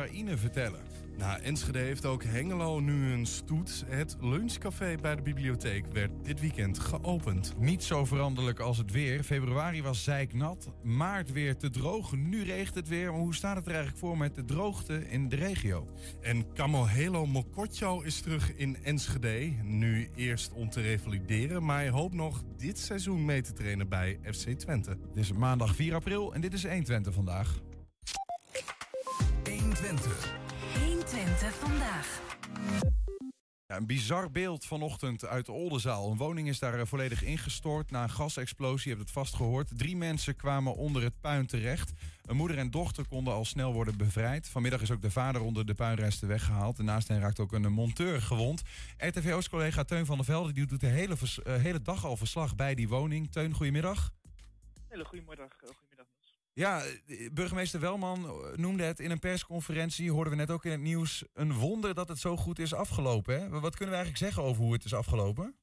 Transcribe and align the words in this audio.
Oekraïne 0.00 0.36
vertellen. 0.36 0.80
Na 1.16 1.38
Enschede 1.38 1.78
heeft 1.78 2.06
ook 2.06 2.24
Hengelo 2.24 2.80
nu 2.80 3.12
een 3.12 3.26
stoet. 3.26 3.84
Het 3.86 4.16
lunchcafé 4.20 4.96
bij 5.00 5.16
de 5.16 5.22
bibliotheek 5.22 5.86
werd 5.86 6.10
dit 6.22 6.40
weekend 6.40 6.78
geopend. 6.78 7.54
Niet 7.58 7.82
zo 7.82 8.04
veranderlijk 8.04 8.58
als 8.60 8.78
het 8.78 8.90
weer. 8.90 9.22
Februari 9.22 9.82
was 9.82 10.04
zeiknat, 10.04 10.70
maart 10.82 11.32
weer 11.32 11.56
te 11.56 11.70
droog. 11.70 12.12
Nu 12.12 12.42
regent 12.42 12.74
het 12.74 12.88
weer. 12.88 13.10
Maar 13.10 13.20
hoe 13.20 13.34
staat 13.34 13.56
het 13.56 13.66
er 13.66 13.72
eigenlijk 13.72 14.00
voor 14.00 14.18
met 14.18 14.34
de 14.34 14.44
droogte 14.44 15.08
in 15.08 15.28
de 15.28 15.36
regio? 15.36 15.88
En 16.20 16.52
Camohelo 16.54 17.26
Mokotjo 17.26 18.00
is 18.00 18.20
terug 18.20 18.56
in 18.56 18.76
Enschede. 18.82 19.52
Nu 19.62 20.08
eerst 20.14 20.52
om 20.52 20.70
te 20.70 20.80
revalideren, 20.80 21.64
maar 21.64 21.78
hij 21.78 21.90
hoopt 21.90 22.14
nog 22.14 22.42
dit 22.56 22.78
seizoen 22.78 23.24
mee 23.24 23.42
te 23.42 23.52
trainen 23.52 23.88
bij 23.88 24.18
FC 24.24 24.48
Twente. 24.48 24.90
Het 24.90 25.16
is 25.16 25.32
maandag 25.32 25.74
4 25.74 25.94
april 25.94 26.34
en 26.34 26.40
dit 26.40 26.52
is 26.52 26.64
1 26.64 26.84
Twente 26.84 27.12
vandaag. 27.12 27.60
120. 29.48 30.32
120 30.84 31.54
vandaag. 31.54 32.20
Ja, 33.66 33.76
een 33.78 33.86
bizar 33.86 34.30
beeld 34.30 34.64
vanochtend 34.64 35.24
uit 35.24 35.48
Oldenzaal. 35.48 36.10
Een 36.10 36.16
woning 36.16 36.48
is 36.48 36.58
daar 36.58 36.78
eh, 36.78 36.86
volledig 36.86 37.22
ingestort 37.22 37.90
na 37.90 38.02
een 38.02 38.10
gasexplosie. 38.10 38.90
Je 38.90 38.96
hebt 38.96 39.00
het 39.08 39.10
vast 39.18 39.34
gehoord. 39.34 39.68
Drie 39.78 39.96
mensen 39.96 40.36
kwamen 40.36 40.74
onder 40.74 41.02
het 41.02 41.20
puin 41.20 41.46
terecht. 41.46 41.92
Een 42.24 42.36
moeder 42.36 42.58
en 42.58 42.70
dochter 42.70 43.08
konden 43.08 43.34
al 43.34 43.44
snel 43.44 43.72
worden 43.72 43.96
bevrijd. 43.96 44.48
Vanmiddag 44.48 44.80
is 44.82 44.90
ook 44.90 45.02
de 45.02 45.10
vader 45.10 45.40
onder 45.42 45.66
de 45.66 45.74
puinresten 45.74 46.28
weggehaald. 46.28 46.78
En 46.78 46.84
naast 46.84 47.08
hen 47.08 47.20
raakt 47.20 47.40
ook 47.40 47.52
een 47.52 47.72
monteur 47.72 48.22
gewond. 48.22 48.62
RTV 48.98 49.32
Oost-collega 49.32 49.84
Teun 49.84 50.06
van 50.06 50.16
der 50.16 50.24
Velde 50.26 50.52
die 50.52 50.66
doet 50.66 50.80
de 50.80 50.86
hele, 50.86 51.16
vers- 51.16 51.42
eh, 51.42 51.54
hele 51.56 51.82
dag 51.82 52.04
al 52.04 52.16
verslag 52.16 52.54
bij 52.54 52.74
die 52.74 52.88
woning. 52.88 53.32
Teun, 53.32 53.54
goedemiddag. 53.54 54.10
Hele 54.88 55.04
goedemiddag. 55.04 55.46
eh, 55.48 55.68
goedemiddag. 55.68 55.91
Ja, 56.54 56.82
burgemeester 57.32 57.80
Welman 57.80 58.24
eh, 58.24 58.56
noemde 58.56 58.82
het 58.82 59.00
in 59.00 59.10
een 59.10 59.18
persconferentie, 59.18 60.10
hoorden 60.10 60.32
we 60.32 60.38
net 60.38 60.50
ook 60.50 60.64
in 60.64 60.70
het 60.70 60.80
nieuws, 60.80 61.24
een 61.32 61.52
wonder 61.52 61.94
dat 61.94 62.08
het 62.08 62.18
zo 62.18 62.36
goed 62.36 62.58
is 62.58 62.74
afgelopen. 62.74 63.40
Hè? 63.40 63.48
Wat 63.48 63.76
kunnen 63.76 63.94
we 63.94 64.00
eigenlijk 64.00 64.16
zeggen 64.16 64.42
over 64.42 64.62
hoe 64.62 64.72
het 64.72 64.84
is 64.84 64.94
afgelopen? 64.94 65.56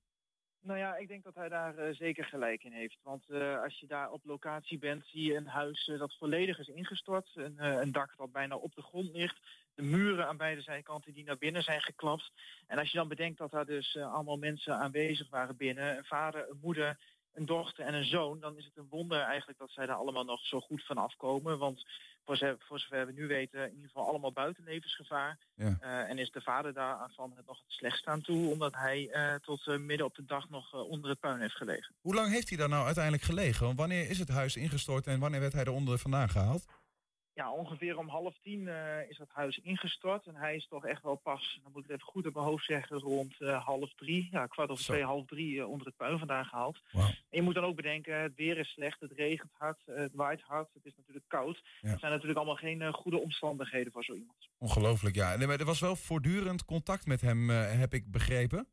Nou 0.61 0.80
ja, 0.80 0.95
ik 0.95 1.08
denk 1.08 1.23
dat 1.23 1.36
hij 1.36 1.50
daar 1.50 1.78
eh, 1.78 1.95
zeker 1.95 2.25
gelijk 2.25 2.63
in 2.63 2.72
heeft. 2.72 2.97
Want 3.03 3.30
eh, 3.30 3.61
als 3.61 3.80
je 3.80 3.88
daar 3.88 4.11
op 4.11 4.25
locatie 4.25 4.80
bent, 4.80 5.05
zie 5.05 5.23
je 5.23 5.36
een 5.36 5.47
huis 5.47 5.91
dat 5.97 6.17
volledig 6.17 6.59
is 6.59 6.67
ingestort. 6.67 7.30
Een, 7.33 7.63
een 7.81 7.91
dak 7.91 8.13
dat 8.17 8.31
bijna 8.31 8.56
op 8.56 8.75
de 8.75 8.81
grond 8.81 9.09
ligt. 9.09 9.39
De 9.73 9.83
muren 9.83 10.28
aan 10.28 10.38
beide 10.38 10.61
zijkanten 10.61 11.13
die 11.13 11.23
naar 11.23 11.38
binnen 11.38 11.63
zijn 11.63 11.81
geklapt. 11.81 12.31
En 12.67 12.78
als 12.78 12.91
je 12.91 12.97
dan 12.97 13.08
bedenkt 13.08 13.38
dat 13.38 13.52
daar 13.52 13.66
dus 13.66 13.97
allemaal 13.97 14.38
mensen 14.38 14.75
aanwezig 14.75 15.30
waren 15.30 15.58
binnen. 15.58 15.97
Een 15.97 16.06
vader, 16.06 16.50
een 16.50 16.59
moeder, 16.61 16.97
een 17.33 17.45
dochter 17.45 17.85
en 17.85 17.94
een 17.94 18.05
zoon. 18.05 18.39
Dan 18.39 18.58
is 18.58 18.66
het 18.66 18.77
een 18.77 18.88
wonder 18.89 19.19
eigenlijk 19.22 19.59
dat 19.59 19.72
zij 19.72 19.85
daar 19.85 19.95
allemaal 19.95 20.23
nog 20.23 20.45
zo 20.45 20.59
goed 20.59 20.85
van 20.85 20.97
afkomen. 20.97 21.58
Want 21.58 21.85
voor, 22.25 22.38
ze- 22.38 22.55
voor 22.59 22.80
zover 22.80 23.05
we 23.05 23.11
nu 23.11 23.27
weten, 23.27 23.63
in 23.67 23.73
ieder 23.75 23.88
geval 23.88 24.08
allemaal 24.08 24.31
buiten 24.31 24.63
levensgevaar. 24.63 25.38
Ja. 25.55 25.77
Eh, 25.80 26.09
en 26.09 26.17
is 26.17 26.31
de 26.31 26.41
vader 26.41 26.73
daarvan 26.73 27.33
het 27.35 27.45
nog 27.45 27.57
het 27.57 27.72
slechtst 27.72 28.05
aan 28.07 28.22
toe, 28.22 28.52
omdat 28.52 28.73
hij 28.73 29.09
eh, 29.09 29.35
tot 29.35 29.67
eh, 29.67 29.77
midden 29.77 30.05
op 30.05 30.16
de 30.16 30.25
dag 30.25 30.50
nog 30.50 30.73
onder 30.73 31.09
het 31.09 31.19
puin 31.19 31.39
heeft 31.39 31.55
gelegen. 31.55 31.95
Hoe 32.02 32.16
lang 32.16 32.31
heeft 32.31 32.50
hij 32.50 32.57
daar 32.57 32.69
nou 32.69 32.85
uiteindelijk 32.85 33.23
gelegen? 33.23 33.66
Want 33.66 33.77
wanneer 33.77 34.09
is 34.09 34.19
het 34.19 34.30
huis 34.30 34.55
ingestort 34.55 35.07
en 35.07 35.19
wanneer 35.19 35.39
werd 35.39 35.53
hij 35.53 35.63
eronder 35.66 35.97
vandaan 36.00 36.30
gehaald? 36.30 36.66
Ja, 37.39 37.51
ongeveer 37.51 37.97
om 37.97 38.07
half 38.07 38.37
tien 38.41 38.67
eh, 38.67 39.09
is 39.09 39.17
dat 39.17 39.29
huis 39.29 39.57
ingestort. 39.57 40.25
En 40.25 40.35
hij 40.35 40.55
is 40.55 40.67
toch 40.67 40.85
echt 40.85 41.03
wel 41.03 41.15
pas, 41.15 41.59
dan 41.63 41.71
moet 41.71 41.83
ik 41.83 41.89
het 41.89 41.97
even 41.99 42.11
goed 42.11 42.27
op 42.27 42.33
mijn 42.33 42.45
hoofd 42.45 42.65
zeggen, 42.65 42.99
rond 42.99 43.41
eh, 43.41 43.65
half 43.65 43.93
drie, 43.93 44.27
ja, 44.31 44.47
kwart 44.47 44.69
over 44.69 44.83
Zo. 44.83 44.93
twee, 44.93 45.03
half 45.03 45.25
drie 45.25 45.59
eh, 45.59 45.69
onder 45.69 45.87
het 45.87 45.95
puin 45.95 46.17
vandaan 46.17 46.45
gehaald. 46.45 46.79
En 46.93 47.15
je 47.29 47.41
moet 47.41 47.53
dan 47.53 47.63
ook 47.63 47.75
bedenken, 47.75 48.21
het 48.21 48.35
weer 48.35 48.57
is 48.57 48.69
slecht, 48.69 48.99
het 48.99 49.11
regent 49.11 49.51
hard, 49.53 49.81
het 49.85 50.13
waait 50.13 50.41
hard, 50.41 50.73
het 50.73 50.85
is 50.85 50.95
natuurlijk 50.95 51.25
koud. 51.27 51.61
Ja. 51.81 51.89
Het 51.89 51.99
zijn 51.99 52.11
natuurlijk 52.11 52.39
allemaal 52.39 52.55
geen 52.55 52.93
goede 52.93 53.19
omstandigheden 53.19 53.91
voor 53.91 54.03
zo 54.03 54.13
iemand. 54.13 54.49
Ongelooflijk, 54.57 55.15
ja. 55.15 55.35
Nee, 55.35 55.47
maar 55.47 55.59
er 55.59 55.65
was 55.65 55.79
wel 55.79 55.95
voortdurend 55.95 56.65
contact 56.65 57.05
met 57.05 57.21
hem, 57.21 57.49
heb 57.49 57.93
ik 57.93 58.11
begrepen. 58.11 58.67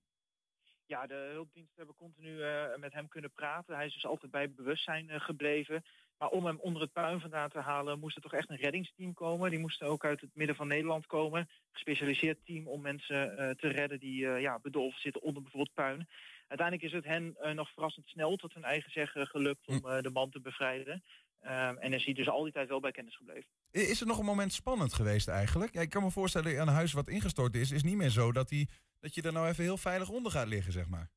Ja, 0.86 1.06
de 1.06 1.28
hulpdiensten 1.32 1.76
hebben 1.76 1.96
continu 1.96 2.40
met 2.76 2.92
hem 2.92 3.08
kunnen 3.08 3.32
praten. 3.32 3.76
Hij 3.76 3.86
is 3.86 3.94
dus 3.94 4.06
altijd 4.06 4.30
bij 4.30 4.50
bewustzijn 4.50 5.20
gebleven. 5.20 5.84
Maar 6.18 6.28
om 6.28 6.46
hem 6.46 6.58
onder 6.60 6.82
het 6.82 6.92
puin 6.92 7.20
vandaan 7.20 7.48
te 7.48 7.60
halen, 7.60 7.98
moest 7.98 8.16
er 8.16 8.22
toch 8.22 8.32
echt 8.32 8.50
een 8.50 8.56
reddingsteam 8.56 9.14
komen. 9.14 9.50
Die 9.50 9.58
moesten 9.58 9.86
ook 9.86 10.04
uit 10.04 10.20
het 10.20 10.34
midden 10.34 10.56
van 10.56 10.68
Nederland 10.68 11.06
komen. 11.06 11.48
Gespecialiseerd 11.72 12.38
team 12.44 12.66
om 12.66 12.80
mensen 12.80 13.38
eh, 13.38 13.50
te 13.50 13.68
redden 13.68 14.00
die 14.00 14.28
eh, 14.28 14.40
ja, 14.40 14.58
bedolven 14.58 15.00
zitten 15.00 15.22
onder 15.22 15.42
bijvoorbeeld 15.42 15.74
puin. 15.74 16.06
Uiteindelijk 16.48 16.88
is 16.88 16.92
het 16.92 17.04
hen 17.04 17.36
eh, 17.38 17.52
nog 17.52 17.70
verrassend 17.70 18.08
snel 18.08 18.36
tot 18.36 18.54
hun 18.54 18.64
eigen 18.64 18.90
zeggen 18.90 19.26
gelukt 19.26 19.66
om 19.66 19.86
eh, 19.86 20.02
de 20.02 20.10
man 20.10 20.30
te 20.30 20.40
bevrijden. 20.40 21.02
Ehm, 21.40 21.76
en 21.76 21.92
is 21.92 22.04
hij 22.04 22.14
dus 22.14 22.28
al 22.28 22.42
die 22.42 22.52
tijd 22.52 22.68
wel 22.68 22.80
bij 22.80 22.90
kennis 22.90 23.16
gebleven. 23.16 23.48
Is 23.70 24.00
er 24.00 24.06
nog 24.06 24.18
een 24.18 24.24
moment 24.24 24.52
spannend 24.52 24.94
geweest 24.94 25.28
eigenlijk? 25.28 25.74
Ja, 25.74 25.80
ik 25.80 25.90
kan 25.90 26.02
me 26.02 26.10
voorstellen, 26.10 26.60
een 26.60 26.68
huis 26.68 26.92
wat 26.92 27.08
ingestort 27.08 27.54
is, 27.54 27.70
is 27.70 27.82
niet 27.82 27.96
meer 27.96 28.10
zo 28.10 28.32
dat, 28.32 28.48
die, 28.48 28.68
dat 29.00 29.14
je 29.14 29.22
er 29.22 29.32
nou 29.32 29.48
even 29.48 29.64
heel 29.64 29.76
veilig 29.76 30.08
onder 30.08 30.32
gaat 30.32 30.48
liggen, 30.48 30.72
zeg 30.72 30.88
maar. 30.88 31.10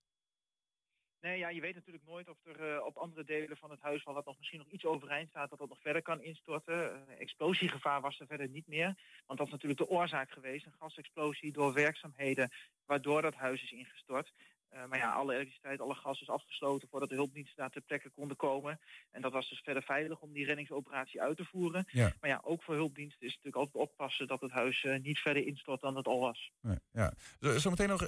Nee, 1.21 1.37
ja, 1.37 1.49
je 1.49 1.61
weet 1.61 1.75
natuurlijk 1.75 2.05
nooit 2.05 2.29
of 2.29 2.37
er 2.45 2.73
eh, 2.75 2.85
op 2.85 2.97
andere 2.97 3.23
delen 3.23 3.57
van 3.57 3.69
het 3.71 3.81
huis, 3.81 4.03
waar 4.03 4.13
wat 4.13 4.25
nog 4.25 4.37
misschien 4.37 4.59
nog 4.59 4.69
iets 4.69 4.85
overeind 4.85 5.29
staat, 5.29 5.49
dat 5.49 5.59
dat 5.59 5.69
nog 5.69 5.81
verder 5.81 6.01
kan 6.01 6.21
instorten. 6.21 7.07
Eh, 7.07 7.19
explosiegevaar 7.19 8.01
was 8.01 8.19
er 8.19 8.27
verder 8.27 8.49
niet 8.49 8.67
meer. 8.67 8.97
Want 9.25 9.39
dat 9.39 9.47
is 9.47 9.53
natuurlijk 9.53 9.79
de 9.79 9.89
oorzaak 9.89 10.31
geweest. 10.31 10.65
Een 10.65 10.73
gasexplosie 10.79 11.51
door 11.51 11.73
werkzaamheden, 11.73 12.51
waardoor 12.85 13.21
dat 13.21 13.35
huis 13.35 13.63
is 13.63 13.71
ingestort. 13.71 14.31
Eh, 14.69 14.85
maar 14.85 14.97
ja, 14.97 15.11
alle 15.13 15.33
elektriciteit, 15.33 15.79
alle 15.79 15.95
gas 15.95 16.21
is 16.21 16.29
afgesloten 16.29 16.87
voordat 16.89 17.09
de 17.09 17.15
hulpdiensten 17.15 17.57
daar 17.57 17.69
ter 17.69 17.81
plekke 17.81 18.09
konden 18.09 18.37
komen. 18.37 18.79
En 19.11 19.21
dat 19.21 19.31
was 19.31 19.49
dus 19.49 19.59
verder 19.63 19.83
veilig 19.83 20.19
om 20.21 20.33
die 20.33 20.45
reddingsoperatie 20.45 21.21
uit 21.21 21.37
te 21.37 21.45
voeren. 21.45 21.85
Ja. 21.91 22.13
Maar 22.21 22.29
ja, 22.29 22.41
ook 22.43 22.63
voor 22.63 22.75
hulpdiensten 22.75 23.27
is 23.27 23.33
het 23.33 23.43
natuurlijk 23.43 23.73
altijd 23.73 23.89
oppassen 23.89 24.27
dat 24.27 24.41
het 24.41 24.51
huis 24.51 24.87
niet 25.01 25.19
verder 25.19 25.45
instort 25.45 25.81
dan 25.81 25.95
het 25.95 26.05
al 26.07 26.19
was. 26.19 26.51
Nee, 26.61 26.77
ja. 26.91 27.13
Zo- 27.39 27.57
Zometeen 27.57 27.87
nog 27.87 28.01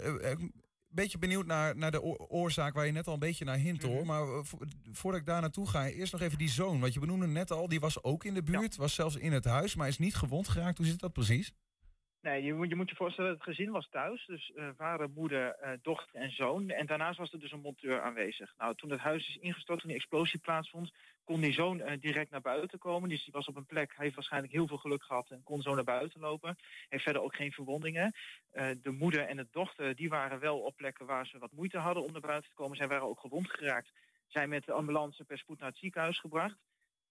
beetje 0.91 1.17
benieuwd 1.17 1.45
naar, 1.45 1.75
naar 1.77 1.91
de 1.91 2.01
oor- 2.01 2.17
oorzaak 2.27 2.73
waar 2.73 2.85
je 2.85 2.91
net 2.91 3.07
al 3.07 3.13
een 3.13 3.19
beetje 3.19 3.45
naar 3.45 3.57
hint 3.57 3.81
hoor. 3.83 3.95
Mhm. 3.97 4.05
Maar 4.05 4.21
eh, 4.21 4.39
vo- 4.43 4.57
voordat 4.91 5.19
ik 5.21 5.25
daar 5.27 5.41
naartoe 5.41 5.67
ga, 5.67 5.87
eerst 5.87 6.11
nog 6.11 6.21
even 6.21 6.37
die 6.37 6.49
zoon. 6.49 6.79
Want 6.79 6.93
je 6.93 6.99
benoemde 6.99 7.27
net 7.27 7.51
al, 7.51 7.67
die 7.67 7.79
was 7.79 8.03
ook 8.03 8.23
in 8.25 8.33
de 8.33 8.43
buurt, 8.43 8.75
was 8.75 8.93
zelfs 8.93 9.15
in 9.15 9.31
het 9.31 9.45
huis, 9.45 9.75
maar 9.75 9.87
is 9.87 9.97
niet 9.97 10.15
gewond 10.15 10.47
geraakt. 10.47 10.77
Hoe 10.77 10.87
zit 10.87 10.99
dat 10.99 11.13
precies? 11.13 11.51
Nee, 12.21 12.43
je 12.43 12.53
moet, 12.53 12.69
je 12.69 12.75
moet 12.75 12.89
je 12.89 12.95
voorstellen, 12.95 13.31
het 13.31 13.43
gezin 13.43 13.71
was 13.71 13.89
thuis. 13.89 14.25
Dus 14.25 14.51
eh, 14.51 14.69
vader, 14.77 15.09
moeder, 15.09 15.55
eh, 15.55 15.71
dochter 15.81 16.15
en 16.15 16.31
zoon. 16.31 16.69
En 16.69 16.85
daarnaast 16.85 17.17
was 17.17 17.33
er 17.33 17.39
dus 17.39 17.51
een 17.51 17.61
monteur 17.61 18.01
aanwezig. 18.01 18.53
Nou, 18.57 18.75
toen 18.75 18.89
het 18.89 18.99
huis 18.99 19.27
is 19.27 19.37
ingestort, 19.37 19.79
toen 19.79 19.87
die 19.87 19.97
explosie 19.97 20.39
plaatsvond... 20.39 20.91
kon 21.23 21.41
die 21.41 21.53
zoon 21.53 21.81
eh, 21.81 21.99
direct 21.99 22.31
naar 22.31 22.41
buiten 22.41 22.79
komen. 22.79 23.09
Dus 23.09 23.23
die 23.23 23.33
was 23.33 23.47
op 23.47 23.55
een 23.55 23.65
plek, 23.65 23.89
hij 23.95 24.03
heeft 24.03 24.15
waarschijnlijk 24.15 24.53
heel 24.53 24.67
veel 24.67 24.77
geluk 24.77 25.03
gehad... 25.03 25.29
en 25.29 25.43
kon 25.43 25.61
zo 25.61 25.75
naar 25.75 25.83
buiten 25.83 26.19
lopen. 26.19 26.55
Heeft 26.89 27.03
verder 27.03 27.21
ook 27.21 27.35
geen 27.35 27.51
verwondingen. 27.51 28.15
De 28.81 28.91
moeder 28.91 29.27
en 29.27 29.37
de 29.37 29.47
dochter, 29.51 29.95
die 29.95 30.09
waren 30.09 30.39
wel 30.39 30.59
op 30.59 30.75
plekken... 30.75 31.05
waar 31.05 31.27
ze 31.27 31.37
wat 31.37 31.51
moeite 31.51 31.77
hadden 31.77 32.03
om 32.03 32.11
naar 32.11 32.21
buiten 32.21 32.49
te 32.49 32.55
komen. 32.55 32.77
Zij 32.77 32.87
waren 32.87 33.07
ook 33.07 33.19
gewond 33.19 33.49
geraakt. 33.49 33.91
Zijn 34.27 34.49
met 34.49 34.65
de 34.65 34.71
ambulance 34.71 35.23
per 35.23 35.37
spoed 35.37 35.59
naar 35.59 35.69
het 35.69 35.77
ziekenhuis 35.77 36.19
gebracht. 36.19 36.57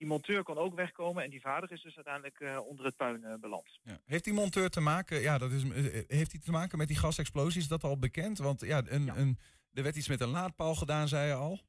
Die 0.00 0.08
monteur 0.08 0.42
kon 0.42 0.58
ook 0.58 0.74
wegkomen... 0.74 1.24
en 1.24 1.30
die 1.30 1.40
vader 1.40 1.72
is 1.72 1.82
dus 1.82 1.96
uiteindelijk 1.96 2.40
eh, 2.40 2.66
onder 2.66 2.84
het 2.84 2.96
puin 2.96 3.24
eh, 3.24 3.34
beland. 3.40 3.78
Ja. 3.82 4.00
Heeft 4.04 4.24
die 4.24 4.32
monteur 4.32 4.70
te 4.70 4.80
maken, 4.80 5.20
ja, 5.20 5.38
dat 5.38 5.50
is, 5.50 5.62
eh, 5.62 6.02
heeft 6.06 6.32
hij 6.32 6.40
te 6.40 6.50
maken 6.50 6.78
met 6.78 6.88
die 6.88 6.96
gasexplosies? 6.96 7.62
Is 7.62 7.68
dat 7.68 7.84
al 7.84 7.98
bekend? 7.98 8.38
Want 8.38 8.60
ja, 8.60 8.82
een, 8.86 9.04
Ja. 9.04 9.16
Een, 9.16 9.38
er 9.72 9.82
werd 9.82 9.96
iets 9.96 10.08
met 10.08 10.20
een 10.20 10.28
laadpaal 10.28 10.74
gedaan, 10.74 11.08
zei 11.08 11.26
je 11.26 11.34
al. 11.34 11.60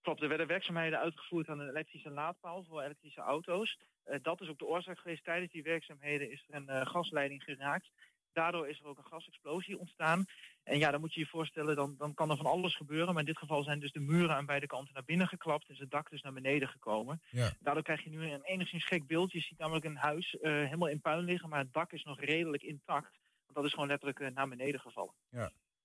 Klopt, 0.00 0.22
er 0.22 0.28
werden 0.28 0.46
werkzaamheden 0.46 0.98
uitgevoerd 0.98 1.48
aan 1.48 1.60
een 1.60 1.68
elektrische 1.68 2.10
laadpaal 2.10 2.64
voor 2.64 2.82
elektrische 2.82 3.20
auto's. 3.20 3.78
Dat 4.22 4.40
is 4.40 4.48
ook 4.48 4.58
de 4.58 4.66
oorzaak 4.66 4.98
geweest. 4.98 5.24
Tijdens 5.24 5.52
die 5.52 5.62
werkzaamheden 5.62 6.30
is 6.30 6.44
er 6.48 6.54
een 6.54 6.86
gasleiding 6.86 7.42
geraakt. 7.42 7.90
Daardoor 8.32 8.68
is 8.68 8.78
er 8.80 8.86
ook 8.86 8.98
een 8.98 9.06
gasexplosie 9.06 9.78
ontstaan. 9.78 10.26
En 10.66 10.78
ja, 10.78 10.90
dan 10.90 11.00
moet 11.00 11.14
je 11.14 11.20
je 11.20 11.26
voorstellen, 11.26 11.76
dan, 11.76 11.94
dan 11.98 12.14
kan 12.14 12.30
er 12.30 12.36
van 12.36 12.46
alles 12.46 12.76
gebeuren. 12.76 13.06
Maar 13.12 13.22
in 13.22 13.28
dit 13.28 13.38
geval 13.38 13.62
zijn 13.62 13.80
dus 13.80 13.92
de 13.92 14.00
muren 14.00 14.36
aan 14.36 14.46
beide 14.46 14.66
kanten 14.66 14.94
naar 14.94 15.04
binnen 15.04 15.28
geklapt. 15.28 15.70
Is 15.70 15.78
het 15.78 15.90
dak 15.90 16.10
dus 16.10 16.22
naar 16.22 16.32
beneden 16.32 16.68
gekomen. 16.68 17.22
Ja. 17.30 17.52
Daardoor 17.60 17.82
krijg 17.82 18.04
je 18.04 18.10
nu 18.10 18.30
een 18.30 18.42
enigszins 18.42 18.84
gek 18.84 19.06
beeld. 19.06 19.32
Je 19.32 19.40
ziet 19.40 19.58
namelijk 19.58 19.84
een 19.84 19.96
huis 19.96 20.38
eh, 20.38 20.52
helemaal 20.52 20.88
in 20.88 21.00
puin 21.00 21.24
liggen, 21.24 21.48
maar 21.48 21.58
het 21.58 21.72
dak 21.72 21.92
is 21.92 22.04
nog 22.04 22.20
redelijk 22.20 22.62
intact. 22.62 23.10
Want 23.44 23.54
dat 23.54 23.64
is 23.64 23.72
gewoon 23.72 23.88
letterlijk 23.88 24.20
eh, 24.20 24.34
naar 24.34 24.48
beneden 24.48 24.80
gevallen. 24.80 25.14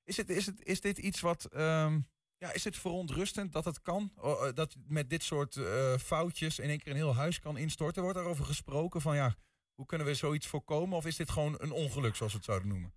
Is, 0.04 0.18
het, 0.18 0.30
is, 0.30 0.46
het, 0.46 0.64
is 0.64 0.82
dit 0.82 0.98
iets 0.98 1.22
wat. 1.22 1.46
ehm, 1.46 2.00
ja, 2.38 2.54
is 2.54 2.64
het 2.64 2.78
verontrustend 2.78 3.52
dat 3.52 3.66
het 3.66 3.82
kan? 3.82 4.12
Eh, 4.22 4.48
dat 4.54 4.76
met 4.88 5.10
dit 5.10 5.24
soort 5.24 5.60
foutjes 6.00 6.60
in 6.60 6.70
één 6.70 6.80
keer 6.80 6.92
een 6.92 6.98
heel 6.98 7.16
huis 7.16 7.40
kan 7.40 7.58
instorten? 7.58 8.02
Wordt 8.02 8.18
daarover 8.18 8.46
gesproken 8.46 9.02
van 9.02 9.16
ja, 9.16 9.36
hoe 9.74 9.86
kunnen 9.86 10.08
we 10.08 10.14
zoiets 10.14 10.48
voorkomen? 10.48 10.98
Of 10.98 11.06
is 11.06 11.16
dit 11.16 11.30
gewoon 11.30 11.56
een 11.58 11.72
ongeluk, 11.72 12.16
zoals 12.16 12.32
we 12.32 12.38
het 12.38 12.48
zouden 12.48 12.70
noemen? 12.70 12.94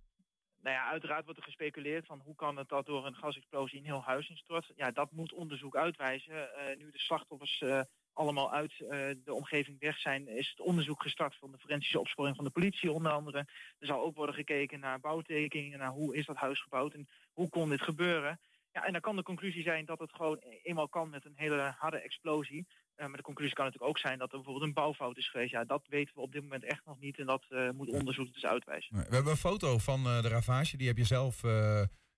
Nou 0.65 0.77
ja, 0.77 0.89
uiteraard 0.89 1.23
wordt 1.23 1.39
er 1.39 1.45
gespeculeerd 1.45 2.05
van 2.05 2.21
hoe 2.23 2.35
kan 2.35 2.57
het 2.57 2.69
dat 2.69 2.85
door 2.85 3.05
een 3.05 3.15
gasexplosie 3.15 3.79
een 3.79 3.85
heel 3.85 4.03
huis 4.03 4.29
instort. 4.29 4.71
Ja, 4.75 4.91
dat 4.91 5.11
moet 5.11 5.33
onderzoek 5.33 5.75
uitwijzen. 5.75 6.55
Eh, 6.55 6.77
nu 6.77 6.91
de 6.91 6.99
slachtoffers 6.99 7.61
eh, 7.61 7.81
allemaal 8.13 8.51
uit 8.51 8.71
eh, 8.79 8.87
de 9.23 9.33
omgeving 9.33 9.79
weg 9.79 9.99
zijn, 9.99 10.27
is 10.27 10.49
het 10.49 10.59
onderzoek 10.59 11.01
gestart 11.01 11.35
van 11.35 11.51
de 11.51 11.57
forensische 11.57 11.99
opsporing 11.99 12.35
van 12.35 12.45
de 12.45 12.51
politie 12.51 12.91
onder 12.91 13.11
andere. 13.11 13.37
Er 13.79 13.87
zal 13.87 14.01
ook 14.01 14.15
worden 14.15 14.35
gekeken 14.35 14.79
naar 14.79 14.99
bouwtekeningen, 14.99 15.79
naar 15.79 15.91
hoe 15.91 16.15
is 16.15 16.25
dat 16.25 16.35
huis 16.35 16.61
gebouwd 16.61 16.93
en 16.93 17.07
hoe 17.33 17.49
kon 17.49 17.69
dit 17.69 17.81
gebeuren. 17.81 18.39
Ja, 18.71 18.85
en 18.85 18.91
dan 18.91 19.01
kan 19.01 19.15
de 19.15 19.23
conclusie 19.23 19.63
zijn 19.63 19.85
dat 19.85 19.99
het 19.99 20.13
gewoon 20.13 20.37
eenmaal 20.63 20.89
kan 20.89 21.09
met 21.09 21.25
een 21.25 21.35
hele 21.35 21.75
harde 21.77 21.99
explosie. 21.99 22.67
Maar 22.97 23.17
de 23.17 23.21
conclusie 23.21 23.55
kan 23.55 23.65
natuurlijk 23.65 23.91
ook 23.91 23.99
zijn 23.99 24.17
dat 24.17 24.31
er 24.31 24.35
bijvoorbeeld 24.35 24.65
een 24.65 24.73
bouwfout 24.73 25.17
is 25.17 25.29
geweest. 25.29 25.51
Ja, 25.51 25.63
dat 25.63 25.87
weten 25.87 26.15
we 26.15 26.21
op 26.21 26.31
dit 26.31 26.41
moment 26.41 26.63
echt 26.63 26.85
nog 26.85 26.99
niet 26.99 27.19
en 27.19 27.25
dat 27.25 27.45
moet 27.75 27.89
onderzoek 27.89 28.33
dus 28.33 28.45
uitwijzen. 28.45 28.95
We 28.95 29.15
hebben 29.15 29.31
een 29.31 29.37
foto 29.37 29.77
van 29.77 30.03
de 30.03 30.27
ravage, 30.27 30.77
die 30.77 30.87
heb 30.87 30.97
je 30.97 31.05
zelf 31.05 31.41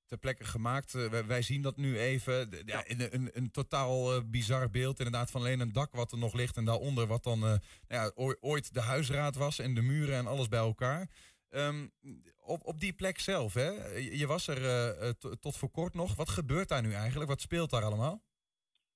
ter 0.08 0.18
plekke 0.20 0.44
gemaakt. 0.44 1.10
wij, 1.28 1.42
zien 1.42 1.62
dat 1.62 1.78
nu 1.78 2.00
even. 2.00 2.50
Ja, 2.66 2.84
een, 2.88 3.14
een, 3.14 3.30
een 3.34 3.52
totaal 3.52 4.26
bizar 4.26 4.70
beeld. 4.70 4.98
Inderdaad, 4.98 5.32
van 5.32 5.42
alleen 5.42 5.60
een 5.60 5.72
dak 5.72 5.94
wat 5.94 6.12
er 6.12 6.18
nog 6.18 6.34
ligt. 6.34 6.58
En 6.58 6.66
daaronder 6.66 7.08
wat 7.08 7.24
dan 7.24 7.40
nou 7.40 7.60
ja, 7.88 8.12
ooit 8.40 8.74
de 8.74 8.82
huisraad 8.82 9.36
was. 9.36 9.60
En 9.60 9.74
de 9.74 9.82
muren 9.82 10.16
en 10.16 10.28
alles 10.28 10.48
bij 10.48 10.60
elkaar. 10.60 11.10
Um, 11.50 11.92
op, 12.38 12.66
op 12.66 12.80
die 12.80 12.94
plek 12.94 13.20
zelf, 13.20 13.54
hè? 13.54 13.70
je 13.96 14.28
was 14.28 14.48
er 14.48 15.16
tot 15.40 15.58
voor 15.58 15.70
kort 15.70 15.94
nog. 15.94 16.16
Wat 16.16 16.30
gebeurt 16.30 16.70
daar 16.70 16.82
nu 16.82 16.94
eigenlijk? 16.94 17.30
Wat 17.30 17.42
speelt 17.42 17.70
daar 17.70 17.84
allemaal? 17.84 18.27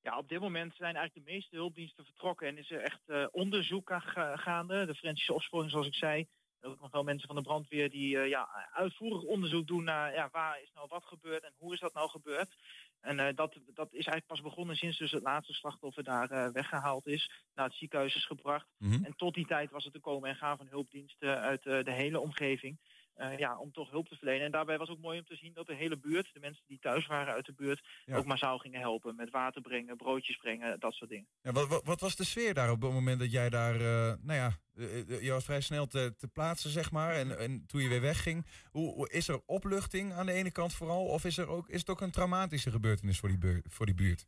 Ja, 0.01 0.17
op 0.17 0.29
dit 0.29 0.39
moment 0.39 0.75
zijn 0.75 0.95
eigenlijk 0.95 1.25
de 1.25 1.31
meeste 1.33 1.55
hulpdiensten 1.55 2.05
vertrokken 2.05 2.47
en 2.47 2.57
is 2.57 2.71
er 2.71 2.81
echt 2.81 3.01
uh, 3.07 3.27
onderzoek 3.31 3.91
gaande. 4.35 4.85
De 4.85 4.95
forensische 4.95 5.33
opsporing, 5.33 5.71
zoals 5.71 5.87
ik 5.87 5.95
zei. 5.95 6.27
Ook 6.61 6.81
nog 6.81 6.91
wel 6.91 7.03
mensen 7.03 7.27
van 7.27 7.35
de 7.35 7.41
brandweer 7.41 7.89
die 7.89 8.15
uh, 8.15 8.27
ja, 8.27 8.69
uitvoerig 8.73 9.21
onderzoek 9.21 9.67
doen 9.67 9.83
naar 9.83 10.13
ja, 10.13 10.29
waar 10.31 10.61
is 10.61 10.71
nou 10.73 10.87
wat 10.89 11.03
gebeurd 11.03 11.43
en 11.43 11.53
hoe 11.57 11.73
is 11.73 11.79
dat 11.79 11.93
nou 11.93 12.09
gebeurd. 12.09 12.55
En 12.99 13.17
uh, 13.17 13.27
dat, 13.35 13.57
dat 13.73 13.87
is 13.87 14.05
eigenlijk 14.05 14.25
pas 14.25 14.41
begonnen 14.41 14.75
sinds 14.75 14.97
dus 14.97 15.11
het 15.11 15.23
laatste 15.23 15.53
slachtoffer 15.53 16.03
daar 16.03 16.31
uh, 16.31 16.49
weggehaald 16.53 17.07
is. 17.07 17.31
Naar 17.55 17.65
het 17.65 17.75
ziekenhuis 17.75 18.15
is 18.15 18.25
gebracht. 18.25 18.67
Mm 18.77 18.91
-hmm. 18.91 19.05
En 19.05 19.15
tot 19.15 19.33
die 19.33 19.45
tijd 19.45 19.71
was 19.71 19.83
het 19.83 19.93
te 19.93 19.99
komen 19.99 20.29
en 20.29 20.35
gaan 20.35 20.57
van 20.57 20.67
hulpdiensten 20.67 21.39
uit 21.39 21.63
de 21.63 21.91
hele 21.91 22.19
omgeving. 22.19 22.79
Uh, 23.17 23.37
ja, 23.37 23.57
om 23.57 23.71
toch 23.71 23.89
hulp 23.89 24.07
te 24.07 24.15
verlenen. 24.15 24.45
En 24.45 24.51
daarbij 24.51 24.77
was 24.77 24.89
ook 24.89 24.99
mooi 24.99 25.19
om 25.19 25.25
te 25.25 25.35
zien 25.35 25.53
dat 25.53 25.67
de 25.67 25.75
hele 25.75 25.99
buurt, 25.99 26.33
de 26.33 26.39
mensen 26.39 26.63
die 26.67 26.79
thuis 26.79 27.07
waren 27.07 27.33
uit 27.33 27.45
de 27.45 27.53
buurt, 27.53 27.87
ja. 28.05 28.17
ook 28.17 28.25
massaal 28.25 28.57
gingen 28.57 28.79
helpen. 28.79 29.15
Met 29.15 29.29
water 29.29 29.61
brengen, 29.61 29.97
broodjes 29.97 30.37
brengen, 30.37 30.79
dat 30.79 30.93
soort 30.93 31.09
dingen. 31.09 31.27
Ja, 31.41 31.51
wat, 31.51 31.67
wat, 31.67 31.85
wat 31.85 31.99
was 31.99 32.15
de 32.15 32.25
sfeer 32.25 32.53
daar 32.53 32.71
op 32.71 32.81
het 32.81 32.91
moment 32.91 33.19
dat 33.19 33.31
jij 33.31 33.49
daar, 33.49 33.75
uh, 33.75 34.13
nou 34.21 34.33
ja, 34.33 34.51
uh, 34.73 35.21
je 35.21 35.31
was 35.31 35.45
vrij 35.45 35.61
snel 35.61 35.87
te, 35.87 36.15
te 36.17 36.27
plaatsen, 36.27 36.69
zeg 36.69 36.91
maar. 36.91 37.15
En, 37.15 37.39
en 37.39 37.65
toen 37.67 37.81
je 37.81 37.89
weer 37.89 38.01
wegging, 38.01 38.45
hoe, 38.71 38.93
hoe, 38.93 39.09
is 39.09 39.27
er 39.27 39.41
opluchting 39.45 40.13
aan 40.13 40.25
de 40.25 40.31
ene 40.31 40.51
kant 40.51 40.73
vooral? 40.73 41.05
Of 41.05 41.25
is, 41.25 41.37
er 41.37 41.47
ook, 41.47 41.69
is 41.69 41.79
het 41.79 41.89
ook 41.89 42.01
een 42.01 42.11
traumatische 42.11 42.71
gebeurtenis 42.71 43.19
voor 43.19 43.29
die, 43.29 43.37
buurt, 43.37 43.65
voor 43.69 43.85
die 43.85 43.95
buurt? 43.95 44.25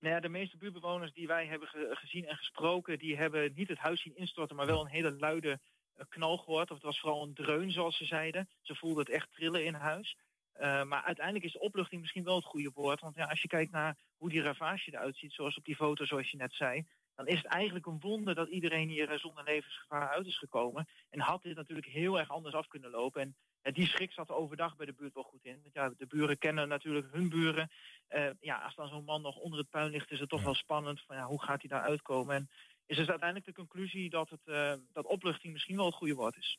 Nou 0.00 0.14
ja, 0.14 0.20
de 0.20 0.28
meeste 0.28 0.56
buurtbewoners 0.56 1.12
die 1.12 1.26
wij 1.26 1.46
hebben 1.46 1.68
ge 1.68 1.90
gezien 1.90 2.26
en 2.26 2.36
gesproken, 2.36 2.98
die 2.98 3.16
hebben 3.16 3.52
niet 3.54 3.68
het 3.68 3.78
huis 3.78 4.02
zien 4.02 4.16
instorten, 4.16 4.56
maar 4.56 4.66
wel 4.66 4.80
een 4.80 4.90
hele 4.90 5.12
luide 5.12 5.60
knal 6.08 6.36
gehoord. 6.36 6.70
Of 6.70 6.76
het 6.76 6.84
was 6.84 7.00
vooral 7.00 7.22
een 7.22 7.34
dreun, 7.34 7.70
zoals 7.70 7.96
ze 7.96 8.04
zeiden. 8.04 8.48
Ze 8.62 8.74
voelden 8.74 9.04
het 9.04 9.14
echt 9.14 9.32
trillen 9.32 9.64
in 9.64 9.74
huis. 9.74 10.16
Uh, 10.56 10.82
maar 10.84 11.02
uiteindelijk 11.02 11.44
is 11.44 11.52
de 11.52 11.60
opluchting 11.60 12.00
misschien 12.00 12.24
wel 12.24 12.36
het 12.36 12.44
goede 12.44 12.70
woord. 12.74 13.00
Want 13.00 13.16
ja, 13.16 13.24
als 13.24 13.42
je 13.42 13.48
kijkt 13.48 13.70
naar 13.70 13.96
hoe 14.16 14.30
die 14.30 14.42
ravage 14.42 14.90
eruit 14.92 15.16
ziet, 15.16 15.32
zoals 15.32 15.56
op 15.56 15.64
die 15.64 15.76
foto, 15.76 16.04
zoals 16.04 16.30
je 16.30 16.36
net 16.36 16.54
zei, 16.54 16.86
dan 17.14 17.26
is 17.26 17.36
het 17.36 17.46
eigenlijk 17.46 17.86
een 17.86 18.00
wonder 18.00 18.34
dat 18.34 18.48
iedereen 18.48 18.88
hier 18.88 19.18
zonder 19.18 19.44
levensgevaar 19.44 20.08
uit 20.08 20.26
is 20.26 20.38
gekomen. 20.38 20.88
En 21.10 21.20
had 21.20 21.42
dit 21.42 21.56
natuurlijk 21.56 21.86
heel 21.86 22.18
erg 22.18 22.30
anders 22.30 22.54
af 22.54 22.66
kunnen 22.66 22.90
lopen. 22.90 23.22
En 23.22 23.36
ja, 23.62 23.70
die 23.70 23.86
schrik 23.86 24.12
zat 24.12 24.28
er 24.28 24.34
overdag 24.34 24.76
bij 24.76 24.86
de 24.86 24.92
buurt 24.92 25.14
wel 25.14 25.22
goed 25.22 25.44
in. 25.44 25.58
Want 25.62 25.74
ja, 25.74 25.92
de 25.96 26.06
buren 26.06 26.38
kennen 26.38 26.68
natuurlijk 26.68 27.12
hun 27.12 27.28
buren. 27.28 27.70
Uh, 28.10 28.30
ja, 28.40 28.58
als 28.58 28.74
dan 28.74 28.88
zo'n 28.88 29.04
man 29.04 29.22
nog 29.22 29.36
onder 29.36 29.58
het 29.58 29.70
puin 29.70 29.90
ligt, 29.90 30.10
is 30.10 30.20
het 30.20 30.28
toch 30.28 30.42
wel 30.42 30.54
spannend. 30.54 31.02
Van, 31.06 31.16
ja, 31.16 31.24
hoe 31.24 31.42
gaat 31.42 31.60
hij 31.60 31.70
daar 31.70 31.88
uitkomen? 31.88 32.34
En 32.34 32.48
is 32.86 32.96
dus 32.96 33.08
uiteindelijk 33.08 33.46
de 33.46 33.54
conclusie 33.54 34.10
dat, 34.10 34.30
het, 34.30 34.40
uh, 34.44 34.72
dat 34.92 35.06
opluchting 35.06 35.52
misschien 35.52 35.76
wel 35.76 35.86
het 35.86 35.94
goede 35.94 36.14
woord 36.14 36.36
is. 36.36 36.58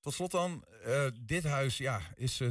Tot 0.00 0.12
slot 0.12 0.30
dan, 0.30 0.64
uh, 0.86 1.06
dit 1.20 1.44
huis 1.44 1.78
ja, 1.78 2.00
is 2.14 2.40
uh, 2.40 2.50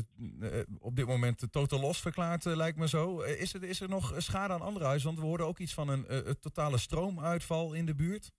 op 0.79 0.95
dit 0.95 1.05
moment 1.05 1.51
totaal 1.51 1.79
los 1.79 2.01
verklaard, 2.01 2.45
lijkt 2.45 2.77
me 2.77 2.87
zo. 2.87 3.21
is, 3.21 3.53
er, 3.53 3.63
is 3.63 3.81
er 3.81 3.89
nog 3.89 4.13
schade 4.17 4.53
aan 4.53 4.61
andere 4.61 4.85
huizen? 4.85 5.07
Want 5.07 5.19
we 5.19 5.25
hoorden 5.25 5.45
ook 5.45 5.59
iets 5.59 5.73
van 5.73 5.87
een 5.89 6.39
totale 6.39 6.77
stroomuitval 6.77 7.73
in 7.73 7.85
de 7.85 7.95
buurt. 7.95 8.31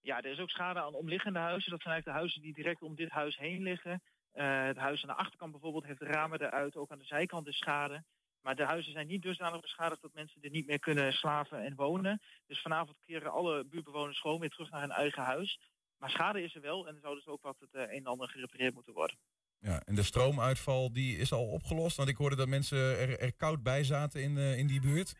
Ja, 0.00 0.16
er 0.22 0.30
is 0.30 0.38
ook 0.38 0.50
schade 0.50 0.80
aan 0.80 0.94
omliggende 0.94 1.38
huizen. 1.38 1.70
Dat 1.70 1.82
zijn 1.82 1.92
eigenlijk 1.92 2.04
de 2.04 2.10
huizen 2.10 2.42
die 2.42 2.54
direct 2.54 2.82
om 2.82 2.94
dit 2.94 3.10
huis 3.10 3.36
heen 3.36 3.62
liggen. 3.62 4.02
het 4.32 4.76
huis 4.76 5.02
aan 5.02 5.08
de 5.08 5.22
achterkant 5.22 5.50
bijvoorbeeld 5.50 5.84
heeft 5.84 6.02
ramen 6.02 6.40
eruit. 6.40 6.76
Ook 6.76 6.90
aan 6.90 6.98
de 6.98 7.04
zijkant 7.04 7.46
is 7.46 7.56
schade. 7.56 8.04
Maar 8.46 8.56
de 8.56 8.64
huizen 8.64 8.92
zijn 8.92 9.06
niet 9.06 9.22
dusdanig 9.22 9.60
beschadigd 9.60 10.02
dat 10.02 10.14
mensen 10.14 10.42
er 10.42 10.50
niet 10.50 10.66
meer 10.66 10.78
kunnen 10.78 11.12
slaven 11.12 11.64
en 11.64 11.74
wonen. 11.74 12.22
Dus 12.46 12.62
vanavond 12.62 12.96
keren 13.04 13.32
alle 13.32 13.64
buurtbewoners 13.64 14.20
gewoon 14.20 14.40
weer 14.40 14.50
terug 14.50 14.70
naar 14.70 14.80
hun 14.80 14.90
eigen 14.90 15.22
huis. 15.22 15.60
Maar 15.98 16.10
schade 16.10 16.42
is 16.42 16.54
er 16.54 16.60
wel 16.60 16.88
en 16.88 16.94
er 16.94 17.00
zou 17.00 17.14
dus 17.14 17.26
ook 17.26 17.42
wat 17.42 17.56
het 17.58 17.74
een 17.74 17.88
en 17.88 18.06
ander 18.06 18.28
gerepareerd 18.28 18.74
moeten 18.74 18.92
worden. 18.92 19.16
Ja, 19.58 19.82
en 19.84 19.94
de 19.94 20.02
stroomuitval 20.02 20.92
die 20.92 21.16
is 21.16 21.32
al 21.32 21.46
opgelost? 21.46 21.96
Want 21.96 22.08
ik 22.08 22.16
hoorde 22.16 22.36
dat 22.36 22.48
mensen 22.48 22.78
er, 22.78 23.18
er 23.18 23.34
koud 23.36 23.62
bij 23.62 23.84
zaten 23.84 24.22
in, 24.22 24.36
uh, 24.36 24.58
in 24.58 24.66
die 24.66 24.80
buurt. 24.80 25.14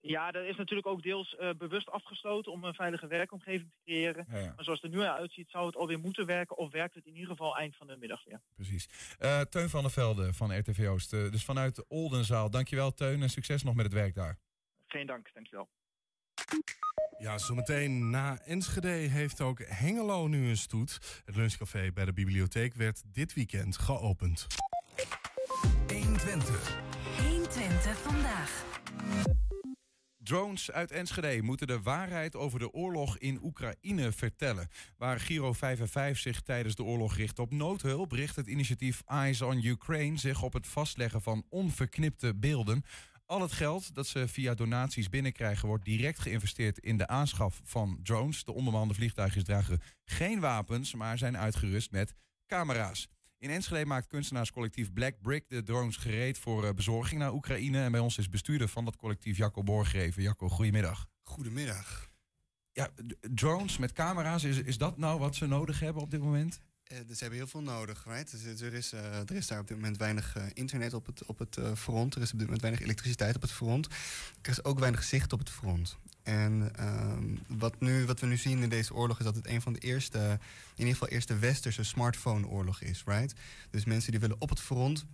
Ja, 0.00 0.30
dat 0.30 0.44
is 0.44 0.56
natuurlijk 0.56 0.86
ook 0.86 1.02
deels 1.02 1.36
uh, 1.40 1.50
bewust 1.58 1.90
afgesloten 1.90 2.52
om 2.52 2.64
een 2.64 2.74
veilige 2.74 3.06
werkomgeving 3.06 3.70
te 3.70 3.78
creëren. 3.84 4.26
Ja, 4.30 4.38
ja. 4.38 4.52
Maar 4.56 4.64
zoals 4.64 4.80
het 4.80 4.92
er 4.92 4.98
nu 4.98 5.04
uitziet, 5.04 5.50
zou 5.50 5.66
het 5.66 5.76
alweer 5.76 5.98
moeten 5.98 6.26
werken 6.26 6.56
of 6.56 6.70
werkt 6.70 6.94
het 6.94 7.06
in 7.06 7.14
ieder 7.14 7.30
geval 7.30 7.56
eind 7.56 7.76
van 7.76 7.86
de 7.86 7.96
middag 7.96 8.24
weer. 8.24 8.40
Precies. 8.54 8.88
Uh, 9.20 9.40
Teun 9.40 9.68
van 9.68 9.82
der 9.82 9.90
Velde 9.90 10.32
van 10.32 10.58
RTV 10.58 10.88
Oost. 10.88 11.12
Uh, 11.12 11.30
dus 11.30 11.44
vanuit 11.44 11.88
Oldenzaal. 11.88 12.50
Dankjewel 12.50 12.94
Teun 12.94 13.22
en 13.22 13.30
succes 13.30 13.62
nog 13.62 13.74
met 13.74 13.84
het 13.84 13.94
werk 13.94 14.14
daar. 14.14 14.38
Geen 14.86 15.06
dank, 15.06 15.30
dankjewel. 15.34 15.68
Ja, 17.18 17.38
zometeen 17.38 18.10
na 18.10 18.38
Enschede 18.38 18.88
heeft 18.88 19.40
ook 19.40 19.58
Hengelo 19.64 20.26
nu 20.26 20.48
een 20.48 20.56
stoet. 20.56 21.22
Het 21.24 21.36
lunchcafé 21.36 21.92
bij 21.92 22.04
de 22.04 22.12
bibliotheek 22.12 22.74
werd 22.74 23.02
dit 23.06 23.34
weekend 23.34 23.78
geopend. 23.78 24.46
120. 25.86 26.76
120 27.16 27.98
vandaag. 27.98 28.66
Drones 30.18 30.70
uit 30.70 30.90
Enschede 30.90 31.42
moeten 31.42 31.66
de 31.66 31.82
waarheid 31.82 32.36
over 32.36 32.58
de 32.58 32.72
oorlog 32.72 33.18
in 33.18 33.38
Oekraïne 33.42 34.12
vertellen. 34.12 34.68
Waar 34.96 35.20
Giro 35.20 35.52
5 35.52 35.80
en 35.80 35.88
5 35.88 36.18
zich 36.18 36.40
tijdens 36.40 36.74
de 36.74 36.82
oorlog 36.82 37.16
richt 37.16 37.38
op 37.38 37.52
noodhulp, 37.52 38.12
richt 38.12 38.36
het 38.36 38.46
initiatief 38.46 39.02
Eyes 39.06 39.42
on 39.42 39.64
Ukraine 39.64 40.18
zich 40.18 40.42
op 40.42 40.52
het 40.52 40.66
vastleggen 40.66 41.22
van 41.22 41.44
onverknipte 41.48 42.34
beelden. 42.34 42.84
Al 43.26 43.40
het 43.40 43.52
geld 43.52 43.94
dat 43.94 44.06
ze 44.06 44.28
via 44.28 44.54
donaties 44.54 45.08
binnenkrijgen 45.08 45.68
wordt 45.68 45.84
direct 45.84 46.18
geïnvesteerd 46.18 46.78
in 46.78 46.96
de 46.96 47.06
aanschaf 47.06 47.60
van 47.64 48.00
drones. 48.02 48.44
De 48.44 48.52
onbemande 48.52 48.94
vliegtuigjes 48.94 49.44
dragen 49.44 49.80
geen 50.04 50.40
wapens, 50.40 50.94
maar 50.94 51.18
zijn 51.18 51.38
uitgerust 51.38 51.90
met 51.90 52.14
camera's. 52.46 53.08
In 53.40 53.50
Enschede 53.50 53.84
maakt 53.86 54.06
kunstenaarscollectief 54.06 54.92
Black 54.92 55.14
Brick 55.22 55.48
de 55.48 55.62
drones 55.62 55.96
gereed 55.96 56.38
voor 56.38 56.64
uh, 56.64 56.70
bezorging 56.70 57.20
naar 57.20 57.32
Oekraïne. 57.32 57.82
En 57.82 57.92
bij 57.92 58.00
ons 58.00 58.18
is 58.18 58.28
bestuurder 58.28 58.68
van 58.68 58.84
dat 58.84 58.96
collectief 58.96 59.36
Jacco 59.36 59.62
Borgreven. 59.62 60.22
Jacco, 60.22 60.48
goedemiddag. 60.48 61.06
Goedemiddag. 61.22 62.10
Ja, 62.72 62.90
drones 63.20 63.78
met 63.78 63.92
camera's, 63.92 64.44
is, 64.44 64.58
is 64.58 64.78
dat 64.78 64.96
nou 64.96 65.18
wat 65.18 65.36
ze 65.36 65.46
nodig 65.46 65.80
hebben 65.80 66.02
op 66.02 66.10
dit 66.10 66.20
moment? 66.20 66.60
Uh, 66.92 66.98
dus 67.06 67.16
ze 67.16 67.22
hebben 67.22 67.38
heel 67.38 67.48
veel 67.48 67.62
nodig, 67.62 68.04
right? 68.04 68.30
Dus 68.30 68.60
er, 68.60 68.72
is, 68.72 68.92
uh, 68.92 69.00
er 69.00 69.34
is 69.34 69.46
daar 69.46 69.60
op 69.60 69.68
dit 69.68 69.76
moment 69.76 69.96
weinig 69.96 70.36
uh, 70.36 70.42
internet 70.52 70.94
op 70.94 71.06
het, 71.06 71.24
op 71.24 71.38
het 71.38 71.58
front. 71.74 72.14
Er 72.14 72.22
is 72.22 72.32
op 72.32 72.38
dit 72.38 72.46
moment 72.46 72.62
weinig 72.62 72.82
elektriciteit 72.82 73.36
op 73.36 73.42
het 73.42 73.52
front. 73.52 73.86
Er 74.42 74.50
is 74.50 74.64
ook 74.64 74.78
weinig 74.78 75.02
zicht 75.02 75.32
op 75.32 75.38
het 75.38 75.50
front. 75.50 75.98
En 76.28 76.72
um, 76.80 77.38
wat, 77.46 77.80
nu, 77.80 78.06
wat 78.06 78.20
we 78.20 78.26
nu 78.26 78.36
zien 78.36 78.62
in 78.62 78.68
deze 78.68 78.94
oorlog 78.94 79.18
is 79.18 79.24
dat 79.24 79.34
het 79.34 79.46
een 79.46 79.62
van 79.62 79.72
de 79.72 79.78
eerste, 79.78 80.18
in 80.18 80.78
ieder 80.78 80.92
geval 80.92 81.08
eerste 81.08 81.38
westerse 81.38 81.82
smartphone-oorlog 81.82 82.80
is, 82.80 83.02
right? 83.06 83.34
Dus 83.70 83.84
mensen 83.84 84.10
die 84.10 84.20
willen 84.20 84.40
op 84.40 84.48
het 84.48 84.60
front 84.60 85.04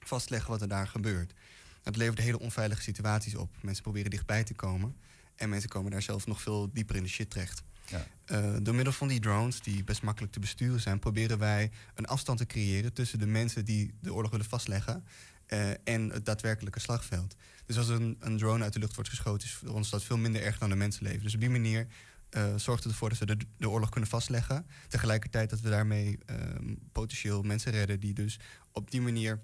vastleggen 0.00 0.50
wat 0.50 0.60
er 0.60 0.68
daar 0.68 0.86
gebeurt. 0.86 1.34
Dat 1.82 1.96
levert 1.96 2.18
hele 2.18 2.38
onveilige 2.38 2.82
situaties 2.82 3.34
op. 3.34 3.50
Mensen 3.60 3.82
proberen 3.82 4.10
dichtbij 4.10 4.44
te 4.44 4.54
komen. 4.54 4.96
En 5.36 5.48
mensen 5.48 5.68
komen 5.68 5.90
daar 5.90 6.02
zelf 6.02 6.26
nog 6.26 6.42
veel 6.42 6.72
dieper 6.72 6.96
in 6.96 7.02
de 7.02 7.08
shit 7.08 7.30
terecht. 7.30 7.62
Ja. 7.86 8.06
Uh, 8.26 8.56
door 8.62 8.74
middel 8.74 8.92
van 8.92 9.08
die 9.08 9.20
drones, 9.20 9.60
die 9.60 9.84
best 9.84 10.02
makkelijk 10.02 10.32
te 10.32 10.40
besturen 10.40 10.80
zijn, 10.80 10.98
proberen 10.98 11.38
wij 11.38 11.70
een 11.94 12.06
afstand 12.06 12.38
te 12.38 12.46
creëren 12.46 12.92
tussen 12.92 13.18
de 13.18 13.26
mensen 13.26 13.64
die 13.64 13.94
de 14.00 14.14
oorlog 14.14 14.30
willen 14.30 14.46
vastleggen 14.46 15.04
uh, 15.48 15.70
en 15.84 16.10
het 16.10 16.24
daadwerkelijke 16.24 16.80
slagveld. 16.80 17.36
Dus 17.66 17.78
als 17.78 17.88
een, 17.88 18.16
een, 18.20 18.38
drone 18.38 18.64
uit 18.64 18.72
de 18.72 18.78
lucht 18.78 18.94
wordt 18.94 19.10
geschoten, 19.10 19.46
is 19.46 19.54
voor 19.54 19.68
ons 19.68 19.90
dat 19.90 20.04
veel 20.04 20.18
minder 20.18 20.42
erg 20.42 20.58
dan 20.58 20.70
een 20.70 20.78
mensenleven. 20.78 21.22
Dus 21.22 21.34
op 21.34 21.40
die 21.40 21.50
manier 21.50 21.86
uh, 22.30 22.54
zorgt 22.56 22.82
het 22.82 22.92
ervoor 22.92 23.08
dat 23.08 23.18
we 23.18 23.26
de, 23.26 23.36
de, 23.56 23.70
oorlog 23.70 23.88
kunnen 23.88 24.10
vastleggen. 24.10 24.66
Tegelijkertijd 24.88 25.50
dat 25.50 25.60
we 25.60 25.70
daarmee 25.70 26.18
um, 26.30 26.78
potentieel 26.92 27.42
mensen 27.42 27.72
redden 27.72 28.00
die 28.00 28.14
dus 28.14 28.38
op 28.72 28.90
die 28.90 29.00
manier 29.00 29.40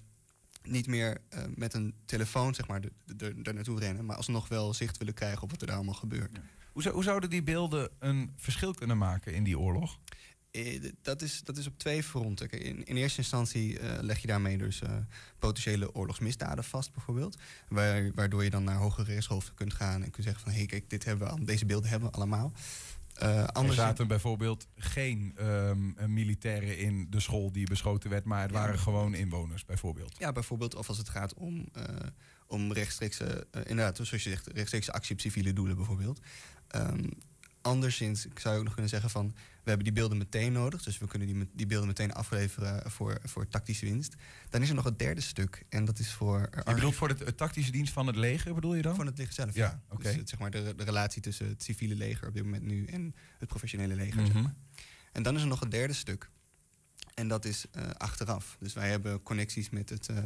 niet 0.63 0.87
meer 0.87 1.21
uh, 1.31 1.45
met 1.55 1.75
een 1.75 1.95
telefoon 2.05 2.55
zeg 2.55 2.69
maar, 2.69 2.81
er 3.19 3.55
naartoe 3.55 3.79
rennen, 3.79 4.05
maar 4.05 4.17
alsnog 4.17 4.49
wel 4.49 4.75
zicht 4.75 4.99
willen 4.99 5.15
krijgen 5.15 5.43
op 5.43 5.51
wat 5.51 5.61
er 5.61 5.67
daar 5.67 5.77
allemaal 5.77 5.95
gebeurt. 5.95 6.39
Hoe, 6.73 6.83
zou, 6.83 6.95
hoe 6.95 7.05
zouden 7.05 7.31
die 7.31 7.43
beelden 7.43 7.91
een 7.99 8.33
verschil 8.37 8.75
kunnen 8.75 8.99
maken 8.99 9.35
in 9.35 9.45
die 9.45 9.59
oorlog? 9.59 9.99
Eh, 10.55 10.83
dat 11.03 11.23
is, 11.23 11.43
dat 11.45 11.57
is 11.57 11.67
op 11.67 11.79
twee 11.79 12.03
fronten. 12.03 12.51
In, 12.51 12.85
in 12.85 12.97
eerste 12.97 13.19
instantie 13.19 13.81
uh, 13.81 13.93
leg 14.01 14.19
je 14.19 14.27
daarmee 14.27 14.59
dus 14.59 14.81
uh, 14.83 14.91
potentiële 15.39 15.95
oorlogsmisdaden 15.95 16.65
vast, 16.65 16.93
bijvoorbeeld. 16.93 17.37
Waar, 17.69 18.11
waardoor 18.15 18.45
je 18.45 18.51
dan 18.51 18.65
naar 18.65 18.77
hogere 18.77 19.13
rechtshoofden 19.13 19.55
kunt 19.55 19.73
gaan 19.73 20.03
en 20.03 20.11
kunt 20.11 20.25
zeggen 20.25 20.43
van 20.43 20.53
hé, 20.53 20.59
hey, 20.59 20.67
kijk, 20.67 20.91
dit 20.91 21.05
hebben 21.05 21.35
we, 21.35 21.45
deze 21.45 21.67
beelden 21.67 21.91
hebben 21.91 22.09
we 22.09 22.15
allemaal. 22.15 22.53
Uh, 23.23 23.39
er 23.39 23.53
anders 23.53 23.77
zaten 23.77 24.09
bijvoorbeeld 24.09 24.67
geen 24.77 25.33
ehm, 25.37 26.13
militairen 26.13 26.79
in 26.79 27.07
de 27.11 27.21
school 27.21 27.53
die 27.53 27.67
beschoten 27.67 28.11
werd, 28.11 28.25
maar 28.25 28.43
het 28.43 28.51
Ja, 28.51 28.57
waren 28.57 28.79
gewoon 28.79 29.15
inwoners 29.15 29.65
bijvoorbeeld. 29.65 30.15
Ja, 30.19 30.33
bijvoorbeeld 30.33 30.75
of 30.75 30.89
als 30.89 30.99
het 30.99 31.09
gaat 31.09 31.35
om, 31.35 31.69
eh, 31.73 31.85
om 32.47 32.73
rechtstreekse, 32.73 33.47
eh, 33.51 33.61
inderdaad, 33.65 33.97
zoals 33.97 34.11
je 34.11 34.31
zegt, 34.31 34.47
rechtstreekse 34.47 34.93
actie 34.93 35.15
op 35.15 35.21
civiele 35.21 35.53
doelen 35.53 35.77
bijvoorbeeld. 35.77 36.21
Ehm, 36.69 37.09
anderszins 37.65 38.27
ik 38.27 38.39
zou 38.39 38.53
je 38.53 38.59
ook 38.59 38.65
nog 38.65 38.73
kunnen 38.73 38.91
zeggen 38.91 39.11
van, 39.11 39.27
we 39.37 39.71
hebben 39.71 39.85
die 39.85 39.93
beelden 39.93 40.19
meteen 40.19 40.53
nodig, 40.53 40.83
dus 40.83 40.99
we 40.99 41.07
kunnen 41.07 41.29
die, 41.29 41.49
die 41.53 41.67
beelden 41.67 41.89
meteen 41.89 42.13
afleveren 42.13 42.91
voor, 42.91 43.19
voor 43.23 43.49
tactische 43.49 43.85
winst. 43.87 44.15
Dan 44.51 44.63
is 44.63 44.69
er 44.69 44.75
nog 44.75 44.85
het 44.85 44.99
derde 44.99 45.21
stuk 45.21 45.65
en 45.69 45.85
dat 45.85 45.99
is 45.99 46.13
voor... 46.13 46.49
Je 46.67 46.75
bedoelt 46.75 46.95
voor 46.95 47.09
de, 47.09 47.25
de 47.25 47.35
tactische 47.35 47.73
dienst 47.73 47.93
van 47.93 48.07
het 48.07 48.17
leger, 48.17 48.55
bedoel 48.55 48.75
je 48.75 48.83
dan? 48.83 48.95
Van 48.95 49.07
het 49.07 49.19
leger 49.19 49.33
zelf, 49.35 49.55
Ja, 49.55 49.65
ja. 49.65 49.83
oké. 49.89 50.03
Dus 50.03 50.15
het, 50.15 50.29
zeg 50.29 50.39
maar 50.39 50.51
de, 50.51 50.75
de 50.77 50.85
relatie 50.85 51.23
tussen 51.23 51.49
het 51.49 51.63
civiele 51.63 51.95
leger 51.95 52.29
op 52.29 52.35
dit 52.35 52.45
moment 52.45 52.63
nu 52.63 52.85
en 52.85 53.15
het 53.39 53.49
professionele 53.49 53.95
leger. 53.95 54.23
Mhm. 54.23 54.33
zeg 54.33 54.43
maar. 54.43 54.55
En 55.13 55.23
dan 55.23 55.35
is 55.37 55.43
er 55.43 55.49
nog 55.49 55.61
een 55.61 55.71
derde 55.71 55.93
stuk. 55.93 56.31
En 57.15 57.29
dat 57.29 57.45
is 57.45 57.65
eh, 57.71 57.91
achteraf. 57.97 58.57
Dus 58.61 58.73
wij 58.73 58.91
hebben 58.91 59.23
connecties 59.23 59.71
met 59.71 59.89
het, 59.89 60.09
eh, 60.09 60.17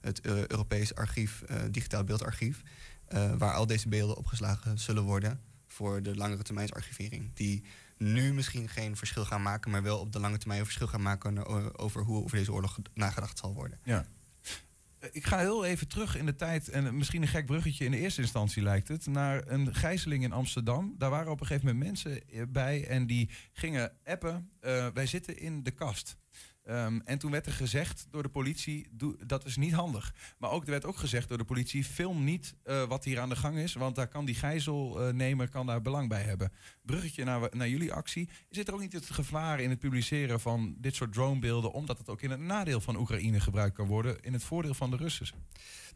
het 0.00 0.20
eh, 0.20 0.46
Europees 0.46 0.94
archief, 0.94 1.44
digitaal 1.70 2.04
beeldarchief, 2.04 2.62
waar 3.38 3.54
al 3.54 3.66
deze 3.66 3.88
beelden 3.88 4.16
opgeslagen 4.16 4.78
zullen 4.78 5.02
worden 5.02 5.40
voor 5.76 6.02
de 6.02 6.16
langere 6.16 6.42
termijns 6.42 6.72
archivering. 6.72 7.30
Die 7.34 7.62
nu 7.96 8.32
misschien 8.32 8.68
geen 8.68 8.96
verschil 8.96 9.24
gaan 9.24 9.42
maken, 9.42 9.70
maar 9.70 9.82
wel 9.82 9.98
op 9.98 10.12
de 10.12 10.20
lange 10.20 10.38
termijn 10.38 10.60
een 10.60 10.66
verschil 10.66 10.86
gaan 10.86 11.02
maken 11.02 11.46
over 11.78 12.02
hoe 12.02 12.24
over 12.24 12.36
deze 12.36 12.52
oorlog 12.52 12.78
nagedacht 12.94 13.38
zal 13.38 13.54
worden. 13.54 13.78
Ja. 13.84 14.06
Ik 15.12 15.26
ga 15.26 15.38
heel 15.38 15.64
even 15.64 15.88
terug 15.88 16.16
in 16.16 16.26
de 16.26 16.34
tijd, 16.34 16.68
en 16.68 16.96
misschien 16.96 17.22
een 17.22 17.28
gek 17.28 17.46
bruggetje 17.46 17.84
in 17.84 17.90
de 17.90 17.98
eerste 17.98 18.20
instantie 18.20 18.62
lijkt 18.62 18.88
het, 18.88 19.06
naar 19.06 19.42
een 19.46 19.74
gijzeling 19.74 20.24
in 20.24 20.32
Amsterdam. 20.32 20.94
Daar 20.98 21.10
waren 21.10 21.32
op 21.32 21.40
een 21.40 21.46
gegeven 21.46 21.68
moment 21.68 21.84
mensen 21.84 22.28
eh, 22.28 22.42
bij 22.48 22.86
en 22.86 23.06
die 23.06 23.30
gingen 23.52 23.92
appen, 24.04 24.50
eh, 24.60 24.86
wij 24.94 25.06
zitten 25.06 25.38
in 25.38 25.62
de 25.62 25.70
kast. 25.70 26.16
Ehm, 26.66 26.98
en 27.04 27.18
toen 27.18 27.30
werd 27.30 27.46
er 27.46 27.52
gezegd 27.52 28.06
door 28.10 28.22
de 28.22 28.28
politie, 28.28 28.88
dat 29.26 29.44
is 29.44 29.56
niet 29.56 29.72
handig. 29.72 30.14
Maar 30.38 30.50
ook, 30.50 30.64
er 30.64 30.70
werd 30.70 30.84
ook 30.84 30.96
gezegd 30.96 31.28
door 31.28 31.38
de 31.38 31.44
politie, 31.44 31.84
film 31.84 32.24
niet 32.24 32.54
eh, 32.62 32.88
wat 32.88 33.04
hier 33.04 33.20
aan 33.20 33.28
de 33.28 33.36
gang 33.36 33.56
is, 33.58 33.74
want 33.74 33.94
daar 33.94 34.08
kan 34.08 34.24
die 34.24 34.34
gijzelnemer 34.34 35.48
kan 35.48 35.66
daar 35.66 35.82
belang 35.82 36.08
bij 36.08 36.22
hebben. 36.22 36.52
Bruggetje 36.82 37.24
naar, 37.24 37.48
naar 37.56 37.68
jullie 37.68 37.92
actie. 37.92 38.28
Zit 38.50 38.68
er 38.68 38.74
ook 38.74 38.80
niet 38.80 38.92
het 38.92 39.10
gevaar 39.10 39.60
in 39.60 39.70
het 39.70 39.78
publiceren 39.78 40.40
van 40.40 40.76
dit 40.78 40.94
soort 40.94 41.12
dronebeelden, 41.12 41.72
omdat 41.72 41.98
het 41.98 42.08
ook 42.08 42.22
in 42.22 42.30
het 42.30 42.40
nadeel 42.40 42.80
van 42.80 42.96
Oekraïne 42.96 43.40
gebruikt 43.40 43.76
kan 43.76 43.86
worden, 43.86 44.20
in 44.20 44.32
het 44.32 44.44
voordeel 44.44 44.74
van 44.74 44.90
de 44.90 44.96
Russen? 44.96 45.26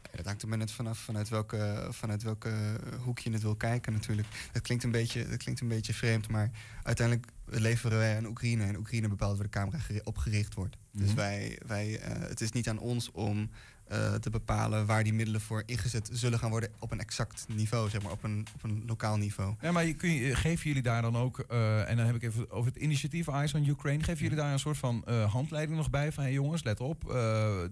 Ja, 0.03 0.17
dat 0.17 0.25
hangt 0.25 0.41
er 0.41 0.47
maar 0.47 0.57
net 0.57 0.71
vanaf 0.71 0.99
vanuit 0.99 1.29
welke, 1.29 1.87
vanuit 1.89 2.23
welke 2.23 2.79
hoek 2.99 3.19
je 3.19 3.31
het 3.31 3.41
wil 3.41 3.55
kijken 3.55 3.93
natuurlijk. 3.93 4.27
Het 4.51 4.61
klinkt 4.61 4.83
een 4.83 4.91
beetje, 4.91 5.25
het 5.25 5.43
klinkt 5.43 5.61
een 5.61 5.67
beetje 5.67 5.93
vreemd, 5.93 6.27
maar 6.27 6.51
uiteindelijk 6.83 7.27
leveren 7.45 7.97
wij 7.97 8.17
aan 8.17 8.25
Oekraïne 8.25 8.63
en 8.63 8.77
Oekraïne 8.77 9.07
bepaalt 9.07 9.37
waar 9.37 9.45
de 9.45 9.51
camera 9.51 9.79
op 10.03 10.17
gericht 10.17 10.53
wordt. 10.53 10.77
Dus 10.91 11.07
Mhm. 11.07 11.15
wij, 11.15 11.59
wij, 11.65 11.99
eh, 11.99 12.19
het 12.29 12.41
is 12.41 12.51
niet 12.51 12.69
aan 12.69 12.79
ons 12.79 13.11
om 13.11 13.49
eh, 13.85 14.13
te 14.13 14.29
bepalen 14.29 14.85
waar 14.85 15.03
die 15.03 15.13
middelen 15.13 15.41
voor 15.41 15.63
ingezet 15.65 16.09
zullen 16.11 16.39
gaan 16.39 16.49
worden 16.49 16.69
op 16.79 16.91
een 16.91 16.99
exact 16.99 17.45
niveau, 17.47 17.89
zeg 17.89 18.01
maar 18.01 18.11
op 18.11 18.23
een, 18.23 18.45
op 18.53 18.63
een 18.63 18.83
lokaal 18.87 19.17
niveau. 19.17 19.55
Ja, 19.61 19.71
maar 19.71 19.93
kun 19.93 20.09
je, 20.09 20.35
geven 20.35 20.67
jullie 20.67 20.81
daar 20.81 21.01
dan 21.01 21.17
ook, 21.17 21.39
eh, 21.39 21.89
en 21.89 21.97
dan 21.97 22.05
heb 22.05 22.15
ik 22.15 22.23
even 22.23 22.51
over 22.51 22.71
het 22.73 22.81
initiatief 22.81 23.27
Eyes 23.27 23.53
on 23.53 23.67
Ukraine, 23.67 24.03
geven 24.03 24.21
jullie 24.21 24.37
daar 24.37 24.51
een 24.53 24.59
soort 24.59 24.77
van 24.77 25.05
eh, 25.05 25.31
handleiding 25.31 25.77
nog 25.77 25.89
bij 25.89 26.11
van 26.11 26.23
hey 26.23 26.33
jongens, 26.33 26.63
let 26.63 26.79
op, 26.79 27.09
eh, 27.11 27.63
eh, 27.63 27.69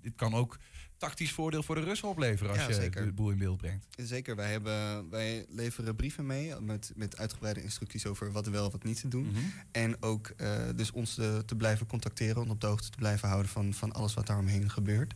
dit 0.00 0.12
kan 0.16 0.34
ook 0.34 0.58
tactisch 0.98 1.32
voordeel 1.32 1.62
voor 1.62 1.74
de 1.74 1.80
Russen 1.80 2.08
opleveren 2.08 2.52
als 2.52 2.60
Ja, 2.60 2.68
je 2.68 2.74
zeker. 2.74 3.04
de 3.04 3.12
boel 3.12 3.30
in 3.30 3.38
beeld 3.38 3.56
brengt. 3.58 3.86
Zeker, 3.96 4.36
wij, 4.36 4.50
hebben, 4.50 5.10
wij 5.10 5.46
leveren 5.48 5.96
brieven 5.96 6.26
mee 6.26 6.60
met, 6.60 6.92
met 6.94 7.16
uitgebreide 7.18 7.62
instructies 7.62 8.06
over 8.06 8.32
wat 8.32 8.46
wel 8.46 8.70
wat 8.70 8.84
niet 8.84 9.00
te 9.00 9.08
doen. 9.08 9.26
Mhm. 9.26 9.38
En 9.70 10.02
ook 10.02 10.32
eh, 10.36 10.56
dus 10.76 10.90
ons 10.90 11.14
te, 11.14 11.42
te 11.46 11.56
blijven 11.56 11.86
contacteren 11.86 12.42
en 12.42 12.50
op 12.50 12.60
de 12.60 12.66
hoogte 12.66 12.90
te 12.90 12.98
blijven 12.98 13.28
houden 13.28 13.50
van, 13.50 13.74
van 13.74 13.92
alles 13.92 14.14
wat 14.14 14.26
daaromheen 14.26 14.70
gebeurt. 14.70 15.14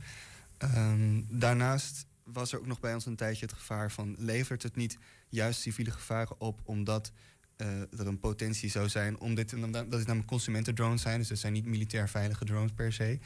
Ehm, 0.58 1.22
daarnaast 1.28 2.06
was 2.24 2.52
er 2.52 2.58
ook 2.58 2.66
nog 2.66 2.80
bij 2.80 2.94
ons 2.94 3.06
een 3.06 3.16
tijdje 3.16 3.46
het 3.46 3.54
gevaar 3.54 3.92
van 3.92 4.14
levert 4.18 4.62
het 4.62 4.76
niet 4.76 4.98
juist 5.28 5.60
civiele 5.60 5.90
gevaren 5.90 6.40
op 6.40 6.60
omdat 6.64 7.12
eh, 7.56 7.80
er 7.80 8.06
een 8.06 8.18
potentie 8.18 8.70
zou 8.70 8.88
zijn 8.88 9.20
om 9.20 9.34
dit, 9.34 9.52
en 9.52 9.70
dat 9.72 9.92
is 9.92 10.04
namelijk 10.04 10.26
consumentendrones 10.26 11.02
zijn, 11.02 11.18
dus 11.18 11.28
dat 11.28 11.38
zijn 11.38 11.52
niet 11.52 11.66
militair 11.66 12.08
veilige 12.08 12.44
drones 12.44 12.72
per 12.72 12.92
se. 12.92 13.18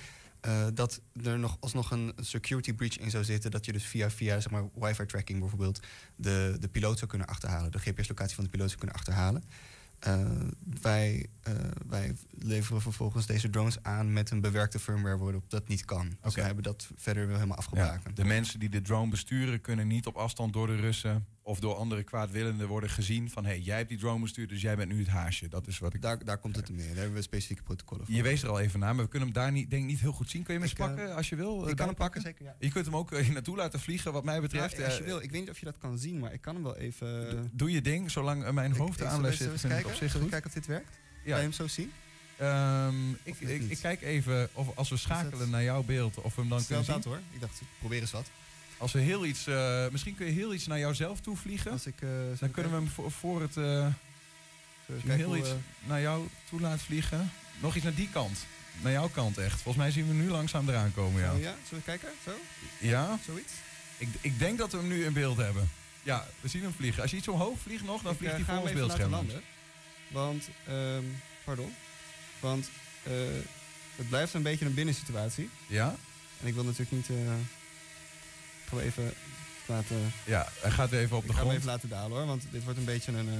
Eh, 0.46 0.66
dat 0.74 1.00
er 1.22 1.38
nog 1.38 1.56
alsnog 1.60 1.90
een 1.90 2.12
security 2.16 2.72
breach 2.74 2.98
in 2.98 3.10
zou 3.10 3.24
zitten. 3.24 3.50
Dat 3.50 3.64
je 3.64 3.72
dus 3.72 3.84
via, 3.84 4.10
via 4.10 4.40
zeg 4.40 4.52
maar, 4.52 4.64
wifi 4.74 5.06
tracking 5.06 5.40
bijvoorbeeld 5.40 5.80
de, 6.16 6.56
de 6.60 6.68
piloot 6.68 6.98
zou 6.98 7.10
kunnen 7.10 7.26
achterhalen. 7.26 7.72
De 7.72 7.78
GPS-locatie 7.78 8.34
van 8.34 8.44
de 8.44 8.50
piloot 8.50 8.66
zou 8.68 8.78
kunnen 8.78 8.96
achterhalen. 8.96 9.44
Eh, 9.98 10.26
wij, 10.80 11.26
eh, 11.42 11.54
wij 11.86 12.14
leveren 12.30 12.80
vervolgens 12.82 13.26
deze 13.26 13.50
drones 13.50 13.82
aan 13.82 14.12
met 14.12 14.30
een 14.30 14.40
bewerkte 14.40 14.78
firmware 14.78 15.18
waarop 15.18 15.50
dat 15.50 15.68
niet 15.68 15.84
kan. 15.84 16.16
Dus 16.22 16.34
wij 16.34 16.44
hebben 16.44 16.62
dat 16.64 16.88
verder 16.96 17.26
wel 17.26 17.34
helemaal 17.34 17.56
Ja, 17.56 17.62
afgebakend. 17.62 18.16
de 18.16 18.24
mensen 18.24 18.60
die 18.60 18.68
de 18.68 18.82
drone 18.82 19.10
besturen 19.10 19.60
kunnen 19.60 19.86
niet 19.86 20.06
op 20.06 20.16
afstand 20.16 20.52
door 20.52 20.66
de 20.66 20.76
Russen 20.76 21.26
of 21.46 21.60
door 21.60 21.74
andere 21.74 22.02
kwaadwillenden 22.02 22.68
worden 22.68 22.90
gezien 22.90 23.30
van 23.30 23.44
hé, 23.44 23.50
hey, 23.50 23.60
jij 23.60 23.76
hebt 23.76 23.88
die 23.88 23.98
drone 23.98 24.20
bestuurd, 24.20 24.48
dus 24.48 24.60
jij 24.60 24.76
bent 24.76 24.92
nu 24.92 24.98
het 24.98 25.08
haasje. 25.08 25.48
Dat 25.48 25.66
is 25.66 25.78
wat 25.78 25.94
ik... 25.94 26.02
Daar, 26.02 26.24
daar 26.24 26.38
komt 26.38 26.56
het 26.56 26.68
neer. 26.70 26.86
Daar 26.86 26.96
hebben 26.96 27.14
we 27.14 27.22
specifieke 27.22 27.62
protocollen 27.62 28.06
voor. 28.06 28.14
Je 28.14 28.22
wees 28.22 28.42
er 28.42 28.48
al 28.48 28.60
even 28.60 28.80
naar, 28.80 28.94
maar 28.94 29.04
we 29.04 29.10
kunnen 29.10 29.28
hem 29.28 29.36
daar 29.36 29.52
niet, 29.52 29.70
denk 29.70 29.84
niet 29.84 30.00
heel 30.00 30.12
goed 30.12 30.30
zien. 30.30 30.42
Kun 30.42 30.54
je 30.54 30.60
hem 30.60 30.68
eens 30.68 30.78
Ik, 30.78 30.84
eh, 30.86 30.94
pakken 30.94 31.14
als 31.16 31.28
je 31.28 31.36
wil? 31.36 31.62
ik 31.62 31.68
eh, 31.70 31.74
kan 31.74 31.86
hem 31.86 31.94
pakken, 31.94 32.20
zeker. 32.20 32.44
Ja. 32.44 32.54
Je 32.58 32.70
kunt 32.70 32.84
hem 32.84 32.96
ook 32.96 33.12
eh, 33.12 33.28
naartoe 33.28 33.56
laten 33.56 33.80
vliegen, 33.80 34.12
wat 34.12 34.24
mij 34.24 34.40
betreft. 34.40 34.76
Ja, 34.76 34.84
als 34.84 34.96
je 34.96 35.02
wil. 35.04 35.22
Ik 35.22 35.30
weet 35.30 35.40
niet 35.40 35.50
of 35.50 35.58
je 35.58 35.64
dat 35.64 35.78
kan 35.78 35.98
zien, 35.98 36.18
maar 36.18 36.32
ik 36.32 36.40
kan 36.40 36.54
hem 36.54 36.62
wel 36.62 36.76
even... 36.76 37.50
Doe 37.52 37.70
je 37.70 37.80
ding, 37.80 38.10
zolang 38.10 38.50
mijn 38.52 38.76
hoofd 38.76 39.02
aan 39.02 39.10
zullen 39.14 39.24
les 39.30 39.38
we 39.38 39.44
zit, 39.44 39.60
vind 39.60 39.72
ik 39.72 39.78
op 39.78 39.84
kijken? 39.84 40.10
zich 40.10 40.20
goed. 40.20 40.30
kijken 40.30 40.48
of 40.48 40.54
dit 40.54 40.66
werkt? 40.66 40.90
Kan 40.90 40.98
je 41.24 41.30
Ja, 41.30 41.36
hem 41.36 41.52
zo 41.52 41.66
zien? 41.66 41.92
ehm, 42.36 43.10
ik, 43.22 43.40
ik, 43.40 43.78
kijk 43.80 44.02
even 44.02 44.48
of 44.52 44.76
als 44.76 44.88
we 44.88 44.96
schakelen 44.96 45.50
naar 45.50 45.62
jouw 45.62 45.82
beeld, 45.82 46.16
of 46.20 46.34
we 46.34 46.40
hem 46.40 46.50
dan 46.50 46.60
Stel 46.60 46.76
kunnen 46.82 47.02
zien. 47.02 47.10
dat 47.10 47.12
hoor. 47.12 47.20
Ik 47.34 47.40
dacht, 47.40 47.60
ik 47.60 47.66
probeer 47.78 48.00
eens 48.00 48.10
wat. 48.10 48.30
Als 48.78 48.92
we 48.92 48.98
heel 48.98 49.24
iets, 49.26 49.46
eh, 49.46 49.88
misschien 49.90 50.14
kun 50.14 50.26
je 50.26 50.32
heel 50.32 50.54
iets 50.54 50.66
naar 50.66 50.78
jouzelf 50.78 51.20
toe 51.20 51.36
vliegen. 51.36 51.70
Als 51.70 51.86
ik, 51.86 52.00
eh, 52.02 52.08
Dan 52.38 52.50
kunnen 52.50 52.72
we 52.72 52.78
hem 52.78 52.88
voor, 52.88 53.10
voor 53.10 53.40
het, 53.40 53.52
kijken 53.54 55.10
heel 55.16 55.26
hoe, 55.26 55.38
iets 55.38 55.48
naar 55.84 56.00
jou 56.00 56.28
toe 56.48 56.60
laten 56.60 56.84
vliegen. 56.84 57.32
Nog 57.60 57.74
iets 57.74 57.84
naar 57.84 57.94
die 57.94 58.08
kant. 58.12 58.38
Naar 58.82 58.92
jouw 58.92 59.08
kant 59.08 59.38
echt. 59.38 59.60
Volgens 59.62 59.76
mij 59.76 59.90
zien 59.90 60.02
we 60.08 60.14
hem 60.14 60.22
nu 60.22 60.30
langzaam 60.30 60.68
eraan 60.68 60.92
komen, 60.94 61.22
ja. 61.22 61.32
Oh 61.34 61.40
ja, 61.40 61.54
zullen 61.68 61.84
we 61.84 61.90
kijken? 61.90 62.08
Zo? 62.24 62.30
Ja, 62.80 63.18
Zoiets? 63.26 63.52
ik, 63.98 64.08
ik 64.20 64.38
denk 64.38 64.58
dat 64.58 64.72
we 64.72 64.78
hem 64.78 64.88
nu 64.88 65.04
in 65.04 65.12
beeld 65.12 65.36
hebben. 65.36 65.70
Ja, 66.02 66.26
we 66.40 66.48
zien 66.48 66.62
hem 66.62 66.72
vliegen. 66.72 67.02
Als 67.02 67.10
je 67.10 67.16
iets 67.16 67.28
omhoog 67.28 67.58
vliegt 67.58 67.84
nog, 67.84 68.02
dan 68.02 68.12
Ik, 68.12 68.18
vliegt 68.18 68.34
hij 68.34 68.44
voor 68.44 68.56
ons 68.56 68.72
beeldscherm. 68.72 69.10
landen. 69.10 69.42
Want, 70.08 70.48
ehm, 70.66 71.02
pardon. 71.44 71.74
Want 72.40 72.70
het 73.96 74.08
blijft 74.08 74.34
een 74.34 74.42
beetje 74.42 74.64
een 74.66 74.74
binnensituatie. 74.74 75.50
Ja? 75.66 75.96
En 76.40 76.46
ik 76.46 76.54
wil 76.54 76.64
natuurlijk 76.64 76.90
niet... 76.90 77.18
ik 78.66 78.72
ga 78.72 78.76
hem 78.76 78.86
even 78.86 79.12
laten, 79.66 79.96
Ja, 80.26 80.48
hij 80.60 80.70
gaat 80.70 80.90
weer 80.90 81.00
even 81.00 81.16
op 81.16 81.22
ik 81.22 81.28
de 81.28 81.34
ga 81.34 81.40
hem 81.40 81.48
grond. 81.48 81.62
even 81.62 81.72
laten 81.74 81.88
dalen 81.88 82.16
hoor. 82.16 82.26
Want 82.26 82.46
dit 82.50 82.64
wordt 82.64 82.78
een 82.78 82.84
beetje 82.84 83.12
een, 83.12 83.28
eh 83.28 83.34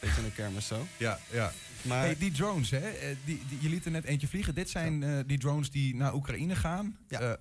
beetje 0.00 0.22
een 0.22 0.32
kermis 0.34 0.66
zo. 0.66 0.86
Ja, 0.96 1.18
ja. 1.30 1.52
Maar 1.82 2.00
Hey, 2.04 2.16
die 2.16 2.30
drones, 2.30 2.70
hè? 2.70 2.78
eh, 2.90 3.16
Die, 3.24 3.42
die, 3.48 3.58
je 3.60 3.68
liet 3.68 3.84
er 3.84 3.90
net 3.90 4.04
eentje 4.04 4.28
vliegen. 4.28 4.54
Dit 4.54 4.70
zijn 4.70 5.02
eh, 5.02 5.18
die 5.26 5.38
drones 5.38 5.70
die 5.70 5.94
naar 5.96 6.14
Oekraïne 6.14 6.56
gaan. 6.56 6.96
Ja. 7.08 7.36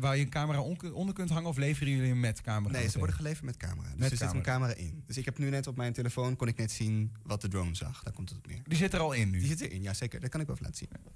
Waar 0.00 0.16
je 0.16 0.22
een 0.22 0.28
camera 0.28 0.60
on- 0.60 0.92
onder 0.92 1.14
kunt 1.14 1.30
hangen 1.30 1.48
of 1.48 1.56
leveren 1.56 1.92
jullie 1.92 2.08
hem 2.08 2.20
met 2.20 2.40
camera? 2.40 2.70
nee, 2.72 2.80
ze 2.80 2.84
meteen? 2.86 2.98
worden 2.98 3.16
geleverd 3.16 3.44
met 3.44 3.56
camera. 3.56 3.88
Dus 3.88 3.98
Met 3.98 4.10
er 4.10 4.16
zit 4.16 4.32
een 4.32 4.42
camera. 4.42 4.74
in. 4.74 5.02
Dus 5.06 5.16
ik 5.16 5.24
heb 5.24 5.38
nu 5.38 5.50
net 5.50 5.66
op 5.66 5.76
mijn 5.76 5.92
telefoon, 5.92 6.36
kon 6.36 6.48
ik 6.48 6.56
net 6.56 6.70
zien 6.70 7.12
wat 7.22 7.40
de 7.40 7.48
drone 7.48 7.74
zag. 7.74 8.02
Daar 8.02 8.12
komt 8.12 8.28
het 8.28 8.38
op 8.38 8.46
neer. 8.46 8.60
Die 8.64 8.78
zit 8.78 8.92
er 8.92 9.00
al 9.00 9.12
in 9.12 9.30
nu. 9.30 9.38
Die 9.38 9.48
zit 9.48 9.60
erin, 9.60 9.82
ja 9.82 9.94
zeker. 9.94 10.20
Dat 10.20 10.30
kan 10.30 10.40
ik 10.40 10.46
wel 10.46 10.56
even 10.56 10.66
laten 10.68 10.86
zien. 10.88 11.12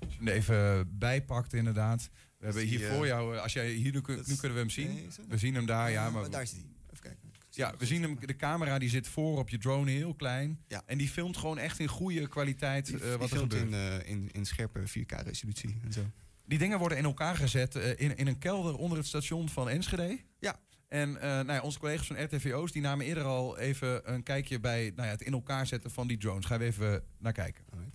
Als 0.00 0.12
je 0.12 0.18
hem 0.24 0.28
even 0.28 0.88
bijpakt, 0.98 1.52
inderdaad. 1.54 2.08
We 2.40 2.46
hebben 2.46 2.64
hier 2.64 2.88
eh, 2.88 2.94
voor 2.96 3.06
jou, 3.06 3.36
eh, 3.36 3.42
als 3.42 3.52
jij 3.52 3.70
hier 3.70 3.92
nu, 3.92 3.98
is 3.98 4.36
kunnen 4.36 4.52
we 4.52 4.58
hem 4.62 4.70
zien. 4.70 5.10
We 5.28 5.38
zien 5.38 5.54
hem 5.54 5.66
daar, 5.66 5.90
ja. 5.90 6.06
Eh, 6.06 6.12
Maar, 6.12 6.30
daar 6.30 6.46
zit 6.46 6.56
hij. 6.56 6.66
Even 6.90 7.02
kijken. 7.02 7.18
Ja, 7.50 7.74
we 7.78 7.86
zien 7.86 8.02
hem, 8.02 8.18
de 8.26 8.36
camera 8.36 8.78
die 8.78 8.88
zit 8.88 9.08
voor 9.08 9.38
op 9.38 9.48
je 9.48 9.58
drone, 9.58 9.90
heel 9.90 10.14
klein. 10.14 10.58
Ja. 10.68 10.82
En 10.86 10.98
die 10.98 11.08
filmt 11.08 11.36
gewoon 11.36 11.58
echt 11.58 11.78
in 11.78 11.88
goede 11.88 12.28
kwaliteit 12.28 12.86
Die, 12.86 12.94
eh, 12.96 13.08
die 13.08 13.10
wat 13.16 13.30
er 13.30 13.36
filmt 13.36 13.52
gebeurt. 13.54 13.72
in, 13.72 14.00
eh, 14.00 14.10
in, 14.10 14.28
in 14.32 14.46
scherpe 14.46 14.80
4K-resolutie 14.86 15.76
en 15.84 15.92
zo. 15.92 16.00
Die 16.46 16.58
dingen 16.58 16.78
worden 16.78 16.98
in 16.98 17.04
elkaar 17.04 17.36
gezet 17.36 17.74
eh, 17.76 17.88
in, 17.96 18.16
in 18.16 18.26
een 18.26 18.38
kelder 18.38 18.76
onder 18.76 18.98
het 18.98 19.06
station 19.06 19.48
van 19.48 19.68
Enschede. 19.68 20.18
Ja. 20.38 20.56
En 20.88 21.16
eh, 21.16 21.22
nou 21.28 21.52
ja, 21.52 21.60
onze 21.60 21.78
collega's 21.78 22.06
van 22.06 22.22
RTVO's 22.22 22.72
die 22.72 22.82
namen 22.82 23.06
eerder 23.06 23.24
al 23.24 23.58
even 23.58 24.12
een 24.12 24.22
kijkje 24.22 24.60
bij 24.60 24.92
nou 24.94 25.06
ja, 25.06 25.12
het 25.14 25.22
in 25.22 25.32
elkaar 25.32 25.66
zetten 25.66 25.90
van 25.90 26.06
die 26.06 26.16
drones. 26.18 26.46
Gaan 26.46 26.58
we 26.58 26.64
even 26.64 27.04
naar 27.18 27.32
kijken. 27.32 27.64
Alright. 27.72 27.94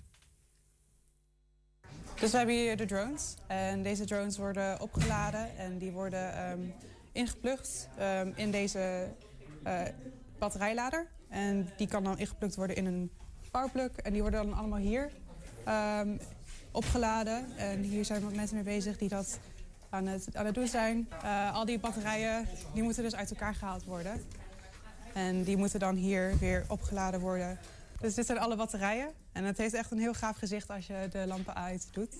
Dus 2.19 2.31
we 2.31 2.37
hebben 2.37 2.55
hier 2.55 2.77
de 2.77 2.85
drones. 2.85 3.35
En 3.47 3.83
deze 3.83 4.05
drones 4.05 4.37
worden 4.37 4.81
opgeladen 4.81 5.57
en 5.57 5.77
die 5.77 5.91
worden 5.91 6.33
ehm, 6.33 6.59
ingeplucht 7.11 7.89
ehm, 7.97 8.31
in 8.35 8.51
deze 8.51 9.07
eh, 9.63 9.81
batterijlader. 10.39 11.07
En 11.29 11.69
die 11.77 11.87
kan 11.87 12.03
dan 12.03 12.17
ingeplukt 12.17 12.55
worden 12.55 12.75
in 12.75 12.85
een 12.85 13.11
powerplug. 13.51 13.91
En 13.95 14.13
die 14.13 14.21
worden 14.21 14.45
dan 14.45 14.57
allemaal 14.57 14.79
hier 14.79 15.11
ehm, 15.63 16.17
opgeladen. 16.71 17.57
En 17.57 17.81
hier 17.81 18.05
zijn 18.05 18.23
wat 18.23 18.35
mensen 18.35 18.55
mee 18.55 18.65
bezig 18.65 18.97
die 18.97 19.09
dat 19.09 19.39
aan 19.89 20.07
het, 20.07 20.27
aan 20.33 20.45
het 20.45 20.55
doen 20.55 20.67
zijn. 20.67 21.07
Eh, 21.23 21.53
al 21.53 21.65
die 21.65 21.79
batterijen 21.79 22.47
die 22.73 22.83
moeten 22.83 23.03
dus 23.03 23.15
uit 23.15 23.29
elkaar 23.29 23.55
gehaald 23.55 23.83
worden. 23.83 24.21
En 25.13 25.43
die 25.43 25.57
moeten 25.57 25.79
dan 25.79 25.95
hier 25.95 26.37
weer 26.37 26.65
opgeladen 26.67 27.19
worden. 27.19 27.59
Dus 28.05 28.13
dit 28.13 28.25
zijn 28.25 28.37
alle 28.37 28.55
batterijen. 28.55 29.13
En 29.31 29.43
het 29.43 29.57
heeft 29.57 29.73
echt 29.73 29.91
een 29.91 29.99
heel 29.99 30.13
gaaf 30.13 30.37
gezicht 30.37 30.69
als 30.69 30.87
je 30.87 31.07
de 31.11 31.27
lampen 31.27 31.55
uit 31.55 31.87
doet. 31.91 32.15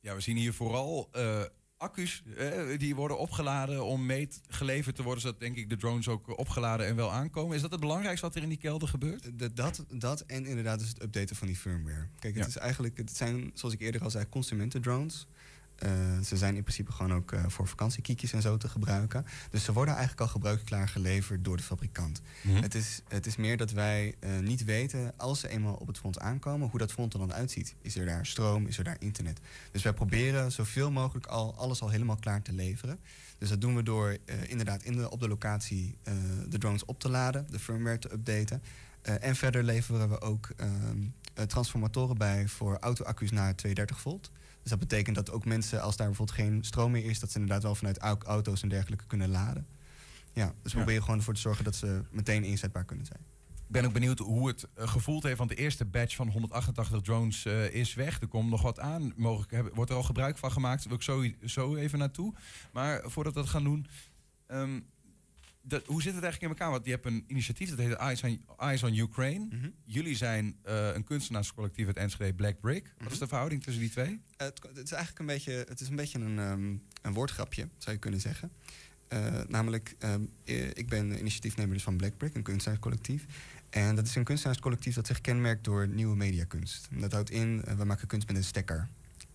Ja, 0.00 0.14
we 0.14 0.20
zien 0.20 0.36
hier 0.36 0.52
vooral 0.52 1.08
eh, 1.12 1.42
accu's 1.76 2.22
eh, 2.36 2.78
die 2.78 2.94
worden 2.94 3.18
opgeladen 3.18 3.84
om 3.84 4.06
mee 4.06 4.28
geleverd 4.48 4.96
te 4.96 5.02
worden, 5.02 5.20
zodat 5.22 5.40
denk 5.40 5.56
ik 5.56 5.68
de 5.68 5.76
drones 5.76 6.08
ook 6.08 6.38
opgeladen 6.38 6.86
en 6.86 6.96
wel 6.96 7.12
aankomen. 7.12 7.56
Is 7.56 7.62
dat 7.62 7.70
het 7.70 7.80
belangrijkste 7.80 8.26
wat 8.26 8.34
er 8.36 8.42
in 8.42 8.48
die 8.48 8.58
kelder 8.58 8.88
gebeurt? 8.88 9.38
De- 9.38 9.52
dat, 9.52 9.84
dat 9.88 10.20
en 10.20 10.46
inderdaad 10.46 10.78
dus 10.78 10.88
het 10.88 11.02
updaten 11.02 11.36
van 11.36 11.46
die 11.46 11.56
firmware. 11.56 12.08
Kijk, 12.18 12.34
het 12.34 12.42
Ja. 12.42 12.48
is 12.48 12.56
eigenlijk, 12.56 12.96
het 12.96 13.16
zijn 13.16 13.50
zoals 13.54 13.74
ik 13.74 13.80
eerder 13.80 14.02
al 14.02 14.10
zei, 14.10 14.28
consumentendrones. 14.28 15.26
Eh 15.26 15.43
ze 16.24 16.36
zijn 16.36 16.56
in 16.56 16.62
principe 16.62 16.92
gewoon 16.92 17.12
ook 17.12 17.32
eh, 17.32 17.44
voor 17.46 17.66
vakantiekiekjes 17.66 18.32
en 18.32 18.42
zo 18.42 18.56
te 18.56 18.68
gebruiken. 18.68 19.26
Dus 19.50 19.64
ze 19.64 19.72
worden 19.72 19.94
eigenlijk 19.94 20.22
al 20.22 20.32
gebruikklaar 20.32 20.88
geleverd 20.88 21.44
door 21.44 21.56
de 21.56 21.62
fabrikant. 21.62 22.22
Mhm. 22.42 22.62
Het, 22.62 22.74
is, 22.74 23.00
het 23.08 23.26
is 23.26 23.36
meer 23.36 23.56
dat 23.56 23.70
wij 23.70 24.14
eh, 24.20 24.38
niet 24.38 24.64
weten, 24.64 25.12
als 25.16 25.40
ze 25.40 25.48
eenmaal 25.48 25.74
op 25.74 25.86
het 25.86 25.98
front 25.98 26.18
aankomen, 26.18 26.68
hoe 26.68 26.78
dat 26.78 26.92
front 26.92 27.12
er 27.12 27.18
dan 27.18 27.32
uitziet. 27.32 27.74
Is 27.80 27.96
er 27.96 28.06
daar 28.06 28.26
stroom, 28.26 28.66
is 28.66 28.78
er 28.78 28.84
daar 28.84 28.96
internet? 28.98 29.40
Dus 29.70 29.82
wij 29.82 29.92
proberen 29.92 30.52
zoveel 30.52 30.90
mogelijk 30.90 31.26
al 31.26 31.54
alles 31.56 31.80
al 31.80 31.90
helemaal 31.90 32.16
klaar 32.16 32.42
te 32.42 32.52
leveren. 32.52 32.98
Dus 33.38 33.48
dat 33.48 33.60
doen 33.60 33.76
we 33.76 33.82
door 33.82 34.16
eh, 34.24 34.50
inderdaad 34.50 34.82
in 34.82 34.96
de, 34.96 35.10
op 35.10 35.20
de 35.20 35.28
locatie 35.28 35.96
eh, 36.02 36.14
de 36.48 36.58
drones 36.58 36.84
op 36.84 37.00
te 37.00 37.08
laden, 37.08 37.46
de 37.50 37.58
firmware 37.58 37.98
te 37.98 38.12
updaten. 38.12 38.62
Eh, 39.04 39.14
en 39.20 39.36
verder 39.36 39.62
leveren 39.62 40.08
we 40.08 40.20
ook 40.20 40.48
ehm, 40.56 41.02
eh, 41.34 41.44
transformatoren 41.44 42.18
bij 42.18 42.48
voor 42.48 42.76
auto-accu's 42.80 43.30
naar 43.30 43.54
230 43.54 44.00
volt. 44.00 44.30
Dus 44.64 44.72
dat 44.72 44.88
betekent 44.88 45.16
dat 45.16 45.30
ook 45.30 45.44
mensen, 45.44 45.82
als 45.82 45.96
daar 45.96 46.06
bijvoorbeeld 46.06 46.38
geen 46.38 46.64
stroom 46.64 46.90
meer 46.90 47.04
is, 47.04 47.18
dat 47.20 47.30
ze 47.30 47.38
inderdaad 47.38 47.62
wel 47.62 47.74
vanuit 47.74 47.98
au- 47.98 48.18
auto's 48.26 48.62
en 48.62 48.68
dergelijke 48.68 49.06
kunnen 49.06 49.28
laden. 49.30 49.66
Ja, 50.32 50.46
dus 50.62 50.72
we 50.72 50.78
proberen 50.78 51.02
gewoon 51.02 51.18
ervoor 51.18 51.34
te 51.34 51.40
zorgen 51.40 51.64
dat 51.64 51.74
ze 51.76 52.02
meteen 52.10 52.44
inzetbaar 52.44 52.84
kunnen 52.84 53.06
zijn. 53.06 53.20
Ik 53.66 53.80
ben 53.80 53.84
ook 53.84 53.92
benieuwd 53.92 54.18
hoe 54.18 54.48
het 54.48 54.66
eh, 54.74 54.88
gevoeld 54.88 55.22
heeft, 55.22 55.38
want 55.38 55.50
de 55.50 55.56
eerste 55.56 55.84
batch 55.84 56.14
van 56.16 56.28
188 56.28 57.00
drones 57.00 57.44
eh, 57.44 57.74
is 57.74 57.94
weg. 57.94 58.20
Er 58.20 58.26
komt 58.28 58.50
nog 58.50 58.62
wat 58.62 58.80
aan. 58.80 59.12
Mogelijk 59.16 59.50
hebben- 59.52 59.74
wordt 59.74 59.90
er 59.90 59.96
al 59.96 60.02
gebruik 60.02 60.38
van 60.38 60.52
gemaakt. 60.52 60.78
Daar 60.88 60.88
wil 60.88 61.16
ik 61.26 61.36
zo, 61.42 61.48
zo 61.48 61.74
even 61.76 61.98
naartoe. 61.98 62.34
Maar 62.72 63.02
voordat 63.10 63.34
we 63.34 63.40
dat 63.40 63.48
gaan 63.48 63.64
doen, 63.64 63.86
ehm, 64.46 64.80
dat, 65.66 65.86
hoe 65.86 66.02
zit 66.02 66.14
het 66.14 66.22
eigenlijk 66.22 66.52
in 66.52 66.58
elkaar? 66.58 66.70
Want 66.74 66.84
je 66.84 66.90
hebt 66.90 67.06
een 67.06 67.24
initiatief 67.26 67.68
dat 67.70 67.78
heet 67.78 67.92
Eyes 67.92 68.22
on, 68.22 68.44
Eyes 68.58 68.82
on 68.82 68.94
Ukraine. 68.94 69.46
Mhm. 69.50 69.68
Jullie 69.84 70.16
zijn 70.16 70.56
eh, 70.62 70.94
een 70.94 71.04
kunstenaarscollectief 71.04 71.86
uit 71.86 71.96
Enschede, 71.96 72.34
Black 72.34 72.60
Brick. 72.60 72.84
Wat 72.98 73.06
is 73.06 73.12
Mhm. 73.12 73.18
de 73.22 73.26
verhouding 73.28 73.62
tussen 73.62 73.82
die 73.82 73.90
twee? 73.90 74.20
Het, 74.36 74.60
het 74.74 74.84
is 74.84 74.92
eigenlijk 74.92 75.18
een 75.18 75.26
beetje, 75.26 75.52
het 75.68 75.80
is 75.80 75.88
een, 75.88 75.96
beetje 75.96 76.18
een, 76.18 76.38
ehm, 76.38 76.76
een 77.02 77.12
woordgrapje, 77.12 77.68
zou 77.78 77.94
je 77.94 78.00
kunnen 78.00 78.20
zeggen. 78.20 78.50
Eh, 79.08 79.40
namelijk, 79.48 79.94
ehm, 79.98 80.22
eh, 80.44 80.66
ik 80.68 80.88
ben 80.88 81.18
initiatiefnemer 81.18 81.74
dus 81.74 81.82
van 81.82 81.96
Black 81.96 82.16
Brick, 82.16 82.34
een 82.34 82.42
kunstenaarscollectief. 82.42 83.26
En 83.70 83.94
dat 83.96 84.06
is 84.06 84.14
een 84.14 84.24
kunstenaarscollectief 84.24 84.94
dat 84.94 85.06
zich 85.06 85.20
kenmerkt 85.20 85.64
door 85.64 85.88
nieuwe 85.88 86.16
mediakunst. 86.16 86.88
Dat 86.90 87.12
houdt 87.12 87.30
in, 87.30 87.62
eh, 87.64 87.74
we 87.74 87.84
maken 87.84 88.06
kunst 88.08 88.26
met 88.26 88.36
een 88.36 88.44
stekker. 88.44 88.88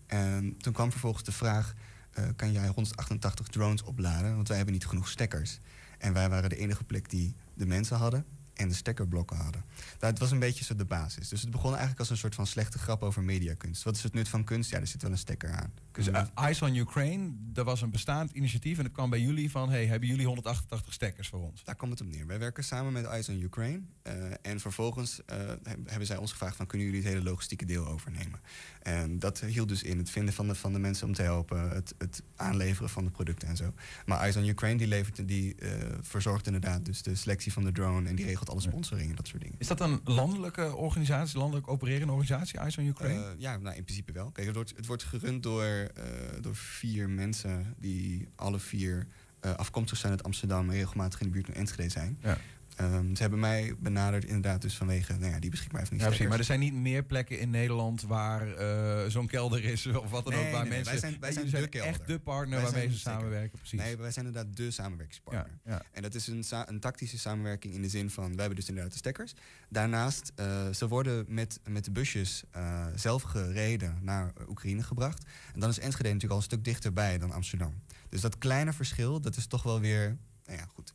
En 0.07 0.57
toen 0.57 0.73
kwam 0.73 0.91
vervolgens 0.91 1.23
de 1.23 1.31
vraag, 1.31 1.73
eh, 2.11 2.27
kan 2.35 2.51
jij 2.51 2.67
188 2.67 3.47
drones 3.47 3.83
opladen? 3.83 4.35
Want 4.35 4.47
wij 4.47 4.57
hebben 4.57 4.75
niet 4.75 4.85
genoeg 4.85 5.09
stekkers. 5.09 5.59
En 5.99 6.13
wij 6.13 6.29
waren 6.29 6.49
de 6.49 6.57
enige 6.57 6.83
plek 6.83 7.09
die 7.09 7.35
de 7.53 7.65
mensen 7.65 7.97
hadden 7.97 8.25
en 8.59 8.67
de 8.67 8.73
stekkerblokken 8.75 9.37
hadden. 9.37 9.63
Nou, 9.99 10.11
het 10.11 10.19
was 10.19 10.31
een 10.31 10.39
beetje 10.39 10.63
zo 10.63 10.75
de 10.75 10.85
basis. 10.85 11.29
Dus 11.29 11.41
het 11.41 11.51
begon 11.51 11.69
eigenlijk 11.69 11.99
als 11.99 12.09
een 12.09 12.17
soort 12.17 12.35
van 12.35 12.47
slechte 12.47 12.79
grap 12.79 13.03
over 13.03 13.23
mediakunst. 13.23 13.83
Wat 13.83 13.95
is 13.95 14.03
het 14.03 14.13
nut 14.13 14.29
van 14.29 14.43
kunst? 14.43 14.69
Ja, 14.69 14.79
er 14.79 14.87
zit 14.87 15.01
wel 15.01 15.11
een 15.11 15.17
stekker 15.17 15.51
aan. 15.51 15.73
Dus 15.91 16.09
Eyes 16.35 16.61
on 16.61 16.75
Ukraine, 16.75 17.29
dat 17.35 17.65
was 17.65 17.81
een 17.81 17.89
bestaand 17.89 18.31
initiatief. 18.31 18.77
En 18.77 18.83
het 18.83 18.93
kwam 18.93 19.09
bij 19.09 19.21
jullie 19.21 19.51
van, 19.51 19.69
hey, 19.69 19.85
hebben 19.85 20.07
jullie 20.09 20.25
188 20.25 20.93
stekkers 20.93 21.27
voor 21.27 21.39
ons? 21.41 21.63
Daar 21.63 21.75
komt 21.75 21.91
het 21.91 22.01
op 22.01 22.07
neer. 22.07 22.27
Wij 22.27 22.39
werken 22.39 22.63
samen 22.63 22.93
met 22.93 23.05
Eyes 23.05 23.29
on 23.29 23.41
Ukraine. 23.41 23.81
eh, 24.01 24.13
en 24.41 24.59
vervolgens 24.59 25.25
eh, 25.25 25.37
heb- 25.47 25.89
hebben 25.89 26.05
zij 26.07 26.17
ons 26.17 26.31
gevraagd 26.31 26.55
van... 26.55 26.65
kunnen 26.65 26.87
jullie 26.87 27.01
het 27.03 27.11
hele 27.13 27.23
logistieke 27.23 27.65
deel 27.65 27.87
overnemen? 27.87 28.39
En 28.81 29.19
dat 29.19 29.39
hield 29.39 29.67
dus 29.67 29.83
in 29.83 29.97
het 29.97 30.09
vinden 30.09 30.33
van 30.33 30.47
de, 30.47 30.55
van 30.55 30.73
de 30.73 30.79
mensen 30.79 31.07
om 31.07 31.13
te 31.13 31.21
helpen... 31.21 31.69
Het, 31.69 31.93
het 31.97 32.21
aanleveren 32.35 32.89
van 32.89 33.03
de 33.03 33.11
producten 33.11 33.47
en 33.47 33.57
zo. 33.57 33.73
Maar 34.05 34.19
Eyes 34.19 34.35
on 34.35 34.47
Ukraine 34.47 34.77
die, 34.77 34.87
levert, 34.87 35.27
die 35.27 35.55
verzorgt 36.01 36.45
inderdaad 36.45 36.85
dus 36.85 37.01
de 37.01 37.15
selectie 37.15 37.53
van 37.53 37.63
de 37.63 37.71
drone... 37.71 38.09
en 38.09 38.15
die 38.15 38.25
regelt 38.25 38.48
alle 38.49 38.61
sponsoring 38.61 39.09
en 39.09 39.15
dat 39.15 39.27
soort 39.27 39.41
dingen. 39.41 39.55
Is 39.59 39.67
dat 39.67 39.79
een 39.79 39.99
landelijke 40.03 40.75
organisatie, 40.75 41.37
landelijk 41.37 41.67
opererende 41.67 42.13
organisatie, 42.13 42.79
on 42.79 42.85
Ukraine? 42.85 43.23
Eh, 43.23 43.31
ja, 43.37 43.57
nou 43.57 43.75
in 43.75 43.83
principe 43.83 44.11
wel. 44.11 44.31
Kijk, 44.31 44.47
het 44.47 44.55
wordt, 44.55 44.73
het 44.75 44.85
wordt 44.85 45.03
gerund 45.03 45.43
door, 45.43 45.63
eh, 45.63 46.03
door 46.41 46.55
vier 46.55 47.09
mensen 47.09 47.75
die 47.77 48.27
alle 48.35 48.59
vier 48.59 49.07
eh, 49.39 49.53
afkomstig 49.53 49.97
zijn 49.97 50.11
uit 50.11 50.23
Amsterdam 50.23 50.69
en 50.69 50.75
regelmatig 50.75 51.19
in 51.19 51.25
de 51.25 51.33
buurt 51.33 51.45
van 51.45 51.55
Enschede 51.55 51.89
zijn. 51.89 52.17
Ja. 52.21 52.37
Ehm, 52.79 53.15
ze 53.15 53.21
hebben 53.21 53.39
mij 53.39 53.75
benaderd 53.79 54.25
inderdaad 54.25 54.61
dus 54.61 54.77
vanwege 54.77 55.13
nou 55.17 55.31
ja, 55.31 55.39
die 55.39 55.49
beschikbaarheid 55.49 55.87
van 55.89 55.97
die 55.97 56.05
Ja, 56.05 56.11
precies. 56.11 56.29
Maar 56.29 56.39
er 56.39 56.45
zijn 56.45 56.59
niet 56.59 56.73
meer 56.73 57.03
plekken 57.03 57.39
in 57.39 57.49
Nederland 57.49 58.01
waar 58.01 58.53
eh, 58.55 59.09
zo'n 59.09 59.27
kelder 59.27 59.63
is 59.63 59.85
of 60.03 60.09
wat 60.09 60.23
dan 60.23 60.33
Nee, 60.33 60.45
ook. 60.45 60.51
Waar 60.51 60.61
nee, 60.61 60.69
mensen, 60.71 60.91
Wij 60.91 60.99
zijn- 60.99 61.19
wij 61.19 61.31
zijn 61.31 61.45
de 61.49 61.67
kelder. 61.67 61.89
echt 61.89 62.07
de 62.07 62.19
partner 62.19 62.61
Wij 62.61 62.71
waarmee 62.71 62.91
ze 62.91 62.99
samenwerken. 62.99 63.57
Precies. 63.57 63.79
Nee, 63.79 63.97
wij 63.97 64.11
zijn 64.11 64.25
inderdaad 64.25 64.55
de 64.55 64.71
samenwerkingspartner. 64.71 65.59
ja, 65.65 65.71
ja. 65.71 65.81
En 65.91 66.01
dat 66.01 66.15
is 66.15 66.27
een, 66.27 66.43
een 66.65 66.79
tactische 66.79 67.17
samenwerking 67.19 67.73
in 67.73 67.81
de 67.81 67.89
zin 67.89 68.09
van... 68.09 68.27
wij 68.27 68.35
hebben 68.37 68.55
dus 68.55 68.67
inderdaad 68.67 68.91
de 68.91 68.97
stekkers. 68.97 69.33
Daarnaast, 69.69 70.31
eh, 70.35 70.69
ze 70.69 70.87
worden 70.87 71.25
met, 71.27 71.59
met 71.69 71.85
de 71.85 71.91
busjes 71.91 72.43
eh, 72.51 72.85
zelf 72.95 73.21
gereden 73.21 73.97
naar 74.01 74.33
Oekraïne 74.49 74.83
gebracht. 74.83 75.25
En 75.53 75.59
dan 75.59 75.69
is 75.69 75.79
Enschede 75.79 76.03
natuurlijk 76.07 76.31
al 76.33 76.37
een 76.37 76.43
stuk 76.43 76.63
dichterbij 76.63 77.17
dan 77.17 77.31
Amsterdam. 77.31 77.73
Dus 78.09 78.21
dat 78.21 78.37
kleine 78.37 78.73
verschil, 78.73 79.21
dat 79.21 79.35
is 79.35 79.47
toch 79.47 79.63
wel 79.63 79.79
weer... 79.79 80.17
Nou 80.45 80.59
ja, 80.59 80.65
goed. 80.73 80.93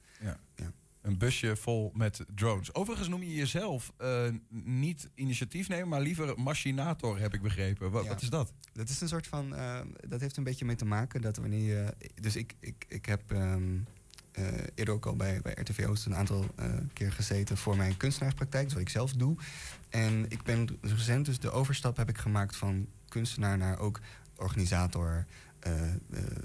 Een 1.04 1.18
busje 1.18 1.56
vol 1.56 1.90
met 1.94 2.24
drones. 2.34 2.74
Overigens 2.74 3.08
noem 3.08 3.22
je 3.22 3.34
jezelf 3.34 3.92
eh, 3.96 4.24
niet 4.64 5.08
initiatiefnemer, 5.14 5.88
maar 5.88 6.00
liever 6.00 6.40
machinator, 6.40 7.18
heb 7.18 7.34
ik 7.34 7.42
begrepen. 7.42 7.90
Wat, 7.90 8.02
Ja. 8.02 8.08
wat 8.08 8.22
is 8.22 8.28
dat? 8.30 8.52
Dat 8.72 8.88
is 8.88 9.00
een 9.00 9.08
soort 9.08 9.26
van... 9.26 9.54
eh, 9.54 9.80
dat 10.08 10.20
heeft 10.20 10.36
een 10.36 10.44
beetje 10.44 10.64
mee 10.64 10.76
te 10.76 10.84
maken 10.84 11.20
dat 11.20 11.36
wanneer 11.36 11.62
je... 11.76 11.94
Dus 12.20 12.36
ik, 12.36 12.54
ik, 12.60 12.84
ik 12.88 13.06
heb 13.06 13.32
ehm, 13.32 13.62
eh, 14.32 14.44
eerder 14.74 14.94
ook 14.94 15.06
al 15.06 15.16
bij, 15.16 15.40
bij 15.42 15.52
RTV 15.60 15.86
Oost 15.88 16.06
een 16.06 16.14
aantal 16.14 16.46
eh, 16.56 16.74
keer 16.92 17.12
gezeten 17.12 17.56
voor 17.56 17.76
mijn 17.76 17.96
kunstenaarspraktijk. 17.96 18.64
Dus 18.64 18.72
wat 18.72 18.82
ik 18.82 18.88
zelf 18.88 19.12
doe. 19.12 19.36
En 19.88 20.24
ik 20.28 20.42
ben 20.42 20.78
recent 20.80 21.26
dus 21.26 21.38
de 21.38 21.50
overstap 21.50 21.96
heb 21.96 22.08
ik 22.08 22.18
gemaakt 22.18 22.56
van 22.56 22.86
kunstenaar 23.08 23.58
naar 23.58 23.78
ook 23.78 24.00
organisator. 24.36 25.26
Eh, 25.64 25.82
eh, 25.82 25.98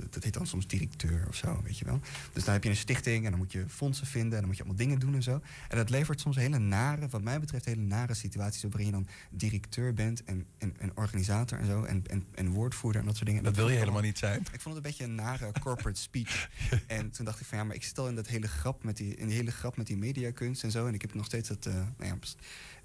dat 0.10 0.24
heet 0.24 0.34
dan 0.34 0.48
soms 0.48 0.68
directeur 0.68 1.26
of 1.28 1.36
zo, 1.36 1.62
weet 1.64 1.78
je 1.78 1.86
wel. 1.86 2.00
Dus 2.34 2.44
dan 2.44 2.54
heb 2.54 2.64
je 2.64 2.70
een 2.70 2.76
stichting 2.76 3.26
en 3.26 3.30
dan 3.30 3.40
moet 3.40 3.52
je 3.52 3.66
fondsen 3.68 4.08
vinden... 4.08 4.32
en 4.32 4.38
dan 4.38 4.46
moet 4.46 4.58
je 4.58 4.64
allemaal 4.64 4.82
dingen 4.82 5.00
doen 5.00 5.16
en 5.16 5.24
zo. 5.24 5.42
En 5.70 5.78
dat 5.78 5.90
levert 5.90 6.20
soms 6.20 6.36
hele 6.36 6.60
nare, 6.60 7.08
wat 7.08 7.22
mij 7.22 7.40
betreft... 7.40 7.66
hele 7.66 7.82
nare 7.82 8.14
situaties 8.14 8.64
op 8.64 8.72
waarin 8.72 8.90
je 8.90 8.96
dan 8.96 9.08
directeur 9.30 9.94
bent... 9.94 10.24
en, 10.24 10.46
en, 10.58 10.76
en 10.80 10.92
organisator 10.96 11.60
en 11.60 11.66
zo, 11.66 11.84
en, 11.84 12.04
en, 12.08 12.26
en 12.36 12.50
woordvoerder 12.50 13.02
en 13.02 13.08
dat 13.08 13.16
soort 13.16 13.28
dingen. 13.28 13.44
Dat 13.44 13.56
wil 13.56 13.70
je 13.70 13.78
helemaal 13.78 14.02
niet 14.02 14.18
zijn. 14.18 14.40
ik 14.40 14.62
vond 14.62 14.76
het 14.76 14.76
een 14.76 14.82
beetje 14.82 15.04
een 15.04 15.16
nare 15.16 15.52
corporate 15.64 16.02
speech. 16.02 16.50
En 16.88 17.12
toen 17.12 17.26
dacht 17.26 17.40
ik 17.40 17.46
van 17.46 17.58
ja, 17.58 17.64
maar 17.64 17.76
ik 17.76 17.84
stel 17.84 18.08
in 18.08 18.16
dat 18.16 18.28
hele 18.28 18.48
grap 18.48 18.84
met 18.84 18.98
die, 18.98 19.16
in 19.16 19.28
die 19.28 19.36
hele 19.36 19.52
grap 19.52 19.78
met 19.78 19.88
die 19.88 19.98
mediakunst 19.98 20.64
en 20.64 20.72
zo. 20.72 20.88
En 20.88 20.94
ik 20.94 21.02
heb 21.02 21.14
nog 21.14 21.26
steeds 21.26 21.48
dat, 21.48 21.66
eh, 21.66 21.74
nou 21.74 22.20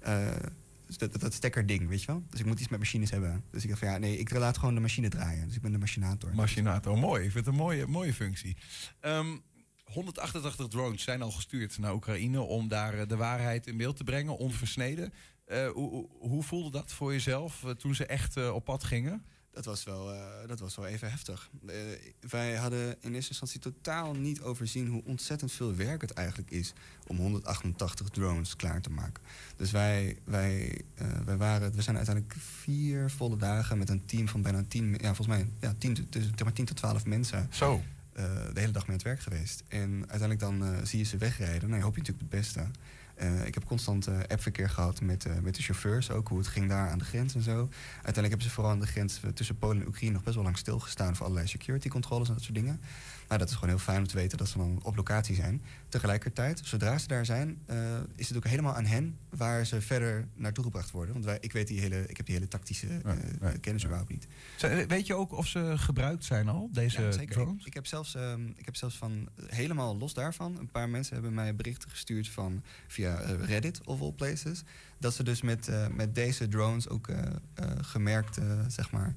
ja, 0.01 0.37
dat, 0.87 1.11
dat, 1.11 1.21
dat 1.21 1.33
stekkerding, 1.33 1.87
weet 1.87 1.99
je 2.01 2.07
wel. 2.07 2.23
Dus 2.29 2.39
ik 2.39 2.45
moet 2.45 2.59
iets 2.59 2.69
met 2.69 2.79
machines 2.79 3.09
hebben. 3.11 3.43
Dus 3.51 3.63
ik 3.63 3.67
dacht 3.69 3.81
van 3.81 3.89
ja, 3.91 3.97
nee, 3.97 4.17
ik 4.17 4.31
laat 4.31 4.57
gewoon 4.57 4.73
de 4.75 4.81
machine 4.81 5.09
draaien. 5.09 5.45
Dus 5.47 5.55
ik 5.55 5.61
ben 5.61 5.71
de 5.71 5.77
machinator. 5.77 6.35
Machinator, 6.35 6.97
mooi. 6.97 7.23
Ik 7.25 7.31
vind 7.31 7.45
het 7.45 7.53
een 7.55 7.59
mooie, 7.61 7.87
mooie 7.87 8.13
functie. 8.13 8.57
Ehm, 8.99 9.37
188 9.83 10.67
drones 10.67 11.03
zijn 11.03 11.21
al 11.21 11.31
gestuurd 11.31 11.77
naar 11.77 11.93
Oekraïne 11.93 12.41
om 12.41 12.67
daar 12.67 12.93
eh, 12.93 13.07
de 13.07 13.15
waarheid 13.15 13.67
in 13.67 13.77
beeld 13.77 13.97
te 13.97 14.03
brengen, 14.03 14.37
onversneden. 14.37 15.13
Eh, 15.45 15.67
hoe, 15.69 16.07
hoe- 16.19 16.43
voelde 16.43 16.71
dat 16.71 16.91
voor 16.93 17.11
jezelf 17.11 17.63
eh, 17.63 17.69
toen 17.71 17.95
ze 17.95 18.05
echt 18.05 18.49
op 18.49 18.65
pad 18.65 18.83
gingen? 18.83 19.25
Dat 19.55 19.65
was 19.65 19.83
wel, 19.83 20.13
eh, 20.13 20.47
dat 20.47 20.59
was 20.59 20.75
wel 20.75 20.85
even 20.85 21.09
heftig. 21.09 21.49
Eh, 21.67 21.75
wij 22.29 22.55
hadden 22.55 22.95
in 22.99 23.13
eerste 23.13 23.29
instantie 23.29 23.59
totaal 23.59 24.13
niet 24.13 24.41
overzien 24.41 24.87
hoe 24.87 25.03
ontzettend 25.05 25.51
veel 25.51 25.75
werk 25.75 26.01
het 26.01 26.11
eigenlijk 26.11 26.51
is 26.51 26.73
om 27.07 27.17
188 27.17 28.09
drones 28.09 28.55
klaar 28.55 28.81
te 28.81 28.89
maken. 28.89 29.23
Dus 29.55 29.71
wij, 29.71 30.17
wij, 30.23 30.81
eh, 30.95 31.07
wij, 31.25 31.37
waren, 31.37 31.73
we 31.73 31.81
zijn 31.81 31.95
uiteindelijk 31.95 32.35
vier 32.39 33.09
volle 33.09 33.37
dagen 33.37 33.77
met 33.77 33.89
een 33.89 34.05
team 34.05 34.27
van 34.27 34.41
bijna 34.41 34.63
10, 34.67 34.91
ja, 34.91 35.15
volgens 35.15 35.27
mij 35.27 35.47
ja, 35.59 35.75
10, 35.77 35.93
tot- 35.93 36.11
dus, 36.11 36.23
zeg 36.23 36.43
maar 36.43 36.53
10 36.53 36.65
tot 36.65 36.75
12 36.77 37.05
mensen 37.05 37.47
Zo. 37.51 37.81
de 38.13 38.51
hele 38.53 38.71
dag 38.71 38.81
mee 38.87 38.91
aan 38.91 38.93
het 38.93 39.03
werk 39.03 39.19
geweest. 39.19 39.63
En 39.67 39.89
uiteindelijk 40.09 40.39
dan 40.39 40.85
zie 40.87 40.99
je 40.99 41.05
ze 41.05 41.17
wegrijden. 41.17 41.63
Nou, 41.69 41.75
je 41.75 41.83
hoop 41.85 41.95
je 41.95 42.01
natuurlijk 42.01 42.31
het 42.31 42.39
beste. 42.41 42.65
Eh, 43.15 43.45
ik 43.45 43.53
heb 43.53 43.65
constant 43.65 44.07
eh, 44.07 44.17
appverkeer 44.27 44.69
gehad 44.69 45.01
met, 45.01 45.25
eh, 45.25 45.33
met 45.39 45.55
de 45.55 45.61
chauffeurs, 45.61 46.11
ook 46.11 46.27
hoe 46.27 46.37
het 46.37 46.47
ging 46.47 46.69
daar 46.69 46.89
aan 46.89 46.97
de 46.97 47.05
grens 47.05 47.35
en 47.35 47.41
zo. 47.41 47.69
Uiteindelijk 47.93 48.27
hebben 48.27 48.41
ze 48.41 48.49
vooral 48.49 48.71
aan 48.71 48.79
de 48.79 48.87
grens 48.87 49.19
tussen 49.33 49.57
Polen 49.57 49.81
en 49.81 49.87
Oekraïne 49.87 50.13
nog 50.13 50.23
best 50.23 50.35
wel 50.35 50.43
lang 50.43 50.57
stilgestaan 50.57 51.15
voor 51.15 51.25
allerlei 51.25 51.47
security 51.49 51.87
controles 51.87 52.27
en 52.27 52.33
dat 52.33 52.43
soort 52.43 52.55
dingen. 52.55 52.81
Nou, 53.27 53.39
dat 53.39 53.49
is 53.49 53.55
gewoon 53.55 53.69
heel 53.69 53.79
fijn 53.83 53.97
om 53.97 54.07
te 54.07 54.15
weten 54.15 54.37
dat 54.37 54.47
ze 54.47 54.57
dan 54.57 54.79
op 54.83 54.95
locatie 54.95 55.35
zijn. 55.35 55.61
Tegelijkertijd, 55.89 56.61
zodra 56.63 56.97
ze 56.97 57.07
daar 57.07 57.25
zijn, 57.25 57.57
is 58.15 58.27
het 58.27 58.37
ook 58.37 58.47
helemaal 58.47 58.75
aan 58.75 58.85
hen 58.85 59.17
waar 59.29 59.65
ze 59.65 59.81
verder 59.81 60.27
naartoe 60.33 60.63
gebracht 60.63 60.91
worden. 60.91 61.13
Want 61.13 61.25
wij, 61.25 61.37
ik, 61.39 61.51
weet 61.51 61.67
die 61.67 61.79
hele, 61.79 62.05
ik 62.07 62.17
heb 62.17 62.25
die 62.25 62.35
hele 62.35 62.47
tactische 62.47 62.87
kennis 63.61 63.83
überhaupt 63.83 64.11
niet. 64.11 64.27
Weet 64.87 65.07
je 65.07 65.15
ook 65.15 65.31
of 65.31 65.47
ze 65.47 65.73
gebruikt 65.77 66.23
zijn 66.23 66.49
al, 66.49 66.69
deze 66.71 67.11
zeker. 67.11 67.35
drones? 67.35 67.61
Ik, 67.61 67.67
ik, 67.67 67.73
heb 67.73 67.85
zelfs, 67.85 68.15
um, 68.15 68.53
ik 68.57 68.65
heb 68.65 68.75
zelfs 68.75 68.97
van 68.97 69.29
helemaal 69.47 69.97
los 69.97 70.13
daarvan, 70.13 70.57
een 70.59 70.71
paar 70.71 70.89
mensen 70.89 71.13
hebben 71.13 71.33
mij 71.33 71.55
berichten 71.55 71.89
gestuurd 71.89 72.29
van 72.29 72.63
via 72.87 73.04
Reddit 73.41 73.81
of 73.85 74.01
all 74.01 74.11
places. 74.11 74.63
Dat 74.97 75.13
ze 75.13 75.23
dus 75.23 75.41
met, 75.41 75.67
uh, 75.67 75.87
met 75.87 76.15
deze 76.15 76.47
drones 76.47 76.89
ook 76.89 77.07
uh, 77.07 77.17
gemerkt, 77.81 78.39
zeg 78.67 78.91
maar, 78.91 79.15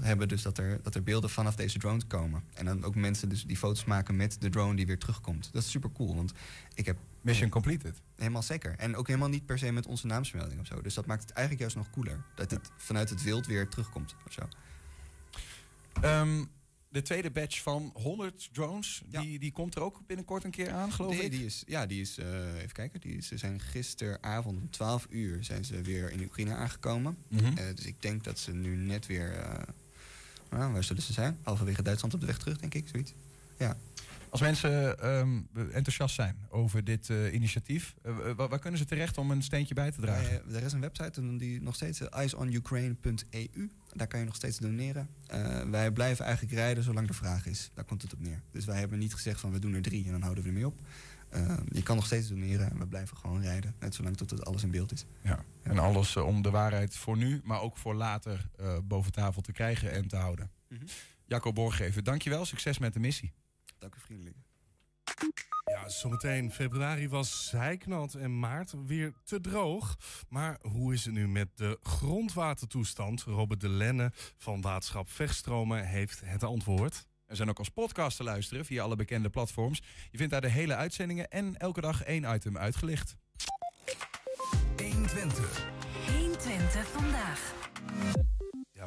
hebben 0.00 0.28
dus 0.28 0.42
dat 0.42 0.58
er, 0.58 0.80
dat 0.82 0.94
er 0.94 1.02
beelden 1.02 1.30
vanaf 1.30 1.56
deze 1.56 1.78
drone 1.78 2.04
komen. 2.06 2.42
En 2.54 2.64
dan 2.64 2.84
ook 2.84 2.94
mensen 2.94 3.28
dus 3.28 3.44
die 3.44 3.56
foto's 3.56 3.84
maken 3.84 4.16
met 4.16 4.36
de 4.40 4.48
drone 4.48 4.76
die 4.76 4.86
weer 4.86 4.98
terugkomt. 4.98 5.48
Dat 5.52 5.62
is 5.62 5.70
super 5.70 5.92
cool, 5.92 6.14
want 6.14 6.32
ik 6.74 6.86
heb... 6.86 6.96
Mission 7.22 7.50
completed. 7.50 8.00
Helemaal 8.16 8.42
zeker. 8.42 8.74
En 8.78 8.96
ook 8.96 9.06
helemaal 9.06 9.28
niet 9.28 9.46
per 9.46 9.58
se 9.58 9.72
met 9.72 9.86
onze 9.86 10.06
naamsmelding 10.06 10.60
of 10.60 10.66
zo. 10.66 10.80
Dus 10.80 10.94
dat 10.94 11.06
maakt 11.06 11.22
het 11.22 11.30
eigenlijk 11.30 11.60
juist 11.60 11.76
nog 11.76 11.90
cooler. 11.90 12.24
Dat 12.34 12.50
het 12.50 12.70
vanuit 12.76 13.10
het 13.10 13.22
wild 13.22 13.46
weer 13.46 13.68
terugkomt 13.68 14.14
of 14.26 14.32
zo. 14.32 14.42
Um, 16.04 16.50
de 16.90 17.02
tweede 17.02 17.30
batch 17.30 17.62
van 17.62 17.90
100 17.94 18.48
drones, 18.52 19.02
die, 19.06 19.38
die 19.38 19.52
komt 19.52 19.74
er 19.74 19.82
ook 19.82 20.00
binnenkort 20.06 20.44
een 20.44 20.50
keer 20.50 20.70
aan, 20.70 20.92
geloof 20.92 21.12
nee, 21.12 21.24
ik? 21.24 21.30
Die 21.30 21.44
is, 21.44 21.62
ja, 21.66 21.86
die 21.86 22.00
is, 22.00 22.18
uh, 22.18 22.54
even 22.56 22.72
kijken, 22.72 23.00
die 23.00 23.16
is, 23.16 23.26
ze 23.26 23.36
zijn 23.36 23.60
gisteravond 23.60 24.58
om 24.58 24.70
12 24.70 25.06
uur 25.10 25.44
zijn 25.44 25.64
ze 25.64 25.82
weer 25.82 26.10
in 26.10 26.22
Oekraïne 26.22 26.54
aangekomen. 26.54 27.16
Mm 27.28 27.38
-hmm. 27.38 27.58
uh, 27.58 27.64
dus 27.74 27.84
ik 27.84 27.94
denk 27.98 28.24
dat 28.24 28.38
ze 28.38 28.52
nu 28.52 28.76
net 28.76 29.06
weer, 29.06 29.36
uh, 29.36 29.62
nou, 30.50 30.72
waar 30.72 30.84
zullen 30.84 31.02
ze 31.02 31.12
zijn? 31.12 31.38
Halverwege 31.42 31.82
Duitsland 31.82 32.14
op 32.14 32.20
de 32.20 32.26
weg 32.26 32.38
terug, 32.38 32.58
denk 32.58 32.74
ik, 32.74 32.88
zoiets. 32.88 33.12
Ja. 33.58 33.76
Als 34.30 34.40
mensen 34.40 35.06
um, 35.08 35.48
enthousiast 35.72 36.14
zijn 36.14 36.36
over 36.48 36.84
dit 36.84 37.08
uh, 37.08 37.32
initiatief, 37.32 37.94
uh, 38.06 38.32
waar, 38.36 38.48
waar, 38.48 38.58
kunnen 38.58 38.78
ze 38.78 38.84
terecht 38.84 39.18
om 39.18 39.30
een 39.30 39.42
steentje 39.42 39.74
bij 39.74 39.90
te 39.90 40.00
dragen? 40.00 40.42
Uh, 40.48 40.56
er 40.56 40.62
is 40.62 40.72
een 40.72 40.80
website 40.80 41.36
die 41.36 41.62
nog 41.62 41.74
steeds 41.74 42.08
eyesonyukraine.eu. 42.08 43.70
Daar 43.92 44.06
kan 44.06 44.18
je 44.18 44.26
nog 44.26 44.34
steeds 44.34 44.58
doneren. 44.58 45.08
wij 45.70 45.90
blijven 45.90 46.24
eigenlijk 46.24 46.54
rijden 46.54 46.82
zolang 46.82 47.06
de 47.06 47.14
vraag 47.14 47.46
is. 47.46 47.70
Daar 47.74 47.84
komt 47.84 48.02
het 48.02 48.12
op 48.12 48.20
neer. 48.20 48.42
Dus 48.50 48.64
wij 48.64 48.78
hebben 48.78 48.98
niet 48.98 49.14
gezegd 49.14 49.40
van 49.40 49.52
we 49.52 49.58
doen 49.58 49.74
er 49.74 49.82
drie 49.82 50.04
en 50.04 50.10
dan 50.10 50.22
houden 50.22 50.42
we 50.42 50.48
ermee 50.48 50.66
op. 50.66 50.80
je 51.72 51.82
kan 51.82 51.96
nog 51.96 52.06
steeds 52.06 52.28
doneren 52.28 52.70
en 52.70 52.78
we 52.78 52.86
blijven 52.86 53.16
gewoon 53.16 53.42
rijden. 53.42 53.74
Net 53.78 53.94
zolang 53.94 54.16
tot 54.16 54.30
het 54.30 54.44
alles 54.44 54.62
in 54.62 54.70
beeld 54.70 54.92
is. 54.92 55.04
Ja. 55.22 55.44
ja. 55.64 55.70
En 55.70 55.78
alles 55.78 56.16
om 56.16 56.42
de 56.42 56.50
waarheid 56.50 56.96
voor 56.96 57.16
nu, 57.16 57.40
maar 57.44 57.60
ook 57.60 57.76
voor 57.76 57.94
later 57.94 58.50
boven 58.84 59.12
tafel 59.12 59.42
te 59.42 59.52
krijgen 59.52 59.92
en 59.92 60.08
te 60.08 60.16
houden. 60.16 60.50
Mm 60.68 60.78
-hmm. 60.78 60.86
Jacco 61.26 61.52
Borgeven, 61.52 62.04
dankjewel. 62.04 62.44
Succes 62.44 62.78
met 62.78 62.92
de 62.92 63.00
missie. 63.00 63.32
Dank 63.80 63.94
u 63.94 64.00
vriendelijk. 64.00 64.36
Ja, 65.64 65.88
zometeen. 65.88 66.52
Februari 66.52 67.08
was 67.08 67.48
zijknat 67.48 68.14
en 68.14 68.38
maart 68.38 68.74
weer 68.86 69.12
te 69.24 69.40
droog. 69.40 69.96
Maar 70.28 70.58
hoe 70.62 70.92
is 70.92 71.04
het 71.04 71.14
nu 71.14 71.28
met 71.28 71.48
de 71.54 71.78
grondwatertoestand? 71.82 73.22
Robert 73.22 73.60
de 73.60 73.68
Lenne 73.68 74.12
van 74.36 74.60
Waterschap 74.60 75.08
Vechtstromen 75.08 75.86
heeft 75.86 76.20
het 76.24 76.42
antwoord. 76.42 77.06
Er 77.26 77.36
zijn 77.36 77.48
ook 77.48 77.58
als 77.58 77.68
podcast 77.68 78.16
te 78.16 78.24
luisteren 78.24 78.64
via 78.64 78.82
alle 78.82 78.96
bekende 78.96 79.30
platforms. 79.30 79.82
Je 80.10 80.18
vindt 80.18 80.32
daar 80.32 80.40
de 80.40 80.48
hele 80.48 80.74
uitzendingen 80.74 81.30
en 81.30 81.56
elke 81.56 81.80
dag 81.80 82.02
één 82.02 82.34
item 82.34 82.58
uitgelicht. 82.58 83.16
120. 84.76 85.66
120 86.06 86.86
vandaag. 86.86 87.54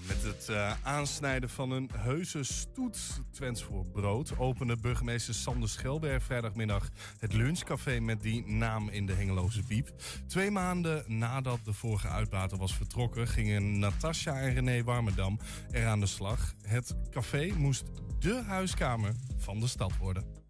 Met 0.02 0.24
het 0.24 0.48
uh, 0.50 0.74
aansnijden 0.84 1.50
van 1.50 1.72
een 1.72 1.90
heuse 1.96 2.44
stoet 2.44 3.22
Twents 3.32 3.64
voor 3.64 3.86
brood... 3.86 4.38
opende 4.38 4.78
burgemeester 4.78 5.34
Sander 5.34 5.70
Schelberg 5.70 6.24
vrijdagmiddag 6.24 6.90
het 7.20 7.34
lunchcafé 7.34 8.00
met 8.00 8.22
die 8.22 8.48
naam 8.48 8.90
in 8.90 9.06
de 9.06 9.14
Hengeloze 9.14 9.64
Biep. 9.64 9.92
Twee 10.28 10.52
maanden 10.52 11.04
nadat 11.08 11.60
de 11.64 11.74
vorige 11.74 12.08
uitbater 12.08 12.58
was 12.58 12.76
vertrokken... 12.76 13.28
gingen 13.28 13.80
Natasja 13.80 14.40
en 14.40 14.54
René 14.54 14.84
Warmerdam 14.84 15.40
er 15.72 15.88
aan 15.88 16.00
de 16.00 16.06
slag. 16.06 16.54
Het 16.62 16.96
café 17.10 17.54
moest 17.58 17.84
dé 18.20 18.42
huiskamer 18.42 19.14
van 19.38 19.60
de 19.60 19.68
stad 19.68 19.98
worden. 19.98 20.42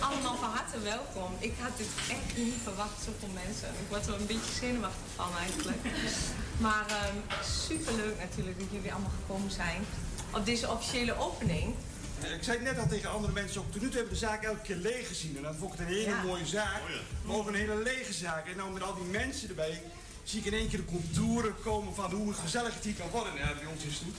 Allemaal 0.00 0.36
van 0.36 0.50
harte 0.50 0.80
welkom. 0.80 1.30
Ik 1.38 1.54
had 1.58 1.76
dit 1.76 1.86
echt 2.08 2.36
niet 2.36 2.54
verwacht, 2.62 3.02
zoveel 3.04 3.34
mensen. 3.44 3.68
Ik 3.68 3.88
word 3.88 4.06
er 4.06 4.14
een 4.14 4.26
beetje 4.26 4.52
zenuwachtig 4.60 5.08
van 5.14 5.30
eigenlijk. 5.38 5.82
Maar 6.66 6.86
um, 6.90 7.22
superleuk 7.44 8.18
natuurlijk 8.18 8.58
dat 8.58 8.68
jullie 8.70 8.92
allemaal 8.92 9.16
gekomen 9.20 9.50
zijn 9.50 9.80
op 10.30 10.44
deze 10.44 10.70
officiële 10.70 11.18
opening. 11.18 11.74
Ik 12.36 12.42
zei 12.42 12.56
het 12.58 12.66
net 12.66 12.78
al 12.78 12.88
tegen 12.88 13.10
andere 13.10 13.32
mensen 13.32 13.60
ook. 13.60 13.72
Tot 13.72 13.82
nu 13.82 13.88
toe 13.88 13.96
hebben 13.96 14.14
we 14.14 14.20
de 14.20 14.26
zaak 14.26 14.42
elke 14.42 14.60
keer 14.60 14.76
leeg 14.76 15.08
gezien. 15.08 15.36
En 15.36 15.42
dat 15.42 15.54
vond 15.58 15.74
ik 15.74 15.80
een 15.80 15.86
hele 15.86 16.10
ja. 16.10 16.22
mooie 16.22 16.46
zaak. 16.46 16.82
Oh. 16.82 17.26
Maar 17.26 17.36
ook 17.36 17.46
een 17.46 17.54
hele 17.54 17.82
lege 17.82 18.12
zaak. 18.12 18.46
En 18.46 18.56
nou 18.56 18.72
met 18.72 18.82
al 18.82 18.94
die 18.94 19.04
mensen 19.04 19.48
erbij 19.48 19.82
zie 20.22 20.38
ik 20.40 20.46
in 20.46 20.52
één 20.52 20.68
keer 20.68 20.78
de 20.78 20.84
contouren 20.84 21.54
komen 21.62 21.94
van 21.94 22.12
hoe 22.12 22.32
gezellig 22.32 22.74
het 22.74 22.84
hier 22.84 22.94
kan 22.94 23.10
worden 23.10 23.34
ja, 23.34 23.54
bij 23.54 23.66
ons 23.66 23.84
in 23.84 23.92
Stoet. 23.92 24.16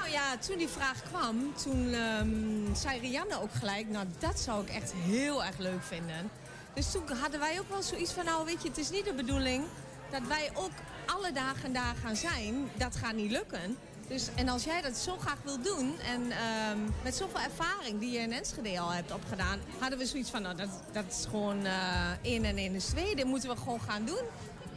Nou 0.00 0.12
ja, 0.12 0.36
toen 0.36 0.58
die 0.58 0.68
vraag 0.68 1.02
kwam, 1.02 1.54
toen 1.62 1.94
um, 1.94 2.74
zei 2.74 3.00
Rianne 3.00 3.42
ook 3.42 3.52
gelijk... 3.52 3.88
nou, 3.88 4.06
dat 4.18 4.40
zou 4.40 4.62
ik 4.62 4.70
echt 4.70 4.92
heel 4.92 5.44
erg 5.44 5.58
leuk 5.58 5.82
vinden. 5.82 6.30
Dus 6.74 6.90
toen 6.90 7.02
hadden 7.20 7.40
wij 7.40 7.60
ook 7.60 7.68
wel 7.68 7.82
zoiets 7.82 8.12
van... 8.12 8.24
nou, 8.24 8.44
weet 8.44 8.62
je, 8.62 8.68
het 8.68 8.78
is 8.78 8.90
niet 8.90 9.04
de 9.04 9.12
bedoeling 9.12 9.64
dat 10.10 10.22
wij 10.28 10.50
ook 10.54 10.70
alle 11.06 11.32
dagen 11.32 11.72
daar 11.72 11.94
gaan 12.02 12.16
zijn. 12.16 12.70
Dat 12.76 12.96
gaat 12.96 13.14
niet 13.14 13.30
lukken. 13.30 13.76
Dus, 14.08 14.28
en 14.34 14.48
als 14.48 14.64
jij 14.64 14.82
dat 14.82 14.96
zo 14.96 15.16
graag 15.16 15.38
wil 15.44 15.62
doen... 15.62 15.98
en 15.98 16.22
um, 16.22 16.94
met 17.02 17.14
zoveel 17.14 17.40
ervaring 17.40 18.00
die 18.00 18.10
je 18.10 18.18
in 18.18 18.32
Enschede 18.32 18.80
al 18.80 18.92
hebt 18.92 19.12
opgedaan... 19.12 19.58
hadden 19.78 19.98
we 19.98 20.06
zoiets 20.06 20.30
van, 20.30 20.42
nou, 20.42 20.56
dat, 20.56 20.70
dat 20.92 21.04
is 21.08 21.24
gewoon 21.30 21.64
uh, 21.64 22.10
één 22.22 22.44
en 22.44 22.56
één 22.56 22.74
is 22.74 22.84
twee. 22.84 23.16
Dit 23.16 23.24
moeten 23.24 23.48
we 23.48 23.56
gewoon 23.56 23.80
gaan 23.80 24.04
doen. 24.04 24.24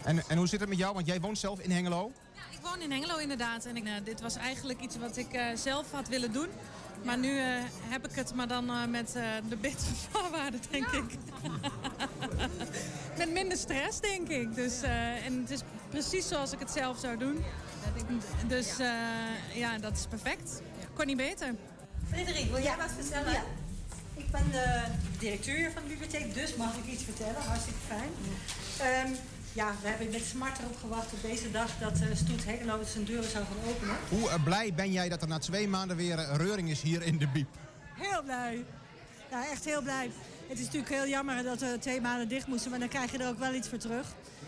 En, 0.04 0.24
en 0.28 0.38
hoe 0.38 0.48
zit 0.48 0.60
het 0.60 0.70
met 0.70 0.78
jou? 0.78 0.94
Want 0.94 1.06
jij 1.06 1.20
woont 1.20 1.38
zelf 1.38 1.60
in 1.60 1.72
Hengelo. 1.72 2.12
Ik 2.64 2.70
woon 2.70 2.82
in 2.82 2.92
Hengelo 2.92 3.18
inderdaad. 3.18 3.66
En 3.66 3.78
ik, 3.78 3.86
uh, 3.86 3.92
dit 4.04 4.22
was 4.22 4.36
eigenlijk 4.36 4.82
iets 4.82 4.98
wat 4.98 5.18
ik 5.18 5.34
uh, 5.34 5.46
zelf 5.56 5.92
had 5.92 6.08
willen 6.08 6.32
doen. 6.32 6.48
Maar 7.04 7.18
nu 7.18 7.30
uh, 7.30 7.46
heb 7.88 8.08
ik 8.08 8.16
het, 8.16 8.34
maar 8.36 8.48
dan 8.48 8.92
met 8.92 9.12
de 9.50 9.56
betere 9.56 9.96
voorwaarden, 10.10 10.60
denk 10.70 10.92
ja. 10.92 10.98
ik. 10.98 11.18
met 13.18 13.32
minder 13.32 13.58
stress, 13.58 14.00
denk 14.00 14.28
ik. 14.28 14.56
Dus, 14.56 14.82
en 14.82 15.42
het 15.42 15.52
is 15.52 15.62
precies 15.90 16.28
zoals 16.28 16.52
ik 16.52 16.60
het 16.60 16.72
zelf 16.72 17.00
zou 17.00 17.18
doen. 17.18 17.44
Dus 18.48 18.78
ja, 19.54 19.78
dat 19.78 19.94
is 19.94 20.06
perfect. 20.10 20.62
Kon 20.94 21.06
niet 21.06 21.18
beter. 21.18 21.56
Frederik, 22.08 22.52
wil 22.52 22.62
jij 22.62 22.78
wat 22.78 22.92
vertellen? 23.00 23.32
Ja. 23.32 23.44
Ik 24.16 24.32
ben 24.32 24.52
de 24.52 24.84
directeur 25.20 25.72
van 25.72 25.82
de 25.84 25.90
bibliotheek, 25.90 26.34
dus 26.34 26.56
mag 26.56 26.76
ik 26.76 26.94
iets 26.94 27.04
vertellen. 27.04 27.42
Hartstikke 27.42 27.80
fijn. 27.88 28.12
Um, 29.10 29.16
ja, 29.54 29.76
we 29.82 29.88
hebben 29.88 30.12
met 30.12 30.22
smart 30.22 30.60
erop 30.60 30.78
gewacht 30.80 31.14
op 31.14 31.22
deze 31.22 31.52
dag 31.52 31.70
dat 31.80 32.02
uh, 32.02 32.16
Stoet 32.16 32.46
Hengelo 32.46 32.84
zijn 32.84 33.04
deuren 33.04 33.30
zou 33.30 33.46
gaan 33.46 33.70
openen. 33.70 33.96
Hoe 34.10 34.30
uh, 34.30 34.44
blij 34.44 34.74
ben 34.74 34.92
jij 34.92 35.10
dat 35.10 35.22
er 35.22 35.28
na 35.28 35.40
twee 35.40 35.68
maanden 35.68 35.98
weer 35.98 36.20
uh, 36.20 36.36
reuring 36.36 36.70
is 36.70 36.82
hier 36.82 37.02
in 37.02 37.18
de 37.18 37.28
Biep? 37.28 37.48
Heel 37.94 38.24
blij. 38.24 38.66
Ja, 39.32 39.50
echt 39.52 39.66
heel 39.66 39.82
blij. 39.82 40.12
Het 40.48 40.60
is 40.60 40.66
natuurlijk 40.66 40.94
heel 40.94 41.08
jammer 41.08 41.44
dat 41.44 41.60
we 41.60 41.78
twee 41.80 42.02
maanden 42.02 42.28
dicht 42.28 42.48
moesten, 42.48 42.70
maar 42.70 42.80
dan 42.80 42.88
krijg 42.88 43.12
je 43.12 43.18
er 43.18 43.28
ook 43.28 43.40
wel 43.40 43.54
iets 43.54 43.70
voor 43.70 43.78
terug. 43.78 44.08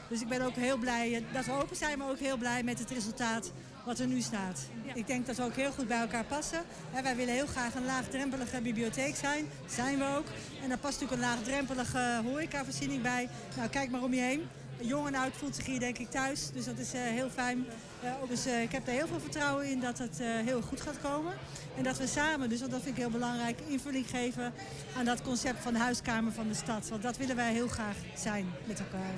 Dus 0.10 0.22
ik 0.22 0.28
ben 0.28 0.42
ook 0.42 0.56
heel 0.56 0.78
blij 0.78 1.24
dat 1.34 1.46
we 1.46 1.52
open 1.52 1.76
zijn, 1.76 1.98
maar 1.98 2.10
ook 2.10 2.20
heel 2.20 2.38
blij 2.38 2.64
met 2.64 2.80
het 2.80 2.92
resultaat 2.92 3.52
wat 3.86 4.00
er 4.00 4.08
nu 4.08 4.22
staat. 4.22 4.60
Ja. 4.86 4.94
Ik 4.94 5.08
denk 5.08 5.26
dat 5.26 5.36
we 5.36 5.44
ook 5.44 5.56
heel 5.56 5.72
goed 5.72 5.88
bij 5.88 6.00
elkaar 6.00 6.24
passen. 6.24 6.62
He, 6.92 7.02
wij 7.02 7.16
willen 7.16 7.34
heel 7.34 7.48
graag 7.48 7.76
een 7.76 7.86
laagdrempelige 7.86 8.62
bibliotheek 8.62 9.16
zijn. 9.16 9.46
Zijn 9.68 9.98
we 9.98 10.16
ook. 10.18 10.26
En 10.62 10.70
daar 10.70 10.78
past 10.78 11.02
natuurlijk 11.02 11.22
een 11.22 11.36
laagdrempelige 11.36 12.22
horecavoorziening 12.24 13.02
bij. 13.02 13.30
Nou, 13.56 13.70
kijk 13.70 13.92
maar 13.92 14.04
om 14.04 14.14
je 14.14 14.22
heen. 14.22 14.48
Jong 14.82 15.08
en 15.08 15.16
oud 15.16 15.34
voelt 15.36 15.56
zich 15.56 15.66
hier 15.66 15.80
denk 15.80 15.98
ik 15.98 16.10
thuis. 16.10 16.50
Dus 16.54 16.66
dat 16.66 16.78
is 16.78 16.94
uh, 16.94 17.02
heel 17.02 17.30
fijn. 17.30 17.66
Uh, 18.04 18.12
dus, 18.30 18.48
uh, 18.48 18.62
ik 18.62 18.72
heb 18.72 18.88
er 18.88 18.94
heel 18.94 19.08
veel 19.08 19.20
vertrouwen 19.20 19.70
in 19.70 19.80
dat 19.80 19.98
het 19.98 20.18
heel 20.20 20.62
goed 20.62 20.82
gaat 20.82 21.02
komen. 21.02 21.34
En 21.78 21.84
dat 21.84 21.98
we 21.98 22.08
samen, 22.08 22.50
dus 22.50 22.60
want 22.60 22.72
dat 22.72 22.82
vind 22.82 22.96
ik 22.96 23.02
heel 23.02 23.12
belangrijk, 23.12 23.60
invulling 23.68 24.10
geven 24.10 24.54
aan 24.98 25.06
dat 25.06 25.22
concept 25.22 25.62
van 25.62 25.74
de 25.74 25.80
huiskamer 25.80 26.32
van 26.32 26.48
de 26.48 26.54
stad. 26.54 26.90
Want 26.90 27.02
dat 27.02 27.18
willen 27.18 27.36
wij 27.36 27.54
heel 27.54 27.68
graag 27.68 27.96
zijn 28.16 28.46
met 28.68 28.80
elkaar. 28.80 29.14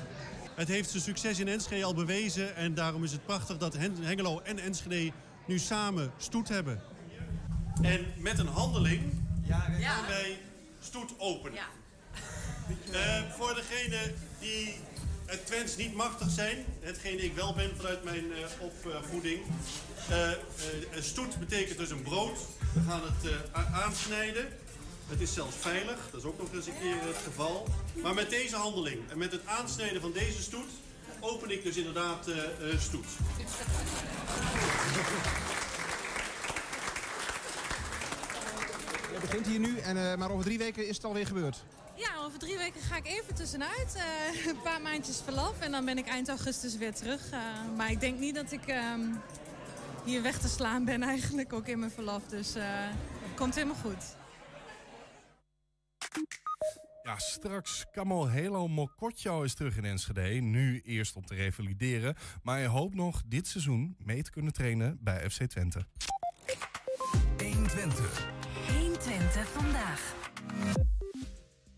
Het 0.55 0.67
heeft 0.67 0.89
zijn 0.89 1.03
succes 1.03 1.39
in 1.39 1.47
Enschede 1.47 1.83
al 1.83 1.93
bewezen. 1.93 2.55
En 2.55 2.73
daarom 2.73 3.03
is 3.03 3.11
het 3.11 3.25
prachtig 3.25 3.57
dat 3.57 3.77
Hengelo 3.77 4.39
en 4.43 4.59
Enschede 4.59 5.11
nu 5.45 5.59
samen 5.59 6.11
stoet 6.17 6.47
hebben. 6.47 6.81
En 7.81 8.05
met 8.17 8.39
een 8.39 8.47
handeling 8.47 9.13
ja, 9.43 9.59
gaan 9.59 9.79
ja. 9.79 10.07
wij 10.07 10.37
stoet 10.79 11.13
openen. 11.17 11.57
Ja. 11.57 11.67
Uh, 12.91 13.31
voor 13.31 13.55
degene 13.55 14.13
die 14.39 14.75
het 15.27 15.45
Twents 15.45 15.75
niet 15.75 15.93
machtig 15.93 16.29
zijn, 16.29 16.65
hetgene 16.79 17.21
ik 17.21 17.35
wel 17.35 17.53
ben 17.53 17.75
vanuit 17.75 18.03
mijn 18.03 18.25
uh, 18.25 18.37
opvoeding. 18.59 19.39
Uh, 20.09 20.29
stoet 20.99 21.39
betekent 21.39 21.77
dus 21.77 21.89
een 21.89 22.01
brood. 22.01 22.37
We 22.73 22.81
gaan 22.89 23.01
het 23.03 23.31
aansnijden. 23.73 24.47
Het 25.07 25.21
is 25.21 25.33
zelfs 25.33 25.55
veilig, 25.55 25.97
dat 26.11 26.21
is 26.21 26.27
ook 26.27 26.39
nog 26.39 26.53
eens 26.53 26.67
een 26.67 26.79
keer 26.79 27.01
het 27.01 27.17
geval. 27.23 27.67
Maar 27.93 28.13
met 28.13 28.29
deze 28.29 28.55
handeling 28.55 29.09
en 29.09 29.17
met 29.17 29.31
het 29.31 29.45
aansnijden 29.45 30.01
van 30.01 30.11
deze 30.11 30.41
stoet... 30.41 30.69
open 31.19 31.51
ik 31.51 31.63
dus 31.63 31.75
inderdaad 31.75 32.29
stoet. 32.79 33.05
Je 39.13 39.19
begint 39.21 39.47
hier 39.47 39.59
nu, 39.59 39.77
en, 39.77 40.19
maar 40.19 40.31
over 40.31 40.45
drie 40.45 40.57
weken 40.57 40.87
is 40.87 40.95
het 40.95 41.05
alweer 41.05 41.27
gebeurd. 41.27 41.63
Ja, 41.97 42.23
over 42.25 42.39
drie 42.39 42.57
weken 42.57 42.81
ga 42.81 42.97
ik 42.97 43.05
even 43.05 43.35
tussenuit. 43.35 43.95
Uh, 43.95 44.47
een 44.47 44.61
paar 44.61 44.81
maandjes 44.81 45.21
verlof 45.21 45.59
en 45.59 45.71
dan 45.71 45.85
ben 45.85 45.97
ik 45.97 46.07
eind 46.07 46.29
augustus 46.29 46.77
weer 46.77 46.93
terug. 46.93 47.31
Uh, 47.31 47.39
maar 47.77 47.91
ik 47.91 47.99
denk 47.99 48.19
niet 48.19 48.35
dat 48.35 48.51
ik 48.51 48.67
um, 48.67 49.21
hier 50.05 50.21
weg 50.21 50.39
te 50.39 50.47
slaan 50.47 50.85
ben 50.85 51.03
eigenlijk, 51.03 51.53
ook 51.53 51.67
in 51.67 51.79
mijn 51.79 51.91
verlof. 51.91 52.27
Dus 52.27 52.55
uh, 52.55 52.63
het 53.21 53.35
komt 53.35 53.55
helemaal 53.55 53.75
goed. 53.75 54.15
Ja, 57.03 57.17
straks 57.17 57.85
Kamal 57.91 58.29
Helo 58.29 58.67
Mokotjo 58.67 59.41
is 59.41 59.53
terug 59.53 59.77
in 59.77 59.85
Enschede. 59.85 60.29
Nu 60.29 60.81
eerst 60.85 61.15
om 61.15 61.25
te 61.25 61.35
revalideren. 61.35 62.15
Maar 62.43 62.57
hij 62.57 62.67
hoopt 62.67 62.95
nog 62.95 63.21
dit 63.25 63.47
seizoen 63.47 63.95
mee 63.99 64.23
te 64.23 64.31
kunnen 64.31 64.53
trainen 64.53 64.97
bij 65.01 65.29
FC 65.29 65.43
Twente. 65.43 65.85
120. 67.37 68.27
120 68.67 69.47
vandaag. 69.47 70.15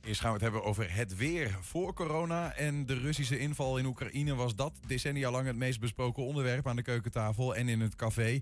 Eerst 0.10 0.22
gaan 0.22 0.30
we 0.30 0.36
het 0.43 0.52
hebben 0.52 0.69
over 0.69 0.95
het 0.95 1.15
weer 1.15 1.58
voor 1.62 1.93
corona. 1.93 2.54
En 2.54 2.86
de 2.86 2.93
Russische 2.93 3.39
inval 3.39 3.78
in 3.78 3.86
Oekraïne 3.86 4.36
was 4.36 4.56
dat 4.56 4.74
decennia 4.88 5.32
lang 5.32 5.48
het 5.48 5.56
meest 5.56 5.80
besproken 5.80 6.24
onderwerp 6.24 6.67
aan 6.67 6.76
de 6.76 6.82
keukentafel 6.82 7.56
en 7.56 7.69
in 7.69 7.80
het 7.80 7.95
café. 7.95 8.39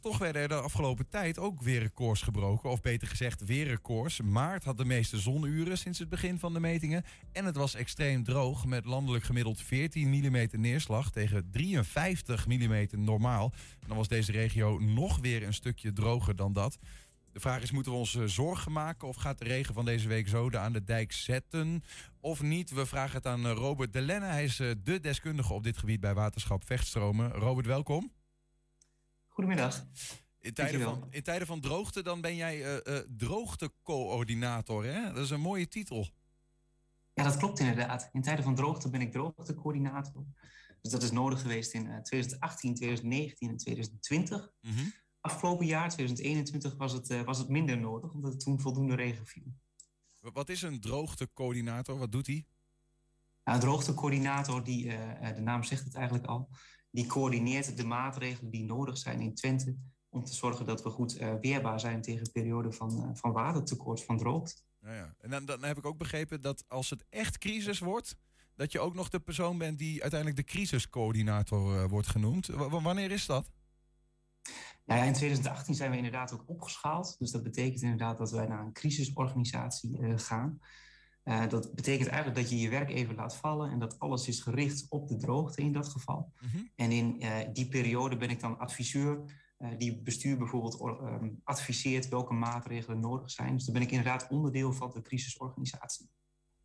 Toch 0.00 0.18
werden 0.18 0.42
er 0.42 0.48
de 0.48 0.54
afgelopen 0.54 1.08
tijd 1.08 1.38
ook 1.38 1.62
weer 1.62 1.80
records 1.80 2.22
gebroken. 2.22 2.70
Of 2.70 2.80
beter 2.80 3.08
gezegd, 3.08 3.44
weer 3.44 3.66
records. 3.66 4.20
Maart 4.20 4.64
had 4.64 4.78
de 4.78 4.84
meeste 4.84 5.18
zonuren 5.18 5.78
sinds 5.78 5.98
het 5.98 6.08
begin 6.08 6.38
van 6.38 6.52
de 6.52 6.60
metingen. 6.60 7.04
En 7.32 7.44
het 7.44 7.56
was 7.56 7.74
extreem 7.74 8.24
droog 8.24 8.66
met 8.66 8.84
landelijk 8.84 9.24
gemiddeld 9.24 9.62
14 9.62 10.08
mm 10.08 10.48
neerslag 10.50 11.10
tegen 11.10 11.50
53 11.50 12.46
mm 12.46 12.86
normaal. 12.90 13.52
Dan 13.86 13.96
was 13.96 14.08
deze 14.08 14.32
regio 14.32 14.78
nog 14.78 15.18
weer 15.18 15.42
een 15.42 15.54
stukje 15.54 15.92
droger 15.92 16.36
dan 16.36 16.52
dat. 16.52 16.78
De 17.38 17.44
vraag 17.44 17.62
is, 17.62 17.70
moeten 17.70 17.92
we 17.92 17.98
ons 17.98 18.18
zorgen 18.24 18.72
maken 18.72 19.08
of 19.08 19.16
gaat 19.16 19.38
de 19.38 19.44
regen 19.44 19.74
van 19.74 19.84
deze 19.84 20.08
week 20.08 20.28
zoden 20.28 20.60
aan 20.60 20.72
de 20.72 20.84
dijk 20.84 21.12
zetten 21.12 21.82
of 22.20 22.42
niet? 22.42 22.70
We 22.70 22.86
vragen 22.86 23.16
het 23.16 23.26
aan 23.26 23.46
Robert 23.46 23.92
Delenne. 23.92 24.26
Hij 24.26 24.44
is 24.44 24.56
de 24.56 25.00
deskundige 25.00 25.52
op 25.52 25.62
dit 25.62 25.78
gebied 25.78 26.00
bij 26.00 26.14
waterschap 26.14 26.66
Vechtstromen. 26.66 27.30
Robert, 27.30 27.66
welkom. 27.66 28.12
Goedemiddag. 29.26 29.86
In 30.38 30.54
tijden, 30.54 30.80
van, 30.80 31.06
in 31.10 31.22
tijden 31.22 31.46
van 31.46 31.60
droogte, 31.60 32.02
dan 32.02 32.20
ben 32.20 32.36
jij 32.36 32.58
uh, 32.58 32.94
uh, 32.94 32.98
droogtecoördinator, 33.16 34.84
hè? 34.84 35.12
Dat 35.12 35.24
is 35.24 35.30
een 35.30 35.40
mooie 35.40 35.68
titel. 35.68 36.08
Ja, 37.14 37.22
dat 37.22 37.36
klopt 37.36 37.58
inderdaad. 37.58 38.08
In 38.12 38.22
tijden 38.22 38.44
van 38.44 38.54
droogte 38.54 38.90
ben 38.90 39.00
ik 39.00 39.12
droogtecoördinator. 39.12 40.24
Dus 40.80 40.92
dat 40.92 41.02
is 41.02 41.10
nodig 41.10 41.40
geweest 41.40 41.72
in 41.72 41.86
uh, 41.86 41.98
2018, 41.98 42.74
2019 42.74 43.48
en 43.48 43.56
2020. 43.56 44.52
Mm 44.60 44.74
-hmm. 44.74 44.92
Afgelopen 45.28 45.66
jaar, 45.66 45.88
2021, 45.88 46.76
was 46.76 46.92
het, 46.92 47.10
uh, 47.10 47.22
was 47.22 47.38
het 47.38 47.48
minder 47.48 47.78
nodig, 47.78 48.12
omdat 48.12 48.32
er 48.32 48.38
toen 48.38 48.60
voldoende 48.60 48.94
regen 48.94 49.26
viel. 49.26 49.52
Wat 50.20 50.48
is 50.48 50.62
een 50.62 50.80
droogtecoördinator? 50.80 51.98
Wat 51.98 52.12
doet 52.12 52.26
hij? 52.26 52.46
Nou, 53.44 53.56
een 53.56 53.66
droogtecoördinator, 53.66 54.64
die, 54.64 54.84
uh, 54.86 55.34
de 55.34 55.40
naam 55.40 55.62
zegt 55.62 55.84
het 55.84 55.94
eigenlijk 55.94 56.26
al, 56.26 56.48
die 56.90 57.06
coördineert 57.06 57.76
de 57.76 57.84
maatregelen 57.84 58.50
die 58.50 58.64
nodig 58.64 58.98
zijn 58.98 59.20
in 59.20 59.34
Twente 59.34 59.76
om 60.08 60.24
te 60.24 60.34
zorgen 60.34 60.66
dat 60.66 60.82
we 60.82 60.90
goed 60.90 61.20
uh, 61.20 61.34
weerbaar 61.40 61.80
zijn 61.80 62.02
tegen 62.02 62.32
perioden 62.32 62.74
van, 62.74 63.02
uh, 63.02 63.10
van 63.12 63.32
watertekort, 63.32 64.04
van 64.04 64.18
droogte. 64.18 64.54
Ja, 64.80 64.94
ja. 64.94 65.14
En 65.18 65.30
dan, 65.30 65.44
dan, 65.44 65.64
heb 65.64 65.78
ik 65.78 65.86
ook 65.86 65.98
begrepen 65.98 66.40
dat 66.40 66.64
als 66.68 66.90
het 66.90 67.04
echt 67.08 67.38
crisis 67.38 67.78
wordt, 67.78 68.16
dat 68.54 68.72
je 68.72 68.80
ook 68.80 68.94
nog 68.94 69.08
de 69.08 69.20
persoon 69.20 69.58
bent 69.58 69.78
die 69.78 70.02
uiteindelijk 70.02 70.40
de 70.40 70.52
crisiscoördinator 70.52 71.88
wordt 71.88 72.08
genoemd. 72.08 72.46
W 72.46 72.82
wanneer 72.82 73.10
is 73.10 73.26
dat? 73.26 73.50
Nou 74.84 75.00
ja, 75.00 75.06
in 75.06 75.12
2018 75.12 75.74
zijn 75.74 75.90
we 75.90 75.96
inderdaad 75.96 76.32
ook 76.32 76.44
opgeschaald. 76.46 77.16
Dus 77.18 77.30
dat 77.30 77.42
betekent 77.42 77.82
inderdaad 77.82 78.18
dat 78.18 78.30
wij 78.30 78.46
naar 78.46 78.60
een 78.60 78.72
crisisorganisatie 78.72 80.18
gaan. 80.18 80.60
Uh, 81.28 81.48
dat 81.48 81.74
betekent 81.74 82.08
eigenlijk 82.08 82.40
dat 82.40 82.50
je 82.50 82.58
je 82.58 82.68
werk 82.68 82.90
even 82.90 83.14
laat 83.14 83.36
vallen 83.36 83.70
en 83.70 83.78
dat 83.78 83.98
alles 83.98 84.28
is 84.28 84.40
gericht 84.40 84.86
op 84.88 85.08
de 85.08 85.16
droogte 85.16 85.62
in 85.62 85.72
dat 85.72 85.88
geval. 85.88 86.32
Mm 86.40 86.48
-hmm. 86.48 86.70
En 86.76 86.90
in 86.90 87.16
uh, 87.18 87.36
die 87.52 87.68
periode 87.68 88.16
ben 88.16 88.30
ik 88.30 88.40
dan 88.40 88.58
adviseur 88.58 89.46
die 89.78 90.02
bestuur 90.02 90.38
bijvoorbeeld 90.38 90.80
um, 90.80 91.40
adviseert 91.44 92.08
welke 92.08 92.34
maatregelen 92.34 93.00
nodig 93.00 93.30
zijn. 93.30 93.54
Dus 93.54 93.64
dan 93.64 93.74
ben 93.74 93.82
ik 93.82 93.90
inderdaad 93.90 94.28
onderdeel 94.28 94.72
van 94.72 94.90
de 94.94 95.02
crisisorganisatie. 95.02 96.10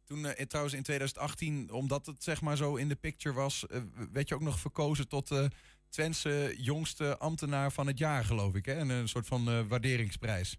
Toen 0.04 0.34
trouwens 0.48 0.76
in 0.76 0.84
2018, 0.84 1.72
omdat 1.72 2.06
het 2.06 2.24
zeg 2.24 2.42
maar 2.42 2.58
zo 2.58 2.76
in 2.76 2.88
de 2.88 2.96
picture 2.96 3.36
was, 3.36 3.66
werd 4.12 4.30
je 4.30 4.36
ook 4.36 4.42
nog 4.42 4.60
verkozen 4.60 5.08
tot 5.08 5.50
Twentse 5.94 6.56
jongste 6.58 7.18
ambtenaar 7.18 7.72
van 7.72 7.88
het 7.88 7.98
jaar, 7.98 8.26
geloof 8.26 8.56
ik. 8.56 8.66
Hè? 8.66 8.74
En 8.74 8.90
een 8.90 9.08
soort 9.08 9.28
van 9.28 9.68
waarderingsprijs. 9.68 10.58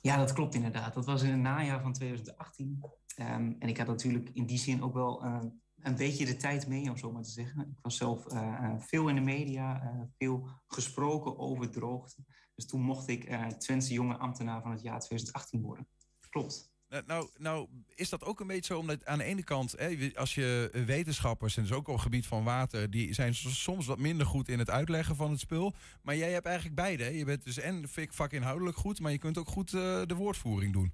Ja, 0.00 0.16
dat 0.16 0.32
klopt 0.32 0.54
inderdaad. 0.54 0.94
Dat 0.94 1.04
was 1.04 1.22
in 1.22 1.30
het 1.30 1.40
najaar 1.40 1.82
van 1.82 1.92
2018. 1.92 2.80
Um, 3.16 3.56
en 3.58 3.68
ik 3.68 3.76
had 3.78 3.86
natuurlijk 3.86 4.30
in 4.32 4.46
die 4.46 4.58
zin 4.58 4.82
ook 4.82 4.94
wel 4.94 5.24
uh, 5.24 5.38
een 5.80 5.96
beetje 5.96 6.26
de 6.26 6.36
tijd 6.36 6.66
mee, 6.66 6.90
om 6.90 6.96
zo 6.96 7.12
maar 7.12 7.22
te 7.22 7.30
zeggen. 7.30 7.60
Ik 7.60 7.78
was 7.82 7.96
zelf 7.96 8.32
uh, 8.32 8.74
veel 8.78 9.08
in 9.08 9.14
de 9.14 9.20
media, 9.20 9.82
veel 10.18 10.48
gesproken 10.66 11.38
over 11.38 11.70
droogte. 11.70 12.24
Dus 12.54 12.66
toen 12.66 12.80
mocht 12.80 13.08
ik 13.08 13.30
Twentse 13.58 13.92
jonge 13.92 14.16
ambtenaar 14.16 14.62
van 14.62 14.70
het 14.70 14.82
jaar 14.82 15.00
2018 15.00 15.60
worden. 15.60 15.88
Klopt. 16.28 16.71
Nou, 17.06 17.28
nou, 17.38 17.68
is 17.94 18.08
dat 18.08 18.24
ook 18.24 18.40
een 18.40 18.46
beetje 18.46 18.74
zo, 18.74 18.78
omdat 18.78 19.06
aan 19.06 19.18
de 19.18 19.24
ene 19.24 19.44
kant, 19.44 19.74
hè, 19.78 20.10
als 20.14 20.34
je 20.34 20.82
wetenschappers, 20.86 21.56
en 21.56 21.62
dus 21.62 21.72
ook 21.72 21.88
op 21.88 21.94
het 21.94 22.02
gebied 22.02 22.26
van 22.26 22.44
water, 22.44 22.90
die 22.90 23.14
zijn 23.14 23.34
soms 23.34 23.86
wat 23.86 23.98
minder 23.98 24.26
goed 24.26 24.48
in 24.48 24.58
het 24.58 24.70
uitleggen 24.70 25.16
van 25.16 25.30
het 25.30 25.40
spul. 25.40 25.74
Maar 26.02 26.16
jij 26.16 26.32
hebt 26.32 26.46
eigenlijk 26.46 26.76
beide. 26.76 27.04
Hè? 27.04 27.08
Je 27.08 27.24
bent 27.24 27.44
dus 27.44 27.58
en 27.58 27.84
vakinhoudelijk 28.08 28.76
goed, 28.76 29.00
maar 29.00 29.12
je 29.12 29.18
kunt 29.18 29.38
ook 29.38 29.48
goed 29.48 29.72
uh, 29.72 30.02
de 30.06 30.14
woordvoering 30.14 30.72
doen. 30.72 30.92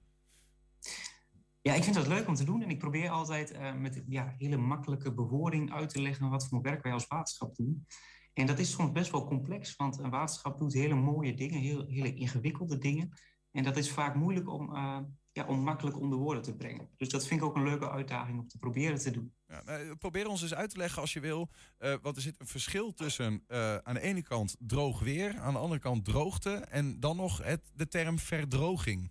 Ja, 1.61 1.74
ik 1.74 1.82
vind 1.82 1.94
dat 1.94 2.06
leuk 2.06 2.28
om 2.28 2.34
te 2.34 2.44
doen. 2.44 2.62
En 2.62 2.70
ik 2.70 2.78
probeer 2.78 3.11
altijd 3.11 3.52
uh, 3.52 3.74
met 3.74 4.02
ja, 4.06 4.34
hele 4.38 4.56
makkelijke 4.56 5.14
bewoording 5.14 5.72
uit 5.72 5.88
te 5.88 6.02
leggen 6.02 6.30
wat 6.30 6.48
voor 6.48 6.62
werk 6.62 6.82
wij 6.82 6.92
als 6.92 7.06
waterschap 7.06 7.56
doen. 7.56 7.87
En 8.32 8.46
dat 8.46 8.58
is 8.58 8.70
soms 8.70 8.92
best 8.92 9.11
wel 9.11 9.26
complex, 9.26 9.76
want 9.76 9.98
een 9.98 10.11
waterschap 10.11 10.58
doet 10.58 10.72
hele 10.72 10.94
mooie 10.94 11.34
dingen, 11.34 11.61
heel, 11.61 11.87
hele 11.87 12.14
ingewikkelde 12.14 12.78
dingen. 12.78 13.18
En 13.50 13.62
dat 13.62 13.76
is 13.76 13.90
vaak 13.90 14.14
moeilijk 14.14 14.50
om, 14.50 14.76
ja, 15.38 15.46
om 15.46 15.61
makkelijk 15.61 16.01
onder 16.01 16.18
woorden 16.18 16.42
te 16.42 16.57
brengen. 16.57 16.88
Dus 16.96 17.09
dat 17.09 17.27
vind 17.27 17.40
ik 17.40 17.46
ook 17.46 17.57
een 17.57 17.62
leuke 17.62 17.90
uitdaging 17.90 18.38
om 18.38 18.48
te 18.48 18.59
proberen 18.59 18.98
te 18.98 19.11
doen. 19.11 19.35
Ja, 19.46 19.62
nou, 19.64 19.96
probeer 19.96 20.29
ons 20.29 20.42
eens 20.42 20.55
uit 20.55 20.70
te 20.70 20.77
leggen 20.77 21.01
als 21.01 21.12
je 21.12 21.20
wil. 21.20 21.51
Uh, 21.79 21.94
want 22.03 22.16
er 22.16 22.22
zit 22.22 22.40
een 22.40 22.46
verschil 22.46 22.94
tussen 22.94 23.44
uh, 23.48 23.77
aan 23.77 23.94
de 23.94 24.01
ene 24.01 24.22
kant 24.22 24.57
droog 24.59 25.01
weer, 25.01 25.38
aan 25.38 25.53
de 25.53 25.59
andere 25.59 25.81
kant 25.81 26.05
droogte 26.05 26.55
en 26.55 27.01
dan 27.01 27.16
nog 27.16 27.44
het, 27.44 27.70
de 27.74 27.88
term 27.88 28.18
verdroging. 28.18 29.11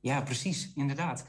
Ja, 0.00 0.22
precies, 0.22 0.72
inderdaad. 0.74 1.26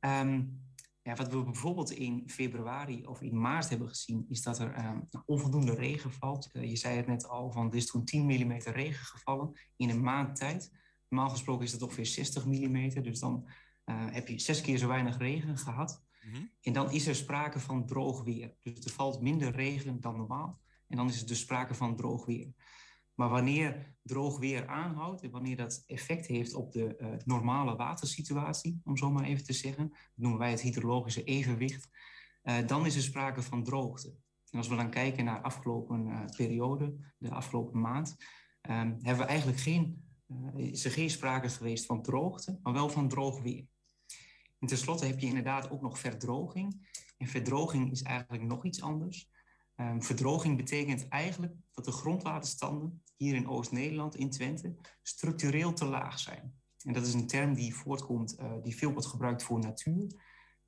Um, 0.00 0.64
ja, 1.02 1.14
wat 1.14 1.28
we 1.28 1.42
bijvoorbeeld 1.42 1.90
in 1.90 2.22
februari 2.26 3.06
of 3.06 3.20
in 3.20 3.40
maart 3.40 3.68
hebben 3.68 3.88
gezien, 3.88 4.24
is 4.28 4.42
dat 4.42 4.58
er 4.58 4.86
um, 4.86 5.08
onvoldoende 5.24 5.74
regen 5.74 6.12
valt. 6.12 6.50
Uh, 6.52 6.68
je 6.68 6.76
zei 6.76 6.96
het 6.96 7.06
net 7.06 7.28
al, 7.28 7.52
van 7.52 7.68
er 7.68 7.76
is 7.76 7.86
toen 7.86 8.04
10 8.04 8.24
mm 8.24 8.52
regen 8.52 9.04
gevallen 9.04 9.52
in 9.76 9.90
een 9.90 10.02
maand 10.02 10.36
tijd. 10.36 10.70
Normaal 11.16 11.34
gesproken 11.34 11.64
is 11.64 11.72
dat 11.72 11.82
ongeveer 11.82 12.06
60 12.06 12.46
mm, 12.46 13.02
dus 13.02 13.20
dan 13.20 13.48
uh, 13.86 14.04
heb 14.10 14.28
je 14.28 14.38
zes 14.38 14.60
keer 14.60 14.78
zo 14.78 14.88
weinig 14.88 15.18
regen 15.18 15.58
gehad. 15.58 16.04
Mm 16.22 16.32
-hmm. 16.32 16.50
En 16.62 16.72
dan 16.72 16.92
is 16.92 17.06
er 17.06 17.14
sprake 17.14 17.60
van 17.60 17.86
droog 17.86 18.22
weer. 18.22 18.54
Dus 18.62 18.84
er 18.84 18.90
valt 18.90 19.20
minder 19.20 19.50
regen 19.50 20.00
dan 20.00 20.16
normaal. 20.16 20.60
En 20.88 20.96
dan 20.96 21.08
is 21.08 21.20
er 21.20 21.26
dus 21.26 21.40
sprake 21.40 21.74
van 21.74 21.96
droog 21.96 22.26
weer. 22.26 22.52
Maar 23.14 23.28
wanneer 23.28 23.94
droog 24.02 24.38
weer 24.38 24.66
aanhoudt 24.66 25.22
en 25.22 25.30
wanneer 25.30 25.56
dat 25.56 25.84
effect 25.86 26.26
heeft 26.26 26.54
op 26.54 26.72
de 26.72 26.96
uh, 27.00 27.08
normale 27.24 27.76
watersituatie, 27.76 28.80
om 28.84 28.96
zo 28.96 29.10
maar 29.10 29.24
even 29.24 29.44
te 29.44 29.52
zeggen, 29.52 29.88
dat 29.88 29.98
noemen 30.14 30.38
wij 30.38 30.50
het 30.50 30.60
hydrologische 30.60 31.24
evenwicht, 31.24 31.88
uh, 32.42 32.66
dan 32.66 32.86
is 32.86 32.96
er 32.96 33.02
sprake 33.02 33.42
van 33.42 33.64
droogte. 33.64 34.14
En 34.50 34.58
als 34.58 34.68
we 34.68 34.76
dan 34.76 34.90
kijken 34.90 35.24
naar 35.24 35.36
de 35.36 35.44
afgelopen 35.44 36.30
periode, 36.36 36.96
de 37.18 37.30
afgelopen 37.30 37.80
maand, 37.80 38.16
um, 38.70 38.96
hebben 39.00 39.24
we 39.24 39.30
eigenlijk 39.30 39.60
geen, 39.60 40.05
is 40.56 40.84
er 40.84 40.90
geen 40.90 41.10
sprake 41.10 41.48
geweest 41.48 41.86
van 41.86 42.02
droogte, 42.02 42.58
maar 42.62 42.72
wel 42.72 42.88
van 42.88 43.08
droog 43.08 43.42
weer. 43.42 43.66
En 44.58 44.66
tenslotte 44.66 45.06
heb 45.06 45.18
je 45.18 45.26
inderdaad 45.26 45.70
ook 45.70 45.82
nog 45.82 45.98
verdroging. 45.98 46.88
En 47.16 47.26
verdroging 47.26 47.90
is 47.90 48.02
eigenlijk 48.02 48.44
nog 48.44 48.64
iets 48.64 48.82
anders. 48.82 49.30
Um, 49.76 50.02
verdroging 50.02 50.56
betekent 50.56 51.08
eigenlijk 51.08 51.54
dat 51.72 51.84
de 51.84 51.92
grondwaterstanden 51.92 53.02
hier 53.16 53.34
in 53.34 53.48
Oost-Nederland, 53.48 54.16
in 54.16 54.30
Twente, 54.30 54.74
structureel 55.02 55.72
te 55.72 55.84
laag 55.84 56.18
zijn. 56.18 56.54
En 56.82 56.92
dat 56.92 57.06
is 57.06 57.14
een 57.14 57.26
term 57.26 57.54
die 57.54 57.74
voortkomt, 57.74 58.40
uh, 58.40 58.52
die 58.62 58.76
veel 58.76 58.92
wordt 58.92 59.06
gebruikt 59.06 59.42
voor 59.42 59.58
natuur. 59.58 60.06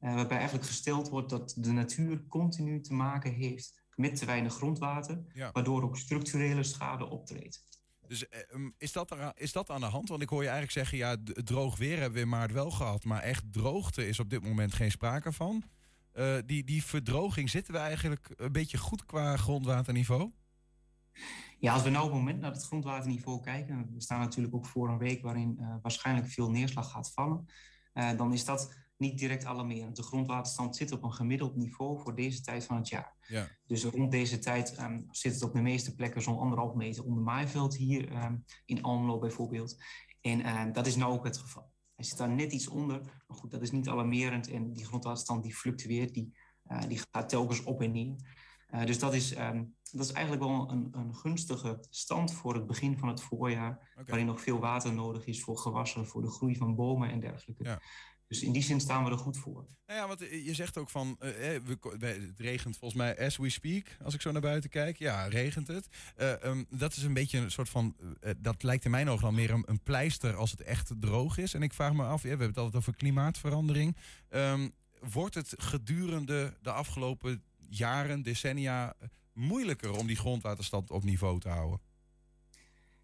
Uh, 0.01 0.15
waarbij 0.15 0.37
eigenlijk 0.37 0.67
gesteld 0.67 1.09
wordt 1.09 1.31
dat 1.31 1.55
de 1.59 1.73
natuur 1.73 2.27
continu 2.27 2.81
te 2.81 2.95
maken 2.95 3.33
heeft 3.33 3.83
met 3.95 4.17
te 4.17 4.27
weinig 4.27 4.55
grondwater, 4.55 5.25
ja. 5.33 5.51
waardoor 5.53 5.83
ook 5.83 5.97
structurele 5.97 6.63
schade 6.63 7.11
optreedt. 7.11 7.67
Dus 8.09 8.29
eh, 8.29 8.41
um, 8.55 8.75
is, 8.79 8.93
dat 8.93 9.11
er, 9.11 9.33
is 9.35 9.53
dat 9.53 9.71
aan 9.71 9.81
de 9.81 9.87
hand? 9.87 10.09
Want 10.09 10.23
ik 10.23 10.29
hoor 10.29 10.43
je 10.43 10.49
eigenlijk 10.49 10.79
zeggen, 10.79 10.99
ja, 10.99 11.17
droog 11.45 11.77
weer 11.77 11.97
hebben 11.97 12.13
we 12.13 12.21
in 12.21 12.29
maart 12.29 12.53
wel 12.53 12.71
gehad. 12.71 13.05
Maar 13.05 13.23
echt 13.23 13.53
droogte 13.53 14.09
is 14.09 14.21
op 14.21 14.31
dit 14.31 14.43
moment 14.43 14.75
geen 14.75 14.91
sprake 14.91 15.33
van. 15.33 15.65
Eh, 16.13 16.37
die, 16.47 16.65
die 16.65 16.85
verdroging, 16.85 17.51
zitten 17.51 17.73
we 17.75 17.81
eigenlijk 17.81 18.33
een 18.37 18.53
beetje 18.53 18.79
goed 18.79 19.05
qua 19.05 19.37
grondwaterniveau? 19.37 20.31
Ja, 21.59 21.73
als 21.73 21.83
we 21.83 21.91
nou 21.91 22.05
op 22.05 22.11
het 22.11 22.19
moment 22.19 22.41
naar 22.41 22.53
het 22.53 22.65
grondwaterniveau 22.65 23.41
kijken, 23.43 23.91
we 23.95 24.01
staan 24.01 24.21
natuurlijk 24.21 24.55
ook 24.55 24.67
voor 24.67 24.89
een 24.89 24.99
week 24.99 25.23
waarin 25.23 25.57
eh, 25.59 25.75
waarschijnlijk 25.83 26.29
veel 26.29 26.51
neerslag 26.51 26.91
gaat 26.91 27.13
vallen, 27.13 27.47
dan 28.17 28.33
is 28.33 28.45
dat 28.45 28.75
niet 28.99 29.19
direct 29.19 29.45
alarmerend. 29.45 29.97
De 29.97 30.03
grondwaterstand 30.03 30.77
zit 30.77 30.93
op 30.93 31.03
een 31.03 31.13
gemiddeld 31.13 31.57
niveau 31.57 32.01
voor 32.01 32.15
deze 32.15 32.41
tijd 32.41 32.65
van 32.65 32.77
het 32.77 32.89
jaar. 32.89 33.15
Ja. 33.27 33.49
Dus 33.67 33.85
rond 33.85 34.11
deze 34.11 34.39
tijd 34.39 34.75
ehm, 34.75 35.03
zit 35.11 35.35
het 35.35 35.43
op 35.43 35.53
de 35.53 35.61
meeste 35.61 35.95
plekken 35.95 36.23
zo'n 36.23 36.39
anderhalf 36.39 36.75
meter 36.75 37.05
onder 37.05 37.23
maaiveld 37.23 37.77
hier 37.77 38.13
ehm, 38.13 38.37
in 38.65 38.83
Almelo 38.83 39.19
bijvoorbeeld. 39.19 39.77
En 40.21 40.41
ehm, 40.41 40.73
dat 40.73 40.87
is 40.87 40.97
nou 40.97 41.13
ook 41.13 41.25
het 41.25 41.39
geval. 41.39 41.71
Hij 41.95 42.05
zit 42.05 42.19
daar 42.19 42.31
net 42.31 42.53
iets 42.53 42.69
onder, 42.69 43.01
maar 43.27 43.37
goed, 43.37 43.51
dat 43.51 43.63
is 43.63 43.71
niet 43.71 43.89
alarmerend 43.89 44.49
en 44.49 44.73
die 44.73 44.87
grondwaterstand 44.87 45.43
die 45.43 45.55
fluctueert, 45.55 46.15
die, 46.15 46.37
eh, 46.63 46.83
die 46.89 47.01
gaat 47.11 47.29
telkens 47.29 47.63
op 47.63 47.83
en 47.83 47.93
neer. 47.93 48.37
Eh, 48.67 48.87
dus 48.87 48.99
dat 48.99 49.15
is, 49.15 49.29
dat 49.91 50.05
is 50.05 50.13
eigenlijk 50.13 50.45
wel 50.45 50.71
een, 50.71 50.89
een 50.93 51.15
gunstige 51.15 51.79
stand 51.91 52.33
voor 52.33 52.55
het 52.55 52.67
begin 52.67 52.99
van 52.99 53.09
het 53.09 53.23
voorjaar, 53.23 53.93
waarin 54.07 54.27
nog 54.27 54.41
veel 54.41 54.59
water 54.59 54.93
nodig 54.93 55.27
is 55.27 55.43
voor 55.43 55.59
gewassen, 55.59 56.07
voor 56.07 56.23
de 56.23 56.31
groei 56.31 56.57
van 56.57 56.75
bomen 56.75 57.11
en 57.11 57.21
dergelijke. 57.21 57.81
Dus 58.29 58.43
in 58.43 58.53
die 58.53 58.63
zin 58.63 58.81
staan 58.81 59.05
we 59.05 59.11
er 59.11 59.19
goed 59.19 59.37
voor. 59.37 59.67
Nou 59.87 60.01
ja, 60.01 60.07
want 60.07 60.23
eh, 60.23 60.47
je 60.47 60.55
zegt 60.55 60.79
ook 60.79 60.91
van, 60.91 61.17
eh, 61.19 61.57
eh, 61.57 61.63
we, 61.65 62.07
het 62.07 62.39
regent 62.39 62.77
volgens 62.77 63.01
mij 63.01 63.27
as 63.27 63.37
we 63.37 63.51
speak, 63.51 63.97
als 64.03 64.15
ik 64.15 64.21
zo 64.21 64.33
naar 64.33 64.41
buiten 64.41 64.71
kijk. 64.71 64.99
Ja, 64.99 65.27
regent 65.27 65.67
het. 65.67 65.89
Eh, 66.17 66.43
ehm, 66.43 66.65
dat 66.71 66.97
is 66.97 67.03
een 67.03 67.13
beetje 67.13 67.39
een 67.39 67.51
soort 67.51 67.69
van, 67.69 67.97
dat 68.39 68.63
lijkt 68.63 68.85
in 68.85 68.91
mijn 68.91 69.09
ogen 69.09 69.25
dan 69.25 69.35
meer 69.35 69.51
een, 69.51 69.63
een 69.67 69.83
pleister 69.83 70.37
als 70.37 70.51
het 70.51 70.63
echt 70.63 70.93
droog 71.01 71.39
is. 71.39 71.55
En 71.55 71.63
ik 71.63 71.73
vraag 71.73 71.93
me 71.93 72.05
af, 72.05 72.17
ja, 72.17 72.23
we 72.23 72.29
hebben 72.29 72.47
het 72.47 72.57
altijd 72.57 72.77
over 72.77 72.97
klimaatverandering. 72.97 73.97
Ehm, 74.29 74.69
wordt 75.13 75.35
het 75.35 75.55
gedurende 75.57 76.57
de 76.63 76.73
afgelopen 76.73 77.43
jaren, 77.69 78.23
decennia, 78.23 78.95
moeilijker 79.33 79.97
om 79.97 80.07
die 80.07 80.17
grondwaterstand 80.17 80.91
op 80.91 81.05
niveau 81.05 81.41
te 81.41 81.49
houden? 81.49 81.81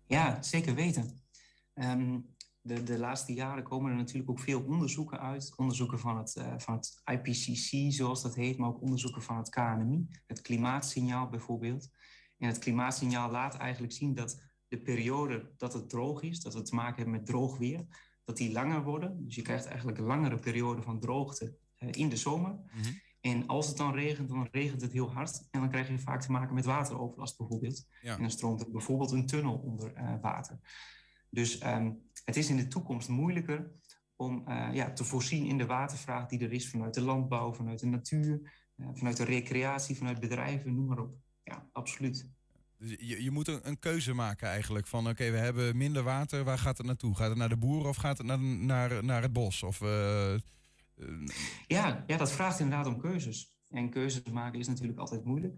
Ja, 0.06 0.42
zeker 0.42 0.74
weten. 0.74 1.22
Ehm, 1.74 2.18
de, 2.66 2.82
de 2.82 2.98
laatste 2.98 3.32
jaren 3.32 3.62
komen 3.62 3.90
er 3.90 3.96
natuurlijk 3.96 4.30
ook 4.30 4.40
veel 4.40 4.62
onderzoeken 4.62 5.20
uit. 5.20 5.52
Onderzoeken 5.56 5.98
van 5.98 6.18
het, 6.18 6.36
eh, 6.36 6.54
van 6.56 6.74
het 6.74 7.02
IPCC, 7.04 7.92
zoals 7.92 8.22
dat 8.22 8.34
heet, 8.34 8.58
maar 8.58 8.68
ook 8.68 8.80
onderzoeken 8.80 9.22
van 9.22 9.36
het 9.36 9.48
KNMI, 9.48 10.08
het 10.26 10.40
klimaatsignaal 10.40 11.28
bijvoorbeeld. 11.28 11.88
En 12.38 12.48
het 12.48 12.58
klimaatsignaal 12.58 13.30
laat 13.30 13.56
eigenlijk 13.56 13.92
zien 13.92 14.14
dat 14.14 14.42
de 14.68 14.78
periode 14.78 15.52
dat 15.56 15.72
het 15.72 15.88
droog 15.88 16.22
is, 16.22 16.40
dat 16.40 16.54
we 16.54 16.62
te 16.62 16.74
maken 16.74 16.96
hebben 16.96 17.14
met 17.14 17.26
droog 17.26 17.58
weer, 17.58 17.86
dat 18.24 18.36
die 18.36 18.52
langer 18.52 18.82
worden. 18.82 19.24
Dus 19.24 19.34
je 19.34 19.42
krijgt 19.42 19.66
eigenlijk 19.66 19.98
een 19.98 20.04
langere 20.04 20.38
periode 20.38 20.82
van 20.82 21.00
droogte 21.00 21.56
eh, 21.76 21.88
in 21.92 22.08
de 22.08 22.16
zomer. 22.16 22.58
En 23.20 23.46
als 23.46 23.66
het 23.66 23.76
dan 23.76 23.94
regent, 23.94 24.28
dan 24.28 24.48
regent 24.50 24.80
het 24.80 24.92
heel 24.92 25.12
hard. 25.12 25.48
En 25.50 25.60
dan 25.60 25.70
krijg 25.70 25.88
je 25.88 25.98
vaak 25.98 26.20
te 26.20 26.32
maken 26.32 26.54
met 26.54 26.64
wateroverlast 26.64 27.38
bijvoorbeeld. 27.38 27.86
Ja. 28.02 28.14
En 28.14 28.20
dan 28.20 28.30
stroomt 28.30 28.60
er 28.60 28.70
bijvoorbeeld 28.70 29.10
een 29.10 29.26
tunnel 29.26 29.56
onder 29.56 29.94
eh, 29.94 30.14
water. 30.20 30.58
Dus 31.34 31.58
ehm, 31.58 31.90
het 32.24 32.36
is 32.36 32.48
in 32.48 32.56
de 32.56 32.68
toekomst 32.68 33.08
moeilijker 33.08 33.70
om 34.16 34.46
eh, 34.46 34.68
ja, 34.72 34.92
te 34.92 35.04
voorzien 35.04 35.46
in 35.46 35.58
de 35.58 35.66
watervraag 35.66 36.26
die 36.28 36.38
er 36.38 36.52
is 36.52 36.70
vanuit 36.70 36.94
de 36.94 37.00
landbouw, 37.00 37.52
vanuit 37.52 37.78
de 37.78 37.86
natuur, 37.86 38.52
eh, 38.76 38.88
vanuit 38.92 39.16
de 39.16 39.24
recreatie, 39.24 39.96
vanuit 39.96 40.20
bedrijven, 40.20 40.74
noem 40.74 40.86
maar 40.86 40.98
op. 40.98 41.14
Ja, 41.42 41.68
absoluut. 41.72 42.28
Dus 42.78 42.90
je, 42.98 43.22
je 43.22 43.30
moet 43.30 43.48
een, 43.48 43.68
een 43.68 43.78
keuze 43.78 44.12
maken 44.12 44.48
eigenlijk 44.48 44.86
van 44.86 45.08
oké, 45.08 45.30
we 45.30 45.36
hebben 45.36 45.76
minder 45.76 46.02
water, 46.02 46.44
waar 46.44 46.58
gaat 46.58 46.78
het 46.78 46.86
naartoe? 46.86 47.16
Gaat 47.16 47.28
het 47.28 47.38
naar 47.38 47.48
de 47.48 47.56
boeren 47.56 47.88
of 47.88 47.96
gaat 47.96 48.18
het 48.18 48.26
naar, 48.26 48.38
naar, 48.38 49.04
naar 49.04 49.22
het 49.22 49.32
bos? 49.32 49.62
Of, 49.62 49.80
eh, 49.80 50.34
Ja, 51.66 52.04
ja, 52.06 52.16
dat 52.16 52.32
vraagt 52.32 52.60
inderdaad 52.60 52.86
om 52.86 53.00
keuzes. 53.00 53.52
En 53.68 53.90
keuzes 53.90 54.22
maken 54.22 54.58
is 54.58 54.68
natuurlijk 54.68 54.98
altijd 54.98 55.24
moeilijk. 55.24 55.54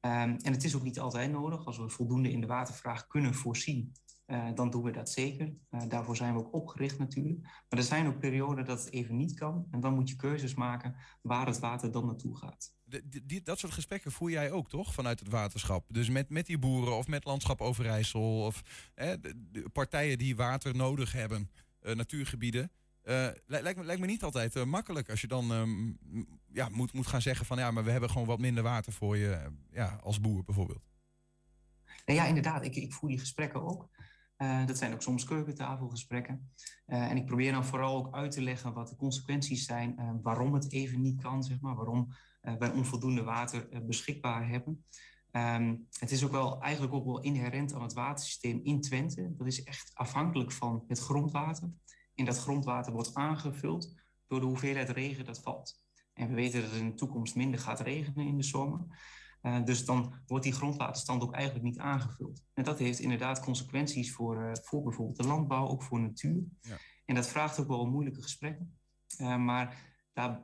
Ehm, 0.00 0.36
en 0.42 0.52
het 0.52 0.64
is 0.64 0.74
ook 0.74 0.82
niet 0.82 1.00
altijd 1.00 1.30
nodig. 1.30 1.66
Als 1.66 1.78
we 1.78 1.88
voldoende 1.88 2.30
in 2.30 2.40
de 2.40 2.46
watervraag 2.46 3.06
kunnen 3.06 3.34
voorzien, 3.34 3.92
eh, 4.30 4.48
dan 4.54 4.70
doen 4.70 4.82
we 4.82 4.90
dat 4.90 5.10
zeker. 5.10 5.52
Eh, 5.70 5.80
daarvoor 5.88 6.16
zijn 6.16 6.32
we 6.34 6.38
ook 6.38 6.54
opgericht 6.54 6.98
natuurlijk. 6.98 7.42
Maar 7.42 7.78
er 7.78 7.82
zijn 7.82 8.06
ook 8.06 8.18
perioden 8.18 8.64
dat 8.64 8.84
het 8.84 8.92
even 8.92 9.16
niet 9.16 9.34
kan. 9.34 9.66
En 9.70 9.80
dan 9.80 9.94
moet 9.94 10.08
je 10.08 10.16
keuzes 10.16 10.54
maken 10.54 10.96
waar 11.22 11.46
het 11.46 11.58
water 11.58 11.92
dan 11.92 12.06
naartoe 12.06 12.36
gaat. 12.36 12.78
de- 12.84 13.26
die- 13.26 13.42
dat 13.42 13.58
soort 13.58 13.72
gesprekken 13.72 14.12
voer 14.12 14.30
jij 14.30 14.50
ook 14.50 14.68
toch 14.68 14.94
vanuit 14.94 15.18
het 15.18 15.28
waterschap? 15.28 15.84
Dus 15.88 16.08
met, 16.08 16.30
met 16.30 16.46
die 16.46 16.58
boeren 16.58 16.96
of 16.96 17.06
met 17.06 17.24
Landschap 17.24 17.60
Overijssel 17.60 18.42
of 18.44 18.62
hè, 18.94 19.20
de, 19.20 19.48
de 19.50 19.68
partijen 19.68 20.18
die 20.18 20.36
water 20.36 20.76
nodig 20.76 21.12
hebben, 21.12 21.50
eh, 21.80 21.94
natuurgebieden. 21.94 22.70
Li- 23.02 23.32
lijkt, 23.46 23.78
me, 23.78 23.84
lijkt 23.84 24.00
me 24.00 24.06
niet 24.06 24.22
altijd 24.22 24.64
makkelijk 24.64 25.10
als 25.10 25.20
je 25.20 25.26
dan 25.26 25.52
ehm, 25.52 25.92
ja, 26.52 26.68
moet, 26.68 26.92
moet 26.92 27.06
gaan 27.06 27.22
zeggen 27.22 27.46
van 27.46 27.58
ja, 27.58 27.70
maar 27.70 27.84
we 27.84 27.90
hebben 27.90 28.10
gewoon 28.10 28.26
wat 28.26 28.38
minder 28.38 28.62
water 28.62 28.92
voor 28.92 29.16
je 29.16 29.46
ja, 29.70 29.98
als 30.02 30.20
boer 30.20 30.44
bijvoorbeeld. 30.44 30.88
Nou 32.06 32.18
ja, 32.18 32.26
inderdaad. 32.26 32.64
Ik, 32.64 32.76
ik 32.76 32.92
voer 32.92 33.08
die 33.08 33.18
gesprekken 33.18 33.62
ook. 33.62 33.88
Eh, 34.40 34.66
dat 34.66 34.78
zijn 34.78 34.92
ook 34.92 35.02
soms 35.02 35.24
keukentafelgesprekken. 35.24 36.52
Eh, 36.86 37.10
en 37.10 37.16
ik 37.16 37.26
probeer 37.26 37.52
dan 37.52 37.64
vooral 37.64 37.96
ook 37.96 38.14
uit 38.14 38.30
te 38.30 38.42
leggen 38.42 38.72
wat 38.72 38.88
de 38.88 38.96
consequenties 38.96 39.64
zijn, 39.64 39.98
eh, 39.98 40.10
waarom 40.22 40.54
het 40.54 40.72
even 40.72 41.00
niet 41.00 41.22
kan, 41.22 41.42
zeg 41.42 41.60
maar, 41.60 41.74
waarom 41.74 42.08
wij 42.40 42.72
onvoldoende 42.72 43.22
water 43.22 43.84
beschikbaar 43.86 44.48
hebben. 44.48 44.84
Ehm, 45.30 45.76
het 45.98 46.10
is 46.10 46.24
ook 46.24 46.30
wel 46.30 46.60
eigenlijk 46.62 46.94
ook 46.94 47.04
wel 47.04 47.20
inherent 47.20 47.74
aan 47.74 47.82
het 47.82 47.92
watersysteem 47.92 48.60
in 48.62 48.80
Twente. 48.80 49.34
Dat 49.36 49.46
is 49.46 49.62
echt 49.62 49.90
afhankelijk 49.94 50.52
van 50.52 50.84
het 50.86 50.98
grondwater. 50.98 51.70
En 52.14 52.24
dat 52.24 52.38
grondwater 52.38 52.92
wordt 52.92 53.14
aangevuld 53.14 53.94
door 54.26 54.40
de 54.40 54.46
hoeveelheid 54.46 54.88
regen 54.88 55.24
dat 55.24 55.40
valt. 55.40 55.82
En 56.14 56.28
we 56.28 56.34
weten 56.34 56.60
dat 56.60 56.70
het 56.70 56.80
in 56.80 56.88
de 56.88 56.94
toekomst 56.94 57.34
minder 57.34 57.60
gaat 57.60 57.80
regenen 57.80 58.26
in 58.26 58.36
de 58.36 58.42
zomer. 58.42 58.80
Uh, 59.42 59.64
dus 59.64 59.84
dan 59.84 60.14
wordt 60.26 60.44
die 60.44 60.52
grondwaterstand 60.52 61.22
ook 61.22 61.34
eigenlijk 61.34 61.64
niet 61.64 61.78
aangevuld. 61.78 62.44
En 62.54 62.64
dat 62.64 62.78
heeft 62.78 62.98
inderdaad 62.98 63.40
consequenties 63.40 64.12
voor, 64.12 64.42
uh, 64.42 64.50
voor 64.62 64.82
bijvoorbeeld 64.82 65.16
de 65.16 65.26
landbouw, 65.26 65.66
ook 65.66 65.82
voor 65.82 66.00
natuur. 66.00 66.42
Ja. 66.60 66.76
En 67.04 67.14
dat 67.14 67.28
vraagt 67.28 67.60
ook 67.60 67.68
wel 67.68 67.86
moeilijke 67.86 68.22
gesprekken. 68.22 68.78
Uh, 69.20 69.36
maar 69.36 69.94
daar 70.12 70.42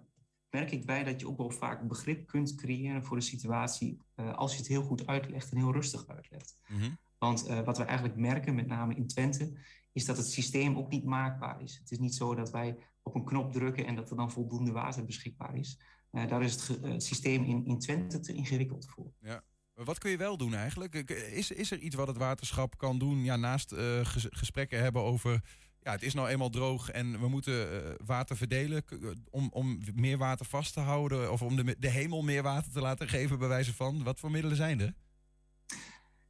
merk 0.51 0.71
ik 0.71 0.87
bij 0.87 1.05
dat 1.05 1.21
je 1.21 1.29
ook 1.29 1.37
wel 1.37 1.51
vaak 1.51 1.89
begrip 1.89 2.27
kunt 2.27 2.55
creëren 2.55 3.05
voor 3.05 3.17
de 3.17 3.23
situatie 3.23 4.01
als 4.15 4.53
je 4.53 4.59
het 4.59 4.69
heel 4.69 4.83
goed 4.83 5.07
uitlegt 5.07 5.51
en 5.51 5.57
heel 5.57 5.73
rustig 5.73 6.07
uitlegt. 6.07 6.59
Mm 6.69 6.81
-hmm. 6.81 6.99
Want 7.19 7.47
wat 7.47 7.79
we 7.79 7.85
eigenlijk 7.85 8.19
merken, 8.19 8.55
met 8.55 8.67
name 8.67 8.95
in 8.95 9.07
Twente, 9.07 9.59
is 9.93 10.05
dat 10.05 10.17
het 10.17 10.31
systeem 10.31 10.77
ook 10.77 10.91
niet 10.91 11.05
maakbaar 11.05 11.63
is. 11.63 11.79
Het 11.79 11.91
is 11.91 11.99
niet 11.99 12.15
zo 12.15 12.35
dat 12.35 12.51
wij 12.51 12.79
op 13.03 13.15
een 13.15 13.25
knop 13.25 13.53
drukken 13.53 13.87
en 13.87 13.95
dat 13.95 14.11
er 14.11 14.17
dan 14.17 14.31
voldoende 14.31 14.73
water 14.73 15.05
beschikbaar 15.05 15.57
is. 15.57 15.81
Uh, 16.12 16.29
daar 16.29 16.42
is 16.42 16.53
het, 16.53 16.83
het, 16.83 17.05
systeem 17.05 17.45
in, 17.45 17.66
in 17.66 17.79
Twente 17.79 18.21
te 18.21 18.33
ingewikkeld 18.33 18.87
voor. 18.88 19.12
Ja. 19.21 19.42
Wat 19.75 19.99
kun 19.99 20.11
je 20.11 20.16
wel 20.16 20.37
doen 20.37 20.55
eigenlijk? 20.55 20.95
Is, 21.11 21.51
is 21.51 21.71
er 21.71 21.79
iets 21.79 21.95
wat 21.95 22.07
het 22.07 22.16
waterschap 22.16 22.79
kan 22.79 22.99
doen? 22.99 23.25
Ja, 23.25 23.37
naast 23.37 23.73
uh, 23.73 24.05
ges, 24.05 24.27
gesprekken 24.31 24.83
hebben 24.83 25.03
over. 25.03 25.42
Ja, 25.81 25.92
het 25.92 26.03
is 26.03 26.14
nou 26.14 26.29
eenmaal 26.29 26.51
droog 26.51 26.90
en 26.90 27.21
we 27.21 27.29
moeten 27.29 27.73
uh, 27.73 27.95
water 28.05 28.37
verdelen 28.37 28.85
om, 29.31 29.49
om 29.53 29.81
meer 29.95 30.19
water 30.19 30.47
vast 30.47 30.73
te 30.73 30.81
houden. 30.81 31.33
Of 31.33 31.42
om 31.42 31.57
de, 31.57 31.77
de 31.79 31.90
hemel 31.90 32.23
meer 32.23 32.42
water 32.42 32.73
te 32.73 32.81
laten 32.81 33.09
geven, 33.09 33.38
bij 33.38 33.49
wijze 33.49 33.75
van. 33.75 34.03
Wat 34.03 34.21
voor 34.21 34.31
middelen 34.31 34.57
zijn 34.57 34.81
er? 34.81 34.95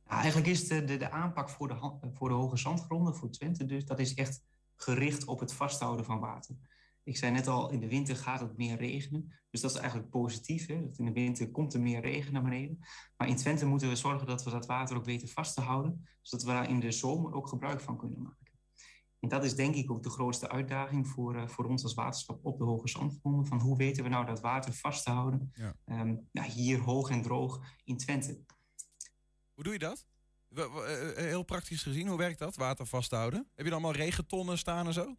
Nou, 0.04 0.20
eigenlijk 0.20 0.46
is 0.46 0.68
de, 0.68 0.84
de, 0.84 0.96
de 0.96 1.10
aanpak 1.10 1.50
voor 1.50 1.68
de, 1.68 1.98
voor 2.12 2.28
de 2.28 2.34
hoge 2.34 2.56
zandgronden, 2.56 3.14
voor 3.14 3.30
Twente 3.30 3.66
dus, 3.66 3.84
dat 3.84 3.98
is 3.98 4.14
echt 4.14 4.42
gericht 4.74 5.24
op 5.24 5.40
het 5.40 5.52
vasthouden 5.52 6.04
van 6.04 6.18
water. 6.18 6.56
Ik 7.06 7.16
zei 7.16 7.32
net 7.32 7.46
al, 7.46 7.70
in 7.70 7.80
de 7.80 7.88
winter 7.88 8.16
gaat 8.16 8.40
het 8.40 8.56
meer 8.56 8.76
regenen. 8.76 9.32
Dus 9.50 9.60
dat 9.60 9.70
is 9.70 9.76
eigenlijk 9.76 10.10
positief. 10.10 10.66
Hè? 10.66 10.82
Dat 10.82 10.98
in 10.98 11.04
de 11.04 11.12
winter 11.12 11.50
komt 11.50 11.74
er 11.74 11.80
meer 11.80 12.00
regen 12.00 12.32
naar 12.32 12.42
beneden. 12.42 12.78
Maar 13.16 13.28
in 13.28 13.36
Twente 13.36 13.66
moeten 13.66 13.88
we 13.88 13.96
zorgen 13.96 14.26
dat 14.26 14.44
we 14.44 14.50
dat 14.50 14.66
water 14.66 14.96
ook 14.96 15.04
weten 15.04 15.28
vast 15.28 15.54
te 15.54 15.60
houden. 15.60 16.06
Zodat 16.22 16.46
we 16.46 16.52
daar 16.52 16.70
in 16.70 16.80
de 16.80 16.90
zomer 16.90 17.34
ook 17.34 17.48
gebruik 17.48 17.80
van 17.80 17.98
kunnen 17.98 18.22
maken. 18.22 18.46
En 19.20 19.28
dat 19.28 19.44
is 19.44 19.54
denk 19.54 19.74
ik 19.74 19.90
ook 19.90 20.02
de 20.02 20.10
grootste 20.10 20.48
uitdaging 20.48 21.08
voor, 21.08 21.36
uh, 21.36 21.48
voor 21.48 21.64
ons 21.64 21.82
als 21.82 21.94
waterschap 21.94 22.44
op 22.44 22.58
de 22.58 22.64
Hoge 22.64 22.88
Zandgronden. 22.88 23.46
Van 23.46 23.60
hoe 23.60 23.76
weten 23.76 24.02
we 24.02 24.08
nou 24.08 24.26
dat 24.26 24.40
water 24.40 24.72
vast 24.72 25.04
te 25.04 25.10
houden? 25.10 25.52
Ja. 25.54 25.76
Um, 25.84 26.28
ja, 26.32 26.42
hier 26.42 26.80
hoog 26.80 27.10
en 27.10 27.22
droog 27.22 27.60
in 27.84 27.96
Twente. 27.96 28.40
Hoe 29.54 29.64
doe 29.64 29.72
je 29.72 29.78
dat? 29.78 30.06
Heel 31.14 31.42
praktisch 31.42 31.82
gezien, 31.82 32.08
hoe 32.08 32.18
werkt 32.18 32.38
dat, 32.38 32.56
water 32.56 32.86
vasthouden? 32.86 33.40
Heb 33.54 33.64
je 33.64 33.70
dan 33.70 33.72
allemaal 33.72 33.92
regentonnen 33.92 34.58
staan 34.58 34.86
en 34.86 34.92
zo? 34.92 35.16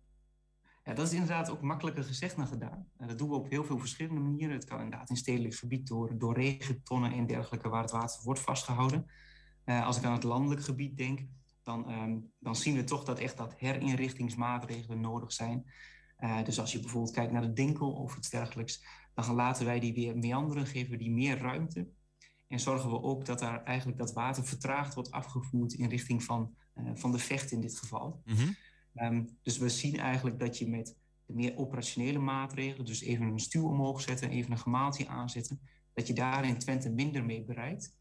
Ja, 0.88 0.94
dat 0.94 1.08
is 1.08 1.14
inderdaad 1.14 1.50
ook 1.50 1.62
makkelijker 1.62 2.04
gezegd 2.04 2.36
dan 2.36 2.48
gedaan. 2.48 2.88
Uh, 3.02 3.08
dat 3.08 3.18
doen 3.18 3.30
we 3.30 3.36
op 3.36 3.50
heel 3.50 3.64
veel 3.64 3.80
verschillende 3.80 4.22
manieren. 4.22 4.56
Het 4.56 4.66
kan 4.66 4.82
inderdaad 4.82 5.10
in 5.10 5.16
stedelijk 5.16 5.56
gebied 5.56 5.88
door, 5.88 6.18
door 6.18 6.34
regentonnen 6.34 7.12
en 7.12 7.28
dergelijke 7.28 7.70
waar 7.70 7.82
het 7.82 7.92
water 7.92 8.20
wordt 8.24 8.40
vastgehouden. 8.40 9.06
Uh, 9.66 9.86
als 9.86 9.98
ik 9.98 10.04
aan 10.04 10.14
het 10.14 10.24
landelijk 10.24 10.64
gebied 10.64 10.98
denk, 10.98 11.20
dan, 11.64 11.92
um, 11.92 12.32
dan 12.40 12.56
zien 12.56 12.76
we 12.76 12.84
toch 12.84 13.04
dat 13.04 13.20
echt 13.20 13.38
dat 13.38 13.56
herinrichtingsmaatregelen 13.58 15.02
nodig 15.02 15.34
zijn. 15.34 15.66
Uh, 16.20 16.44
dus 16.44 16.60
als 16.60 16.72
je 16.72 16.80
bijvoorbeeld 16.80 17.14
kijkt 17.14 17.32
naar 17.32 17.42
de 17.42 17.54
Dinkel 17.54 17.92
of 17.92 18.18
iets 18.18 18.30
dergelijks, 18.30 18.86
dan 19.14 19.36
laten 19.36 19.66
wij 19.66 19.80
die 19.80 19.94
weer 19.94 20.18
meanderen, 20.18 20.66
geven 20.66 20.92
we 20.92 20.98
die 20.98 21.12
meer 21.12 21.38
ruimte. 21.38 21.88
En 22.48 22.60
zorgen 22.60 22.90
we 22.90 23.02
ook 23.02 23.26
dat 23.26 23.40
daar 23.40 23.64
eigenlijk 23.64 23.98
dat 23.98 24.14
water 24.14 24.46
vertraagd 24.46 24.94
wordt 24.94 25.12
afgevoerd 25.12 25.74
in 25.74 25.90
richting 25.90 26.24
van, 26.24 26.56
eh, 26.74 26.84
van 26.94 27.12
de 27.12 27.20
vecht 27.20 27.52
in 27.52 27.62
dit 27.62 27.78
geval. 27.78 28.22
Mhm. 28.26 28.48
Ehm, 28.98 29.24
dus 29.42 29.58
we 29.58 29.70
zien 29.70 30.00
eigenlijk 30.00 30.40
dat 30.40 30.58
je 30.58 30.68
met 30.68 30.96
de 31.26 31.34
meer 31.34 31.58
operationele 31.58 32.20
maatregelen, 32.20 32.86
dus 32.86 33.02
even 33.02 33.26
een 33.26 33.40
stuw 33.40 33.68
omhoog 33.68 34.02
zetten, 34.02 34.30
even 34.30 34.52
een 34.52 34.58
gemaaltje 34.58 35.08
aanzetten, 35.08 35.60
dat 35.94 36.08
je 36.08 36.14
daar 36.14 36.46
in 36.46 36.58
Twente 36.58 36.90
minder 36.90 37.26
mee 37.26 37.44
bereikt. 37.44 37.96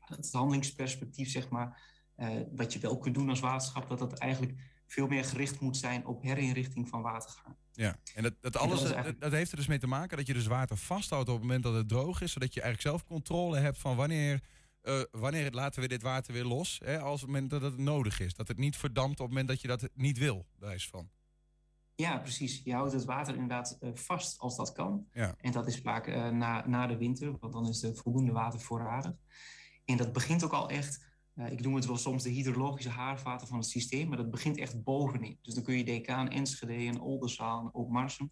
Het 0.00 0.32
handelingsperspectief, 0.32 1.30
zeg 1.30 1.48
maar, 1.48 1.82
eh, 2.14 2.28
wat 2.52 2.72
je 2.72 2.78
wel 2.78 2.98
kunt 2.98 3.14
doen 3.14 3.28
als 3.28 3.40
waterschap, 3.40 3.88
dat 3.88 3.98
dat 3.98 4.18
eigenlijk 4.18 4.54
veel 4.86 5.06
meer 5.06 5.24
gericht 5.24 5.60
moet 5.60 5.76
zijn 5.76 6.06
op 6.06 6.22
herinrichting 6.22 6.88
van 6.88 7.02
watergaan. 7.02 7.56
Ja, 7.72 7.96
en 8.14 8.22
dat, 8.22 8.34
dat 8.40 8.56
alles 8.56 8.70
dat 8.70 8.78
is 8.78 8.84
dat, 8.84 8.92
eigenlijk- 8.92 9.20
dat 9.20 9.32
heeft 9.32 9.50
er 9.50 9.56
dus 9.56 9.66
mee 9.66 9.78
te 9.78 9.86
maken 9.86 10.16
dat 10.16 10.26
je 10.26 10.32
dus 10.32 10.46
water 10.46 10.76
vasthoudt 10.76 11.28
op 11.28 11.34
het 11.34 11.44
moment 11.44 11.62
dat 11.62 11.74
het 11.74 11.88
droog 11.88 12.20
is, 12.20 12.32
zodat 12.32 12.54
je 12.54 12.60
eigenlijk 12.60 12.90
zelf 12.90 13.08
controle 13.08 13.58
hebt 13.58 13.78
van 13.78 13.96
wanneer, 13.96 14.40
eh, 14.82 15.00
wanneer 15.10 15.44
het- 15.44 15.54
laten 15.54 15.82
we 15.82 15.88
dit 15.88 16.02
water 16.02 16.32
weer 16.32 16.44
los, 16.44 16.80
hè, 16.84 17.00
als 17.00 17.20
het 17.20 17.30
moment 17.30 17.50
dat 17.50 17.62
het 17.62 17.76
nodig 17.78 18.20
is. 18.20 18.34
Dat 18.34 18.48
het 18.48 18.58
niet 18.58 18.76
verdampt 18.76 19.10
op 19.20 19.26
het 19.26 19.28
moment 19.28 19.48
dat 19.48 19.60
je 19.60 19.68
dat 19.68 19.88
niet 19.94 20.18
wil, 20.18 20.46
wijs 20.58 20.88
van. 20.88 21.10
Ja, 21.94 22.18
precies. 22.18 22.60
Je 22.64 22.72
houdt 22.74 22.92
het 22.92 23.04
water 23.04 23.34
inderdaad 23.34 23.76
eh, 23.80 23.90
vast 23.94 24.38
als 24.38 24.56
dat 24.56 24.72
kan. 24.72 25.06
Ja. 25.12 25.34
En 25.38 25.52
dat 25.52 25.66
is 25.66 25.80
vaak 25.80 26.06
eh, 26.06 26.28
na, 26.28 26.66
na 26.66 26.86
de 26.86 26.96
winter, 26.96 27.36
want 27.40 27.52
dan 27.52 27.68
is 27.68 27.82
er 27.82 27.96
voldoende 27.96 28.32
water 28.32 28.60
voorradig. 28.60 29.12
En 29.84 29.96
dat 29.96 30.12
begint 30.12 30.44
ook 30.44 30.52
al 30.52 30.68
echt, 30.68 31.04
ik 31.34 31.60
noem 31.60 31.74
het 31.74 31.86
wel 31.86 31.96
soms 31.96 32.22
de 32.22 32.30
hydrologische 32.30 32.90
haarvaten 32.90 33.46
van 33.48 33.58
het 33.58 33.66
systeem, 33.68 34.08
maar 34.08 34.16
dat 34.16 34.30
begint 34.30 34.58
echt 34.58 34.82
bovenin. 34.82 35.38
Dus 35.42 35.54
dan 35.54 35.62
kun 35.62 35.76
je 35.76 35.84
denken 35.84 36.14
aan 36.14 36.28
Enschede 36.30 36.74
en 36.74 37.00
Oldenzaal 37.00 37.60
en 37.60 37.74
ook 37.74 37.88
Marsum. 37.90 38.28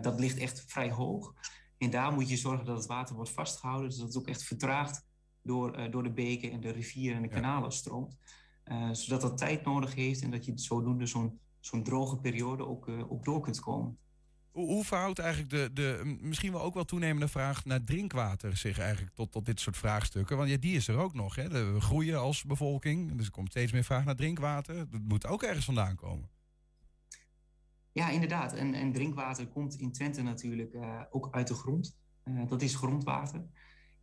Dat 0.00 0.20
ligt 0.20 0.38
echt 0.38 0.64
vrij 0.66 0.90
hoog. 0.90 1.34
En 1.78 1.90
daar 1.90 2.12
moet 2.12 2.28
je 2.28 2.36
zorgen 2.36 2.64
dat 2.66 2.76
het 2.76 2.86
water 2.86 3.14
wordt 3.14 3.30
vastgehouden, 3.30 3.88
dus 3.88 3.98
dat 3.98 4.06
het 4.06 4.16
ook 4.16 4.26
echt 4.26 4.42
vertraagd 4.42 5.04
door, 5.42 5.72
eh, 5.72 5.90
door 5.90 6.02
de 6.02 6.12
beken 6.12 6.50
en 6.50 6.60
de 6.60 6.70
rivieren 6.70 7.16
en 7.16 7.22
de 7.22 7.28
kanalen 7.28 7.72
stroomt. 7.72 8.16
Eh, 8.64 8.88
zodat 8.92 9.20
dat 9.20 9.38
tijd 9.38 9.64
nodig 9.64 9.94
heeft 9.94 10.22
en 10.22 10.30
dat 10.30 10.44
je 10.44 10.52
zodoende 10.54 11.06
zo'n 11.06 11.40
zo'n 11.60 11.82
droge 11.82 12.16
periode 12.16 12.66
ook, 12.66 12.88
eh, 12.88 13.12
ook 13.12 13.24
door 13.24 13.40
kunt 13.40 13.60
komen. 13.60 13.98
Hoe, 14.50 14.66
hoe 14.66 14.84
verhoudt 14.84 15.18
eigenlijk 15.18 15.50
de, 15.50 15.70
de 15.72 16.18
misschien 16.20 16.52
wel 16.52 16.62
ook 16.62 16.74
wel 16.74 16.84
toenemende 16.84 17.28
vraag 17.28 17.64
naar 17.64 17.84
drinkwater 17.84 18.56
zich 18.56 18.78
eigenlijk 18.78 19.14
tot, 19.14 19.32
tot 19.32 19.46
dit 19.46 19.60
soort 19.60 19.76
vraagstukken? 19.76 20.36
Want 20.36 20.48
ja, 20.48 20.56
die 20.56 20.76
is 20.76 20.88
er 20.88 20.96
ook 20.96 21.14
nog. 21.14 21.34
Hè? 21.34 21.48
We 21.48 21.80
groeien 21.80 22.18
als 22.18 22.44
bevolking, 22.44 23.16
dus 23.16 23.26
er 23.26 23.32
komt 23.32 23.50
steeds 23.50 23.72
meer 23.72 23.84
vraag 23.84 24.04
naar 24.04 24.16
drinkwater. 24.16 24.90
Dat 24.90 25.00
moet 25.08 25.26
ook 25.26 25.42
ergens 25.42 25.64
vandaan 25.64 25.96
komen. 25.96 26.30
Ja, 27.92 28.08
inderdaad. 28.08 28.52
En, 28.52 28.74
en 28.74 28.92
drinkwater 28.92 29.48
komt 29.48 29.74
in 29.74 29.92
Twente 29.92 30.22
natuurlijk 30.22 30.76
ook 31.10 31.28
uit 31.30 31.48
de 31.48 31.54
grond. 31.54 31.96
Dat 32.48 32.62
is 32.62 32.74
grondwater. 32.74 33.44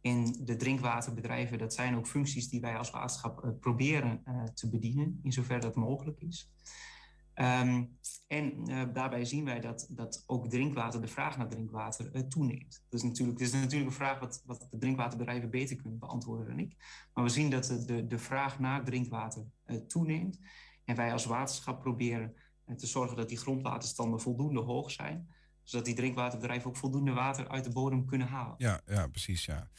En 0.01 0.45
de 0.45 0.55
drinkwaterbedrijven, 0.55 1.57
dat 1.57 1.73
zijn 1.73 1.95
ook 1.95 2.07
functies 2.07 2.49
die 2.49 2.61
wij 2.61 2.77
als 2.77 2.89
waterschap 2.89 3.43
eh, 3.43 3.49
proberen 3.59 4.21
eh, 4.23 4.43
te 4.43 4.69
bedienen, 4.69 5.19
in 5.23 5.31
zover 5.31 5.59
dat 5.59 5.75
mogelijk 5.75 6.21
is. 6.21 6.51
Ehm, 7.33 7.85
en 8.27 8.67
eh, 8.67 8.83
daarbij 8.93 9.25
zien 9.25 9.45
wij 9.45 9.59
dat, 9.59 9.87
dat 9.89 10.23
ook 10.27 10.49
drinkwater, 10.49 11.01
de 11.01 11.07
vraag 11.07 11.37
naar 11.37 11.49
drinkwater, 11.49 12.27
toeneemt. 12.27 12.85
Dat 12.89 12.99
is 12.99 13.05
natuurlijk, 13.05 13.39
dat 13.39 13.47
is 13.47 13.53
natuurlijk 13.53 13.89
een 13.89 13.95
vraag 13.95 14.19
wat, 14.19 14.43
wat 14.45 14.67
de 14.71 14.77
drinkwaterbedrijven 14.77 15.49
beter 15.49 15.75
kunnen 15.75 15.99
beantwoorden 15.99 16.47
dan 16.47 16.59
ik. 16.59 16.75
Maar 17.13 17.23
we 17.23 17.29
zien 17.29 17.49
dat 17.49 17.65
de, 17.65 18.07
de, 18.07 18.17
vraag 18.17 18.59
naar 18.59 18.83
drinkwater 18.83 19.45
toeneemt. 19.87 20.39
En 20.85 20.95
wij 20.95 21.11
als 21.11 21.25
waterschap 21.25 21.81
proberen 21.81 22.33
te 22.75 22.87
zorgen 22.87 23.17
dat 23.17 23.29
die 23.29 23.37
grondwaterstanden 23.37 24.19
voldoende 24.19 24.61
hoog 24.61 24.91
zijn. 24.91 25.29
Zodat 25.69 25.85
die 25.85 25.95
drinkwaterbedrijven 25.95 26.69
ook 26.69 26.75
voldoende 26.75 27.11
water 27.11 27.47
uit 27.49 27.63
de 27.63 27.69
bodem 27.69 28.05
kunnen 28.05 28.27
halen. 28.27 28.55
Ja, 28.57 28.81
ja 28.87 29.07
precies. 29.07 29.45
Ja. 29.45 29.69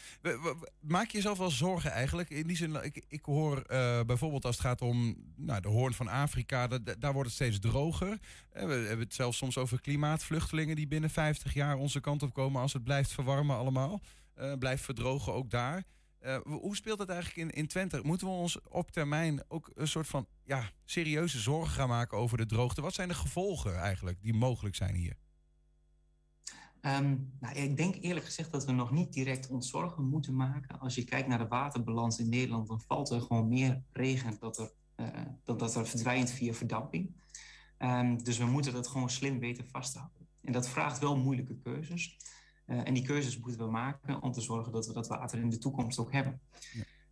Maak 0.80 1.06
je 1.10 1.16
jezelf 1.16 1.38
wel 1.38 1.50
zorgen 1.50 1.90
eigenlijk? 1.90 2.30
In 2.30 2.46
die 2.46 2.56
zin, 2.56 2.84
ik, 2.84 3.04
ik 3.08 3.24
hoor 3.24 3.60
eh, 3.62 4.00
bijvoorbeeld 4.06 4.44
als 4.44 4.56
het 4.56 4.66
gaat 4.66 4.82
om 4.82 5.16
nou, 5.36 5.60
de 5.60 5.68
hoorn 5.68 5.92
van 5.94 6.08
Afrika, 6.08 6.66
da- 6.66 6.78
da- 6.78 6.94
daar 6.98 7.12
wordt 7.12 7.28
het 7.28 7.36
steeds 7.36 7.58
droger. 7.58 8.18
Eh, 8.50 8.64
we 8.66 8.72
hebben 8.72 8.98
het 8.98 9.14
zelfs 9.14 9.36
soms 9.38 9.58
over 9.58 9.80
klimaatvluchtelingen 9.80 10.76
die 10.76 10.86
binnen 10.88 11.10
50 11.10 11.54
jaar 11.54 11.76
onze 11.76 12.00
kant 12.00 12.22
op 12.22 12.32
komen 12.34 12.60
als 12.60 12.72
het 12.72 12.84
blijft 12.84 13.12
verwarmen 13.12 13.56
allemaal. 13.56 14.00
Eh, 14.34 14.52
blijft 14.58 14.84
verdrogen 14.84 15.32
ook 15.32 15.50
daar. 15.50 15.84
Hoe 16.44 16.76
speelt 16.76 16.98
dat 16.98 17.08
eigenlijk 17.08 17.38
in, 17.50 17.56
in 17.60 17.66
Twente? 17.66 18.00
Moeten 18.02 18.26
we 18.26 18.32
ons 18.32 18.58
op 18.68 18.90
termijn 18.90 19.42
ook 19.48 19.70
een 19.74 19.88
soort 19.88 20.06
van 20.06 20.26
ja, 20.44 20.70
serieuze 20.84 21.38
zorgen 21.38 21.72
gaan 21.72 21.88
maken 21.88 22.18
over 22.18 22.36
de 22.38 22.46
droogte? 22.46 22.80
Wat 22.80 22.94
zijn 22.94 23.08
de 23.08 23.14
gevolgen 23.14 23.76
eigenlijk 23.78 24.22
die 24.22 24.34
mogelijk 24.34 24.74
zijn 24.76 24.94
hier? 24.94 25.16
Ehm, 26.80 27.16
nou, 27.40 27.54
ik 27.54 27.76
denk 27.76 27.94
eerlijk 27.94 28.24
gezegd 28.24 28.52
dat 28.52 28.64
we 28.64 28.72
nog 28.72 28.90
niet 28.90 29.12
direct 29.12 29.48
ons 29.48 29.70
zorgen 29.70 30.04
moeten 30.04 30.36
maken. 30.36 30.78
Als 30.78 30.94
je 30.94 31.04
kijkt 31.04 31.28
naar 31.28 31.38
de 31.38 31.48
waterbalans 31.48 32.18
in 32.18 32.28
Nederland, 32.28 32.68
dan 32.68 32.80
valt 32.80 33.10
er 33.10 33.20
gewoon 33.20 33.48
meer 33.48 33.82
regen 33.92 34.36
dat 34.38 34.58
er, 34.58 34.72
eh, 34.94 35.06
dan 35.44 35.58
dat 35.58 35.74
er 35.74 35.86
verdwijnt 35.86 36.30
via 36.30 36.52
verdamping. 36.52 37.14
Ehm, 37.78 38.16
dus 38.16 38.38
we 38.38 38.44
moeten 38.44 38.72
dat 38.72 38.86
gewoon 38.86 39.10
slim 39.10 39.38
weten 39.38 39.68
vasthouden. 39.68 40.26
En 40.40 40.52
dat 40.52 40.68
vraagt 40.68 40.98
wel 40.98 41.16
moeilijke 41.16 41.56
keuzes. 41.56 42.16
Eh, 42.64 42.86
en 42.86 42.94
die 42.94 43.06
keuzes 43.06 43.38
moeten 43.38 43.60
we 43.60 43.70
maken 43.70 44.22
om 44.22 44.32
te 44.32 44.40
zorgen 44.40 44.72
dat 44.72 44.86
we 44.86 44.92
dat 44.92 45.08
water 45.08 45.38
in 45.38 45.50
de 45.50 45.58
toekomst 45.58 45.98
ook 45.98 46.12
hebben. 46.12 46.40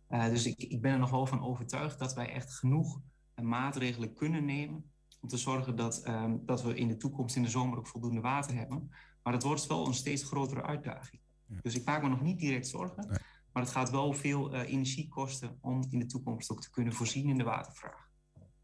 Eh, 0.07 0.25
dus 0.25 0.45
ik, 0.45 0.57
ik 0.57 0.81
ben 0.81 0.91
er 0.91 0.99
nog 0.99 1.09
wel 1.09 1.25
van 1.25 1.43
overtuigd 1.43 1.99
dat 1.99 2.13
wij 2.13 2.33
echt 2.33 2.53
genoeg 2.53 3.01
maatregelen 3.41 4.13
kunnen 4.13 4.45
nemen 4.45 4.91
om 5.21 5.29
te 5.29 5.37
zorgen 5.37 5.75
dat, 5.75 6.01
ehm, 6.01 6.37
dat 6.45 6.61
we 6.61 6.75
in 6.75 6.87
de 6.87 6.97
toekomst 6.97 7.35
in 7.35 7.43
de 7.43 7.49
zomer 7.49 7.77
ook 7.77 7.87
voldoende 7.87 8.21
water 8.21 8.55
hebben. 8.55 8.91
Maar 9.29 9.37
het 9.37 9.47
wordt 9.47 9.67
wel 9.67 9.87
een 9.87 9.93
steeds 9.93 10.23
grotere 10.23 10.61
uitdaging. 10.61 11.21
Dus 11.61 11.75
ik 11.75 11.85
maak 11.85 12.01
me 12.01 12.09
nog 12.09 12.21
niet 12.21 12.39
direct 12.39 12.67
zorgen. 12.67 13.07
Maar 13.51 13.63
het 13.63 13.71
gaat 13.71 13.89
wel 13.89 14.13
veel 14.13 14.53
eh, 14.53 14.71
energie 14.73 15.07
kosten 15.07 15.57
om 15.61 15.87
in 15.89 15.99
de 15.99 16.05
toekomst 16.05 16.51
ook 16.51 16.61
te 16.61 16.69
kunnen 16.69 16.93
voorzien 16.93 17.29
in 17.29 17.37
de 17.37 17.43
watervraag. 17.43 18.09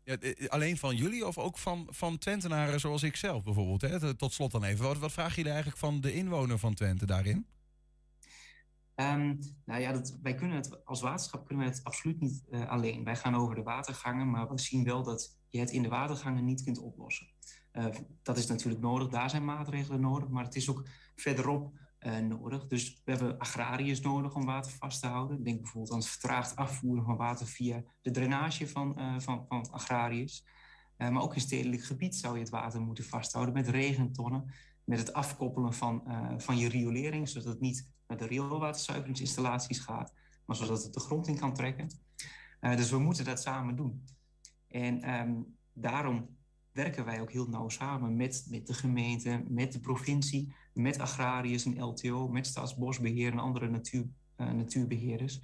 Ja, 0.03 0.17
eh, 0.17 0.47
alleen 0.47 0.77
van 0.77 0.95
jullie 0.95 1.27
of 1.27 1.37
ook 1.37 1.57
van, 1.57 1.87
van 1.89 2.17
Twentenaren 2.17 2.79
zoals 2.79 3.03
ik 3.03 3.15
zelf 3.15 3.43
bijvoorbeeld? 3.43 3.81
Hè? 3.81 4.15
Tot 4.15 4.33
slot 4.33 4.51
dan 4.51 4.63
even. 4.63 4.85
Wat, 4.85 4.97
wat 4.97 5.11
vragen 5.11 5.35
jullie 5.35 5.51
eigenlijk 5.51 5.79
van 5.79 6.01
de 6.01 6.13
inwoner 6.13 6.59
van 6.59 6.73
Twente 6.73 7.05
daarin? 7.05 7.47
Ehm, 8.95 9.35
nou 9.65 9.81
ja, 9.81 9.91
dat, 9.91 10.17
wij 10.21 10.35
kunnen 10.35 10.57
het 10.57 10.85
als 10.85 11.01
waterschap 11.01 11.45
kunnen 11.45 11.65
we 11.65 11.71
het 11.71 11.83
absoluut 11.83 12.19
niet 12.19 12.43
eh, 12.49 12.69
alleen. 12.69 13.03
Wij 13.03 13.15
gaan 13.15 13.35
over 13.35 13.55
de 13.55 13.63
watergangen, 13.63 14.29
maar 14.29 14.49
we 14.49 14.59
zien 14.59 14.83
wel 14.83 15.03
dat 15.03 15.37
je 15.49 15.59
het 15.59 15.71
in 15.71 15.81
de 15.81 15.89
watergangen 15.89 16.45
niet 16.45 16.63
kunt 16.63 16.79
oplossen. 16.79 17.27
Eh, 17.75 17.85
dat 18.23 18.37
is 18.37 18.47
natuurlijk 18.47 18.83
nodig, 18.83 19.09
daar 19.09 19.29
zijn 19.29 19.45
maatregelen 19.45 20.01
nodig, 20.01 20.29
maar 20.29 20.43
het 20.43 20.55
is 20.55 20.69
ook 20.69 20.87
verderop 21.15 21.79
eh, 21.99 22.17
nodig. 22.17 22.67
Dus 22.67 23.01
we 23.05 23.11
hebben 23.11 23.37
agrariërs 23.37 24.01
nodig 24.01 24.35
om 24.35 24.45
water 24.45 24.71
vast 24.71 25.01
te 25.01 25.07
houden. 25.07 25.43
Denk 25.43 25.61
bijvoorbeeld 25.61 25.93
aan 25.93 25.99
het 25.99 26.07
vertraagd 26.07 26.55
afvoeren 26.55 27.03
van 27.03 27.15
water 27.15 27.47
via 27.47 27.83
de 28.01 28.11
drainage 28.11 28.67
van, 28.67 28.97
eh, 28.97 29.19
van, 29.19 29.45
van 29.47 29.71
agrariërs. 29.71 30.45
Maar 30.97 31.21
ook 31.21 31.35
in 31.35 31.41
stedelijk 31.41 31.83
gebied 31.83 32.15
zou 32.15 32.33
je 32.33 32.39
het 32.39 32.49
water 32.49 32.81
moeten 32.81 33.03
vasthouden 33.03 33.53
met 33.53 33.67
regentonnen. 33.67 34.53
Met 34.83 34.99
het 34.99 35.13
afkoppelen 35.13 35.73
van, 35.73 36.03
van 36.37 36.57
je 36.57 36.69
riolering, 36.69 37.29
zodat 37.29 37.47
het 37.47 37.59
niet 37.59 37.89
naar 38.07 38.17
de 38.17 38.25
rioolwaterzuiveringsinstallaties 38.25 39.79
gaat, 39.79 40.13
maar 40.45 40.55
zodat 40.55 40.83
het 40.83 40.93
de 40.93 40.99
grond 40.99 41.27
in 41.27 41.39
kan 41.39 41.53
trekken. 41.53 41.89
Dus 42.59 42.89
we 42.89 42.97
moeten 42.97 43.25
dat 43.25 43.41
samen 43.41 43.75
doen. 43.75 44.05
En 44.67 45.01
ehm, 45.01 45.33
daarom 45.73 46.35
werken 46.75 47.05
wij 47.05 47.21
ook 47.21 47.31
heel 47.31 47.47
nauw 47.47 47.69
samen 47.69 48.15
met, 48.15 48.45
met 48.49 48.67
de 48.67 48.73
gemeente, 48.73 49.43
met 49.47 49.71
de 49.71 49.79
provincie, 49.79 50.53
met 50.73 50.99
agrariërs 50.99 51.65
en 51.65 51.83
LTO, 51.83 52.27
met 52.27 52.47
Staatsbosbeheer 52.47 53.31
en 53.31 53.39
andere 53.39 53.69
natuur, 53.69 54.05
eh, 54.35 54.51
natuurbeheerders. 54.51 55.39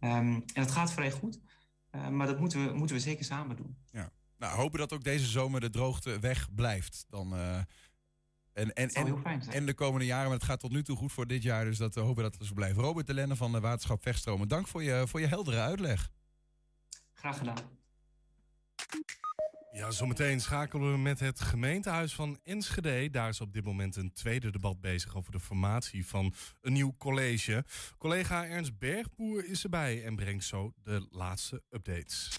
Ehm, 0.00 0.32
en 0.32 0.62
het 0.62 0.70
gaat 0.70 0.92
vrij 0.92 1.10
goed, 1.10 1.40
eh, 1.90 2.08
maar 2.08 2.26
dat 2.26 2.38
moeten 2.38 2.66
we, 2.66 2.72
moeten 2.72 2.96
we 2.96 3.02
zeker 3.02 3.24
samen 3.24 3.56
doen. 3.56 3.76
Ja. 3.90 4.10
Nou, 4.38 4.56
hopen 4.56 4.78
dat 4.78 4.92
ook 4.92 5.04
deze 5.04 5.26
zomer 5.26 5.60
de 5.60 5.70
droogte 5.70 6.18
weg 6.18 6.54
blijft. 6.54 7.06
Dan, 7.08 7.34
eh, 7.34 7.58
en, 8.52 8.72
en, 8.72 8.88
en, 8.88 9.40
en 9.48 9.66
de 9.66 9.74
komende 9.74 10.06
jaren, 10.06 10.28
maar 10.28 10.36
het 10.36 10.46
gaat 10.46 10.60
tot 10.60 10.72
nu 10.72 10.82
toe 10.82 10.96
goed 10.96 11.12
voor 11.12 11.26
dit 11.26 11.42
jaar. 11.42 11.64
Dus 11.64 11.78
dat 11.78 11.94
we 11.94 12.00
hopen 12.00 12.22
dat 12.22 12.34
het 12.34 12.46
zo 12.46 12.54
blijft. 12.54 12.76
Robert 12.76 13.06
de 13.06 13.14
Lenne 13.14 13.36
van 13.36 13.52
de 13.52 13.60
Waterschap 13.60 14.02
Vechtstromen, 14.02 14.48
dank 14.48 14.68
voor 14.68 14.82
je, 14.82 15.04
voor 15.06 15.20
je 15.20 15.26
heldere 15.26 15.60
uitleg. 15.60 16.10
Graag 17.12 17.38
gedaan. 17.38 17.58
Ja, 19.76 19.90
zometeen 19.90 20.40
schakelen 20.40 20.92
we 20.92 20.98
met 20.98 21.20
het 21.20 21.40
gemeentehuis 21.40 22.14
van 22.14 22.38
Enschede. 22.44 23.10
Daar 23.10 23.28
is 23.28 23.40
op 23.40 23.52
dit 23.52 23.64
moment 23.64 23.96
een 23.96 24.12
tweede 24.12 24.50
debat 24.50 24.80
bezig 24.80 25.16
over 25.16 25.32
de 25.32 25.40
formatie 25.40 26.06
van 26.06 26.34
een 26.60 26.72
nieuw 26.72 26.94
college. 26.98 27.64
Collega 27.98 28.46
Ernst 28.46 28.78
Bergboer 28.78 29.44
is 29.44 29.62
erbij 29.62 30.04
en 30.04 30.16
brengt 30.16 30.44
zo 30.44 30.72
de 30.82 31.06
laatste 31.10 31.62
updates. 31.70 32.38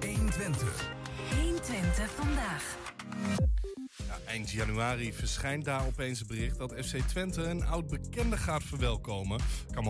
120. 0.00 0.90
120 1.30 2.10
vandaag. 2.10 2.76
Ja, 4.08 4.18
eind 4.26 4.50
januari 4.50 5.12
verschijnt 5.12 5.64
daar 5.64 5.86
opeens 5.86 6.18
het 6.18 6.28
bericht 6.28 6.58
dat 6.58 6.72
FC 6.72 6.96
Twente 6.96 7.42
een 7.42 7.66
oud 7.66 7.88
bekende 7.88 8.36
gaat 8.36 8.62
verwelkomen. 8.62 9.40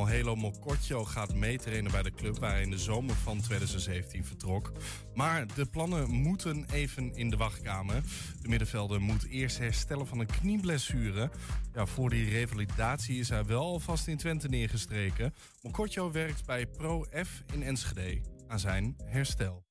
Helo 0.07 0.37
Mokotjo 0.37 1.05
gaat 1.05 1.35
meetrainen 1.35 1.91
bij 1.91 2.03
de 2.03 2.11
club 2.11 2.39
waar 2.39 2.51
hij 2.51 2.63
in 2.63 2.71
de 2.71 2.79
zomer 2.79 3.15
van 3.15 3.41
2017 3.41 4.25
vertrok. 4.25 4.73
Maar 5.15 5.47
de 5.55 5.67
plannen 5.67 6.11
moeten 6.11 6.67
even 6.73 7.15
in 7.15 7.31
de 7.31 7.37
wachtkamer. 7.37 8.03
De 8.43 8.49
middenvelder 8.49 9.01
moet 9.01 9.27
eerst 9.27 9.59
herstellen 9.59 10.07
van 10.07 10.19
een 10.19 10.27
knieblessure. 10.27 11.31
Ja, 11.75 11.87
voor 11.87 12.11
die 12.11 12.31
revalidatie 12.31 13.19
is 13.19 13.29
hij 13.29 13.45
wel 13.45 13.63
alvast 13.63 14.07
in 14.07 14.17
Twente 14.17 14.49
neergestreken. 14.49 15.35
Mokotjo 15.63 16.13
werkt 16.13 16.47
bij 16.47 16.67
Pro 16.67 17.05
F 17.25 17.43
in 17.53 17.63
Enschede 17.63 18.21
aan 18.49 18.59
zijn 18.59 18.97
herstel. 19.05 19.65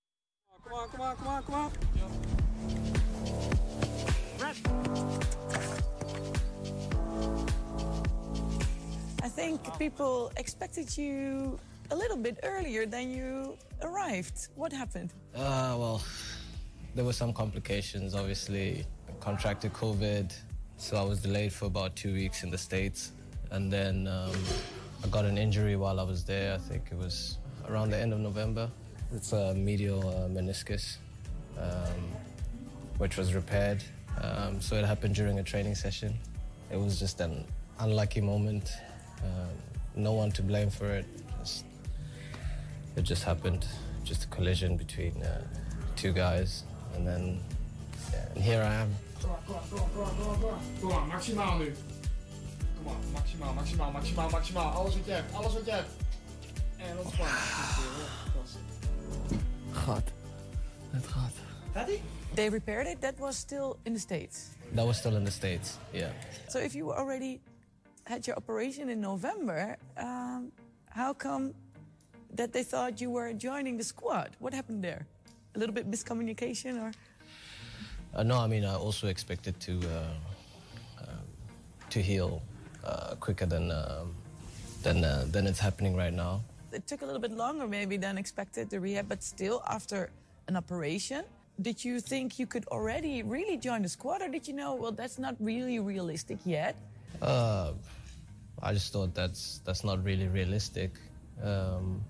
Kom 0.62 0.90
kom 0.90 1.16
kom 1.16 1.44
kom 1.44 3.07
on. 4.48 4.56
I 9.24 9.30
think 9.30 9.78
people 9.78 10.32
expected 10.38 10.98
you 10.98 11.60
a 11.92 11.96
little 11.96 12.18
bit 12.18 12.40
earlier 12.44 12.86
than 12.86 13.10
you 13.12 13.58
arrived. 13.82 14.48
What 14.56 14.72
happened? 14.72 15.14
Uh, 15.36 15.76
well, 15.78 16.02
there 16.96 17.06
were 17.06 17.14
some 17.14 17.34
complications. 17.34 18.16
Obviously, 18.16 18.86
I 19.08 19.12
contracted 19.20 19.74
COVID, 19.74 20.34
so 20.78 20.98
I 20.98 21.04
was 21.04 21.22
delayed 21.22 21.54
for 21.54 21.66
about 21.66 21.96
two 21.96 22.14
weeks 22.14 22.44
in 22.44 22.50
the 22.50 22.58
States. 22.58 23.12
And 23.52 23.72
then 23.72 24.08
um, 24.08 24.36
I 25.04 25.08
got 25.08 25.26
an 25.26 25.38
injury 25.38 25.76
while 25.76 26.00
I 26.00 26.04
was 26.04 26.24
there. 26.24 26.54
I 26.54 26.58
think 26.58 26.90
it 26.92 26.98
was 26.98 27.38
around 27.70 27.92
the 27.92 27.98
end 27.98 28.14
of 28.14 28.20
November. 28.20 28.70
It's 29.14 29.32
a 29.32 29.54
medial 29.54 30.06
uh, 30.10 30.28
meniscus, 30.28 30.98
um, 31.58 32.12
which 32.98 33.16
was 33.16 33.34
repaired. 33.34 33.82
Um, 34.22 34.62
so 34.62 34.76
it 34.76 34.86
happened 34.86 35.16
during 35.16 35.40
a 35.40 35.44
training 35.44 35.76
session. 35.76 36.18
It 36.72 36.80
was 36.80 37.00
just 37.00 37.22
an 37.22 37.46
unlucky 37.80 38.22
moment. 38.22 38.72
Um, 39.24 39.50
no 39.96 40.14
one 40.14 40.32
to 40.32 40.42
blame 40.42 40.70
for 40.70 40.88
it. 40.88 41.06
Just, 41.40 41.66
it 42.96 43.04
just 43.04 43.24
happened. 43.24 43.66
Just 44.04 44.24
a 44.24 44.28
collision 44.28 44.78
between 44.78 45.22
uh, 45.22 45.44
two 45.96 46.14
guys, 46.14 46.64
and 46.96 47.06
then 47.06 47.40
yeah, 48.12 48.26
and 48.34 48.44
here 48.44 48.62
I 48.62 48.74
am. 48.76 48.96
Kom 49.22 49.32
on, 49.32 49.38
kom 49.46 49.56
on, 49.56 49.64
kom 49.70 49.80
on, 49.80 49.90
kom 49.90 50.02
on, 50.02 50.16
kom 50.16 50.30
on, 50.30 50.40
kom 50.40 50.50
on. 50.50 50.60
Kom 50.82 50.92
on, 50.92 51.10
maximaal 51.10 51.60
nu. 51.60 51.74
Kom 52.78 52.88
on, 52.88 52.98
maximaal, 53.14 53.54
maximaal, 53.54 53.92
maximaal, 53.92 54.30
maximaal. 54.30 54.72
Alles 54.72 54.96
wat 54.96 55.06
je 55.06 55.12
hebt, 55.12 55.34
alles 55.34 55.54
wat 55.54 55.66
je 55.66 55.72
hebt. 55.72 55.90
En 56.78 56.98
ontspannen. 56.98 57.36
God. 59.72 60.04
Het 60.92 61.08
gaat. 61.14 61.34
Daddy? 61.74 62.00
They 62.38 62.50
repaired 62.50 62.86
it. 62.86 63.02
That 63.02 63.20
was 63.20 63.36
still 63.36 63.80
in 63.88 63.94
the 63.94 64.00
States. 64.00 64.52
That 64.74 64.86
was 64.86 64.98
still 64.98 65.16
in 65.16 65.26
the 65.26 65.32
States, 65.32 65.80
yeah. 65.92 66.12
So 66.48 66.60
if 66.60 66.76
you 66.76 66.94
already 66.94 67.42
had 68.06 68.28
your 68.28 68.36
operation 68.36 68.90
in 68.90 69.02
November, 69.02 69.76
um, 69.98 70.52
how 70.92 71.14
come 71.14 71.56
that 72.36 72.54
they 72.54 72.62
thought 72.62 73.02
you 73.02 73.10
were 73.10 73.34
joining 73.34 73.76
the 73.76 73.84
squad? 73.84 74.38
What 74.38 74.54
happened 74.54 74.84
there? 74.84 75.08
A 75.56 75.58
little 75.58 75.74
bit 75.74 75.90
miscommunication 75.90 76.80
or? 76.80 76.92
Uh, 78.14 78.22
no, 78.22 78.38
I 78.38 78.46
mean, 78.46 78.66
I 78.66 78.76
also 78.76 79.08
expected 79.08 79.60
to 79.62 79.74
uh, 79.82 81.08
um, 81.10 81.26
to 81.90 82.00
heal 82.00 82.44
uh, 82.86 83.16
quicker 83.20 83.48
than 83.48 83.72
um, 83.72 84.14
than 84.84 85.04
uh, 85.04 85.26
than 85.32 85.48
it's 85.48 85.60
happening 85.60 85.96
right 85.98 86.14
now. 86.14 86.42
It 86.72 86.86
took 86.86 87.02
a 87.02 87.06
little 87.06 87.22
bit 87.28 87.32
longer 87.32 87.68
maybe 87.68 87.98
than 87.98 88.16
expected 88.16 88.70
the 88.70 88.80
rehab, 88.80 89.10
but 89.10 89.24
still 89.24 89.64
after 89.66 90.12
an 90.48 90.56
operation. 90.56 91.26
Did 91.62 91.84
you 91.84 92.00
think 92.00 92.38
you 92.38 92.46
could 92.46 92.66
already 92.68 93.24
really 93.24 93.58
join 93.58 93.82
the 93.82 93.90
squad, 93.90 94.22
or 94.22 94.30
did 94.30 94.48
you 94.48 94.54
know, 94.54 94.76
well, 94.76 94.92
that's 94.92 95.18
not 95.18 95.36
really 95.40 95.80
realistic 95.80 96.38
yet? 96.46 96.76
Uh, 97.22 97.74
I 98.62 98.74
just 98.74 98.94
thought 98.94 99.16
that's 99.16 99.62
that's 99.66 99.84
not 99.84 100.04
really 100.04 100.28
realistic. 100.28 100.92
Um, 101.44 102.04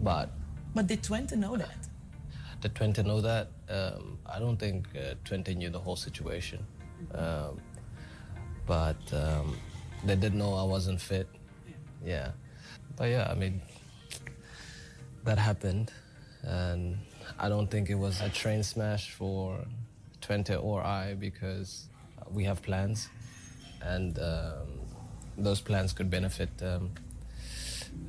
but 0.00 0.30
But 0.74 0.86
did 0.86 1.02
Twente 1.02 1.36
know 1.36 1.56
that? 1.56 1.78
did 2.60 2.74
Twente 2.74 3.04
know 3.04 3.20
that? 3.20 3.48
Um, 3.68 4.18
I 4.26 4.38
don't 4.38 4.56
think 4.56 4.86
uh, 4.94 5.14
Twente 5.24 5.54
knew 5.56 5.70
the 5.70 5.80
whole 5.80 5.96
situation. 5.96 6.64
Um, 7.14 7.60
but 8.66 9.02
um, 9.12 9.56
they 10.04 10.14
did 10.16 10.34
know 10.34 10.54
I 10.54 10.62
wasn't 10.62 11.00
fit. 11.00 11.28
Yeah. 12.04 12.30
But 12.96 13.10
yeah, 13.10 13.28
I 13.30 13.34
mean, 13.34 13.60
that 15.24 15.38
happened. 15.38 15.92
And 16.42 16.98
I 17.38 17.48
don't 17.48 17.70
think 17.70 17.90
it 17.90 17.94
was 17.94 18.20
a 18.20 18.28
train 18.28 18.62
smash 18.62 19.10
for 19.12 19.58
Twente 20.20 20.62
or 20.62 20.82
I 20.82 21.14
because 21.14 21.86
we 22.30 22.44
have 22.44 22.62
plans. 22.62 23.08
And 23.82 24.18
um, 24.18 24.68
those 25.36 25.60
plans 25.60 25.92
could 25.92 26.08
benefit 26.10 26.50
um, 26.62 26.90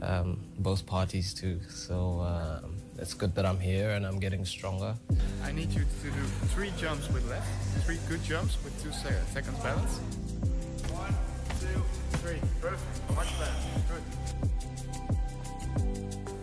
um, 0.01 0.39
both 0.59 0.85
parties 0.85 1.33
too. 1.33 1.59
So 1.69 2.21
um, 2.21 2.75
it's 2.97 3.13
good 3.13 3.33
that 3.35 3.45
I'm 3.45 3.59
here 3.59 3.91
and 3.91 4.05
I'm 4.05 4.19
getting 4.19 4.45
stronger. 4.45 4.95
I 5.43 5.51
need 5.51 5.71
you 5.71 5.81
to 5.81 6.09
do 6.09 6.23
three 6.53 6.71
jumps 6.77 7.09
with 7.09 7.27
left, 7.29 7.47
three 7.85 7.97
good 8.07 8.23
jumps 8.23 8.57
with 8.63 8.81
two 8.83 8.91
se- 8.91 9.19
seconds 9.33 9.59
balance. 9.59 9.97
One, 10.91 11.13
two, 11.59 11.81
three. 12.19 12.39
Perfect. 12.61 13.15
Much 13.15 13.39
better. 13.39 13.82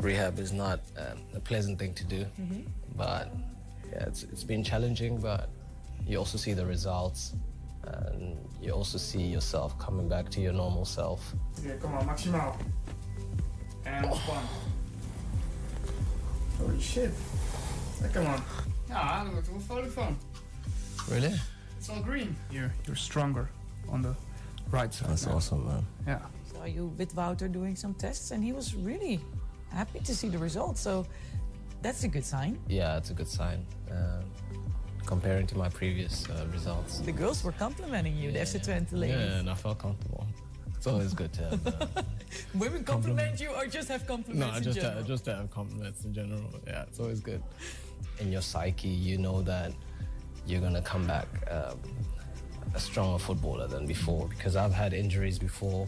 Good. 0.00 0.06
Rehab 0.06 0.38
is 0.38 0.52
not 0.52 0.80
um, 0.96 1.18
a 1.34 1.40
pleasant 1.40 1.78
thing 1.78 1.94
to 1.94 2.04
do, 2.04 2.24
Mm-hmm. 2.40 2.60
but 2.96 3.28
yeah, 3.92 4.06
it's, 4.08 4.22
it's 4.24 4.44
been 4.44 4.64
challenging, 4.64 5.18
but 5.20 5.48
you 6.06 6.18
also 6.18 6.38
see 6.38 6.54
the 6.54 6.64
results 6.66 7.32
and 7.84 8.36
you 8.62 8.72
also 8.72 8.98
see 8.98 9.22
yourself 9.22 9.78
coming 9.78 10.08
back 10.08 10.28
to 10.30 10.40
your 10.40 10.52
normal 10.54 10.84
self. 10.84 11.34
Oké, 11.58 11.76
kom 11.80 11.90
maar, 11.90 12.04
maximaal. 12.04 12.56
En 13.82 14.04
ontspannen. 14.04 14.44
Holy 16.58 16.80
shit. 16.80 17.10
Lekker 18.00 18.22
man. 18.22 18.38
Ja, 18.88 19.22
daar 19.22 19.32
word 19.32 19.46
ik 19.46 19.50
wel 19.52 19.60
vrolijk 19.60 19.92
van. 19.92 20.16
Really? 21.08 21.34
It's 21.78 21.88
all 21.88 22.02
green. 22.02 22.36
You're, 22.50 22.72
you're 22.84 23.00
stronger 23.00 23.48
on 23.88 24.02
the 24.02 24.12
right 24.70 24.94
side. 24.94 25.08
That's 25.08 25.24
now. 25.26 25.34
awesome, 25.34 25.64
man. 25.64 25.86
Yeah. 26.06 26.20
Saw 26.52 26.64
you 26.66 26.92
with 26.96 27.14
Wouter 27.14 27.50
doing 27.50 27.76
some 27.78 27.94
tests, 27.94 28.30
and 28.30 28.44
he 28.44 28.52
was 28.54 28.74
really 28.74 29.20
happy 29.72 30.00
to 30.00 30.14
see 30.14 30.28
the 30.28 30.38
results. 30.38 30.80
So 30.80 31.06
that's 31.82 32.04
a 32.04 32.08
good 32.08 32.24
sign. 32.24 32.58
Yeah, 32.68 32.96
it's 32.96 33.10
a 33.10 33.14
good 33.14 33.28
sign. 33.28 33.64
Um, 33.90 34.24
comparing 35.06 35.46
to 35.46 35.56
my 35.56 35.68
previous 35.68 36.28
uh, 36.28 36.46
results. 36.52 37.00
The 37.00 37.12
girls 37.12 37.42
were 37.42 37.52
complimenting 37.52 38.16
you, 38.16 38.30
the 38.30 38.38
FC 38.40 38.64
Twente 38.64 38.92
ladies. 38.92 39.16
Yeah, 39.16 39.38
and 39.40 39.50
I 39.50 39.54
felt 39.54 39.78
comfortable. 39.78 40.26
It's 40.76 40.86
always 40.86 41.12
good 41.12 41.32
to 41.34 41.42
have. 41.42 41.66
Uh, 41.66 42.02
Women 42.54 42.84
compliment 42.84 43.40
you 43.40 43.50
or 43.50 43.66
just 43.66 43.88
have 43.88 44.06
compliments 44.06 44.52
no, 44.52 44.56
in 44.56 44.62
just 44.62 44.78
to, 44.78 44.82
general? 44.82 45.04
just 45.04 45.24
to 45.24 45.34
have 45.34 45.50
compliments 45.50 46.04
in 46.04 46.14
general. 46.14 46.44
Yeah, 46.66 46.84
it's 46.84 47.00
always 47.00 47.20
good. 47.20 47.42
In 48.18 48.30
your 48.30 48.40
psyche, 48.40 48.88
you 48.88 49.18
know 49.18 49.42
that 49.42 49.72
you're 50.46 50.60
gonna 50.60 50.80
come 50.80 51.06
back 51.06 51.26
um, 51.50 51.78
a 52.74 52.80
stronger 52.80 53.18
footballer 53.18 53.66
than 53.66 53.84
before 53.86 54.28
because 54.28 54.56
I've 54.56 54.72
had 54.72 54.92
injuries 54.92 55.38
before, 55.38 55.86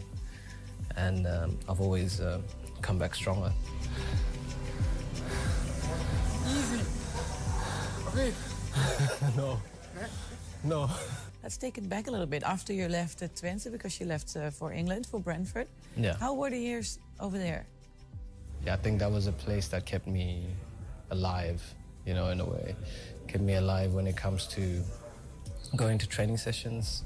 and 0.95 1.25
um, 1.25 1.57
I've 1.69 1.81
always 1.81 2.19
uh, 2.19 2.41
come 2.83 2.99
back 2.99 3.15
stronger. 3.15 3.51
Easy. 6.47 6.81
Of 8.05 8.15
niet? 8.15 8.33
no. 9.35 9.57
No. 10.63 10.89
Let's 11.41 11.57
take 11.57 11.77
it 11.77 11.89
back 11.89 12.07
a 12.07 12.11
little 12.11 12.27
bit 12.27 12.43
after 12.43 12.73
you 12.73 12.87
left 12.87 13.21
uh, 13.21 13.27
Twente 13.27 13.71
because 13.71 13.99
you 13.99 14.05
left 14.05 14.35
uh, 14.35 14.49
for 14.49 14.71
England, 14.71 15.07
for 15.07 15.19
Brentford. 15.19 15.67
Yeah. 15.97 16.15
How 16.19 16.33
were 16.33 16.49
the 16.49 16.59
years 16.59 16.99
over 17.19 17.37
there? 17.37 17.65
Yeah, 18.65 18.75
I 18.75 18.77
think 18.77 18.99
that 18.99 19.11
was 19.11 19.27
a 19.27 19.31
place 19.31 19.67
that 19.69 19.85
kept 19.85 20.07
me 20.07 20.45
alive, 21.11 21.61
you 22.05 22.13
know, 22.13 22.29
in 22.29 22.39
a 22.39 22.45
way. 22.45 22.75
Kept 23.27 23.43
me 23.43 23.55
alive 23.55 23.93
when 23.93 24.07
it 24.07 24.15
comes 24.15 24.47
to 24.47 24.81
going 25.75 25.97
to 25.97 26.07
training 26.07 26.37
sessions, 26.37 27.03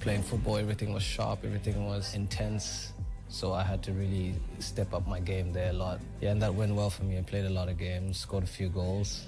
playing 0.00 0.22
football, 0.22 0.56
everything 0.56 0.92
was 0.92 1.02
sharp, 1.02 1.44
everything 1.44 1.86
was 1.86 2.14
intense. 2.14 2.91
So 3.32 3.54
I 3.54 3.62
had 3.62 3.82
to 3.84 3.92
really 3.92 4.34
step 4.58 4.92
up 4.92 5.08
my 5.08 5.18
game 5.18 5.54
there 5.54 5.70
a 5.70 5.72
lot. 5.72 6.00
Yeah, 6.20 6.32
and 6.32 6.42
that 6.42 6.54
went 6.54 6.74
well 6.74 6.90
for 6.90 7.04
me. 7.04 7.16
I 7.16 7.22
played 7.22 7.46
a 7.46 7.50
lot 7.50 7.70
of 7.70 7.78
games, 7.78 8.18
scored 8.18 8.44
a 8.44 8.46
few 8.46 8.68
goals, 8.68 9.24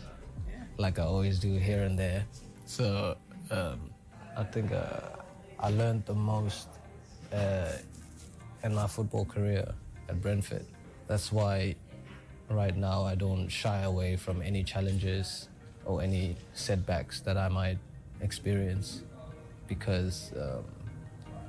like 0.77 0.99
I 0.99 1.05
always 1.05 1.39
do 1.39 1.57
here 1.57 1.85
and 1.85 1.99
there. 1.99 2.27
So 2.67 3.17
um, 3.51 3.91
I 4.37 4.45
think 4.45 4.73
uh, 4.73 5.09
I 5.59 5.71
learned 5.71 6.05
the 6.05 6.15
most 6.15 6.69
uh, 7.33 7.73
in 8.63 8.75
my 8.75 8.87
football 8.87 9.25
career 9.25 9.73
at 10.11 10.21
Brentford. 10.21 10.67
That's 11.07 11.33
why 11.33 11.75
right 12.51 12.77
now 12.77 13.05
I 13.05 13.15
don't 13.15 13.49
shy 13.49 13.85
away 13.85 14.17
from 14.17 14.43
any 14.43 14.65
challenges 14.65 15.49
or 15.87 16.03
any 16.03 16.37
setbacks 16.53 17.21
that 17.21 17.39
I 17.39 17.49
might 17.49 17.79
experience 18.21 19.03
because 19.67 20.31
um, 20.37 20.65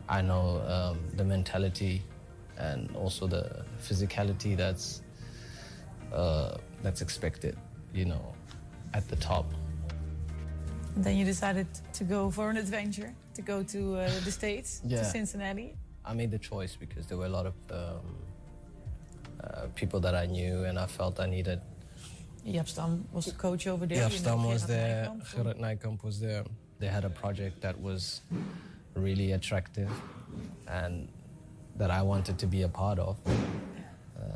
I 0.08 0.22
know 0.22 0.64
um, 0.66 1.00
the 1.18 1.26
mentality 1.26 2.02
and 2.58 2.96
also 2.96 3.28
the 3.28 3.64
physicality 3.82 4.56
that's 4.56 5.02
uh, 6.14 6.58
that's 6.82 7.02
expected, 7.02 7.58
you 7.94 8.06
know, 8.06 8.34
at 8.94 9.08
the 9.10 9.16
top. 9.16 9.46
And 10.96 11.04
then 11.04 11.18
you 11.18 11.26
decided 11.26 11.68
to 11.94 12.04
go 12.04 12.30
for 12.32 12.50
an 12.50 12.58
adventure, 12.58 13.14
to 13.34 13.42
go 13.42 13.64
to 13.64 13.98
uh, 13.98 14.10
the 14.24 14.32
States, 14.40 14.82
Yeah. 14.86 15.00
to 15.00 15.06
Cincinnati. 15.06 15.76
I 16.06 16.14
made 16.14 16.32
the 16.32 16.40
choice 16.40 16.76
because 16.76 17.08
there 17.08 17.18
were 17.18 17.26
a 17.26 17.36
lot 17.38 17.48
of 17.48 17.54
um, 17.72 18.16
uh, 19.44 19.68
people 19.76 20.00
that 20.02 20.16
I 20.16 20.26
knew, 20.26 20.64
and 20.64 20.78
I 20.80 20.86
felt 20.86 21.20
I 21.20 21.26
needed. 21.26 21.60
Jaap 22.46 22.68
Stam 22.70 23.06
was 23.12 23.26
the 23.26 23.32
coach 23.32 23.66
over 23.68 23.86
there. 23.88 24.08
Jaap 24.08 24.12
Stam 24.12 24.44
was 24.44 24.66
Gerard 24.66 24.70
there. 24.70 25.12
Gerrit 25.36 25.60
Nijkamp 25.60 26.04
was 26.04 26.20
there. 26.20 26.44
They 26.80 26.88
had 26.88 27.04
a 27.04 27.10
project 27.10 27.62
that 27.62 27.80
was 27.82 28.22
really 28.94 29.32
attractive 29.34 29.92
and 30.68 31.10
that 31.78 31.92
I 31.92 32.02
wanted 32.02 32.38
to 32.40 32.48
be 32.48 32.64
a 32.64 32.70
part 32.70 33.00
of. 33.00 33.18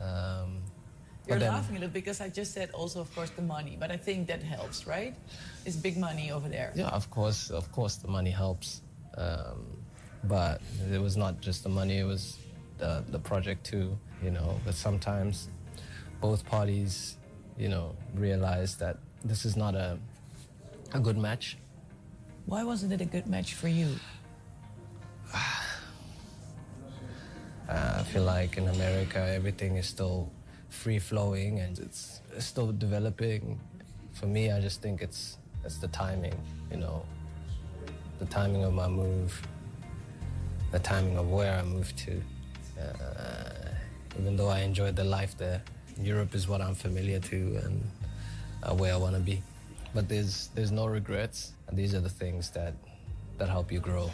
Um, 0.01 0.61
You're 1.27 1.39
then- 1.39 1.53
laughing 1.53 1.77
a 1.77 1.79
little 1.79 1.93
because 1.93 2.21
I 2.21 2.29
just 2.29 2.53
said 2.53 2.71
also, 2.71 2.99
of 3.01 3.13
course, 3.15 3.29
the 3.31 3.41
money, 3.41 3.77
but 3.79 3.91
I 3.91 3.97
think 3.97 4.27
that 4.27 4.41
helps, 4.43 4.87
right? 4.87 5.15
It's 5.65 5.75
big 5.75 5.97
money 5.97 6.31
over 6.31 6.49
there. 6.49 6.71
Yeah, 6.75 6.87
of 6.89 7.09
course, 7.09 7.49
of 7.49 7.71
course, 7.71 7.95
the 7.97 8.07
money 8.07 8.31
helps, 8.31 8.81
um, 9.17 9.65
but 10.23 10.61
it 10.91 11.01
was 11.01 11.15
not 11.17 11.39
just 11.41 11.63
the 11.63 11.69
money; 11.69 11.99
it 11.99 12.05
was 12.05 12.37
the 12.77 13.03
the 13.09 13.19
project 13.19 13.65
too. 13.65 13.97
You 14.23 14.31
know, 14.31 14.59
but 14.65 14.73
sometimes 14.75 15.47
both 16.19 16.45
parties, 16.45 17.17
you 17.57 17.69
know, 17.69 17.95
realize 18.15 18.75
that 18.77 18.97
this 19.23 19.45
is 19.45 19.55
not 19.55 19.75
a 19.75 19.97
a 20.93 20.99
good 20.99 21.17
match. 21.17 21.57
Why 22.45 22.63
wasn't 22.63 22.91
it 22.93 23.01
a 23.01 23.05
good 23.05 23.27
match 23.27 23.53
for 23.53 23.67
you? 23.67 23.87
Uh, 27.69 27.97
I 27.99 28.03
feel 28.03 28.23
like 28.23 28.57
in 28.57 28.67
America 28.67 29.19
everything 29.19 29.77
is 29.77 29.85
still 29.85 30.31
free 30.69 30.97
flowing 30.97 31.59
and 31.59 31.77
it's, 31.77 32.21
still 32.39 32.71
developing. 32.71 33.59
For 34.13 34.25
me, 34.25 34.51
I 34.51 34.59
just 34.59 34.81
think 34.81 35.01
it's 35.01 35.37
it's 35.65 35.77
the 35.77 35.89
timing, 35.89 36.33
you 36.71 36.77
know, 36.77 37.03
the 38.17 38.25
timing 38.25 38.63
of 38.63 38.73
my 38.73 38.87
move, 38.87 39.39
the 40.71 40.79
timing 40.79 41.17
of 41.17 41.29
where 41.29 41.59
I 41.59 41.63
moved 41.63 41.97
to. 42.05 42.21
Uh, 42.79 43.69
even 44.17 44.35
though 44.35 44.47
I 44.47 44.61
enjoyed 44.61 44.95
the 44.95 45.03
life 45.03 45.37
there, 45.37 45.61
Europe 46.01 46.33
is 46.33 46.47
what 46.47 46.61
I'm 46.61 46.75
familiar 46.75 47.19
to 47.19 47.59
and 47.63 47.83
uh, 48.63 48.73
where 48.73 48.93
I 48.93 48.97
want 48.97 49.15
to 49.15 49.21
be. 49.21 49.43
But 49.93 50.07
there's 50.07 50.49
there's 50.55 50.71
no 50.71 50.87
regrets, 50.87 51.53
and 51.67 51.77
these 51.77 51.93
are 51.93 52.01
the 52.01 52.09
things 52.09 52.49
that 52.51 52.73
that 53.37 53.49
help 53.49 53.71
you 53.71 53.79
grow. 53.79 54.09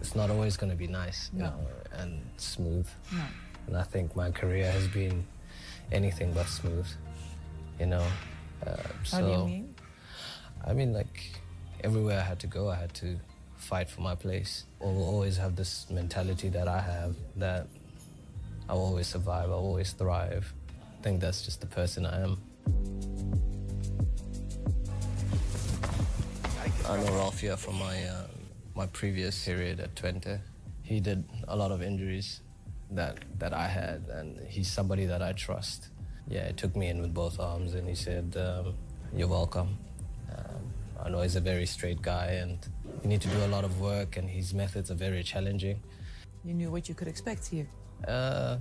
It's 0.00 0.14
not 0.16 0.30
always 0.30 0.56
going 0.56 0.70
to 0.70 0.76
be 0.76 0.86
nice, 0.86 1.30
you 1.32 1.40
No. 1.40 1.46
know, 1.50 1.66
and 1.92 2.20
smooth. 2.38 2.88
No. 3.12 3.22
And 3.66 3.76
I 3.76 3.82
think 3.82 4.16
my 4.16 4.30
career 4.30 4.70
has 4.70 4.86
been 4.88 5.24
anything 5.92 6.32
but 6.32 6.46
smooth, 6.46 6.86
you 7.78 7.86
know. 7.86 8.06
Uh, 8.66 8.76
so, 9.04 9.16
How 9.16 9.22
do 9.22 9.30
you 9.32 9.44
mean? 9.46 9.74
I 10.66 10.72
mean, 10.72 10.92
like 10.92 11.40
everywhere 11.84 12.18
I 12.18 12.22
had 12.22 12.38
to 12.40 12.46
go, 12.46 12.68
I 12.70 12.76
had 12.76 12.92
to 12.94 13.18
fight 13.56 13.88
for 13.90 14.00
my 14.00 14.14
place. 14.14 14.64
I 14.80 14.84
will 14.84 15.04
always 15.04 15.36
have 15.36 15.54
this 15.56 15.86
mentality 15.90 16.48
that 16.50 16.66
I 16.68 16.80
have 16.80 17.14
that 17.36 17.66
I'll 18.68 18.78
always 18.78 19.06
survive, 19.06 19.50
I'll 19.50 19.56
always 19.58 19.92
thrive. 19.92 20.52
I 20.98 21.02
think 21.02 21.20
that's 21.20 21.44
just 21.44 21.60
the 21.60 21.66
person 21.66 22.06
I 22.06 22.22
am. 22.22 22.38
I 26.88 26.96
know 26.96 27.12
Ralphia 27.12 27.56
from 27.56 27.76
my 27.78 28.04
uh, 28.04 28.24
my 28.74 28.86
previous 28.86 29.44
period 29.44 29.80
at 29.80 29.94
Twente. 29.94 30.40
He 30.82 31.00
did 31.00 31.24
a 31.48 31.56
lot 31.56 31.70
of 31.70 31.82
injuries 31.82 32.40
that 32.90 33.18
that 33.38 33.52
I 33.52 33.68
had, 33.68 34.08
and 34.10 34.38
he's 34.48 34.68
somebody 34.68 35.06
that 35.06 35.22
I 35.22 35.32
trust. 35.32 35.88
Yeah, 36.28 36.46
he 36.46 36.52
took 36.52 36.76
me 36.76 36.88
in 36.88 37.00
with 37.00 37.14
both 37.14 37.40
arms, 37.40 37.74
and 37.74 37.88
he 37.88 37.94
said, 37.94 38.36
um, 38.36 38.74
"You're 39.14 39.28
welcome." 39.28 39.78
Um, 40.34 40.72
I 41.04 41.08
know 41.10 41.22
he's 41.22 41.36
a 41.36 41.40
very 41.40 41.66
straight 41.66 42.02
guy, 42.02 42.26
and 42.42 42.58
you 43.02 43.08
need 43.08 43.20
to 43.22 43.28
do 43.28 43.44
a 43.44 43.48
lot 43.48 43.64
of 43.64 43.80
work, 43.80 44.16
and 44.16 44.28
his 44.28 44.52
methods 44.54 44.90
are 44.90 44.98
very 45.08 45.22
challenging. 45.22 45.80
You 46.44 46.54
knew 46.54 46.70
what 46.70 46.88
you 46.88 46.94
could 46.94 47.08
expect 47.08 47.46
here. 47.46 47.68
Uh, 48.06 48.58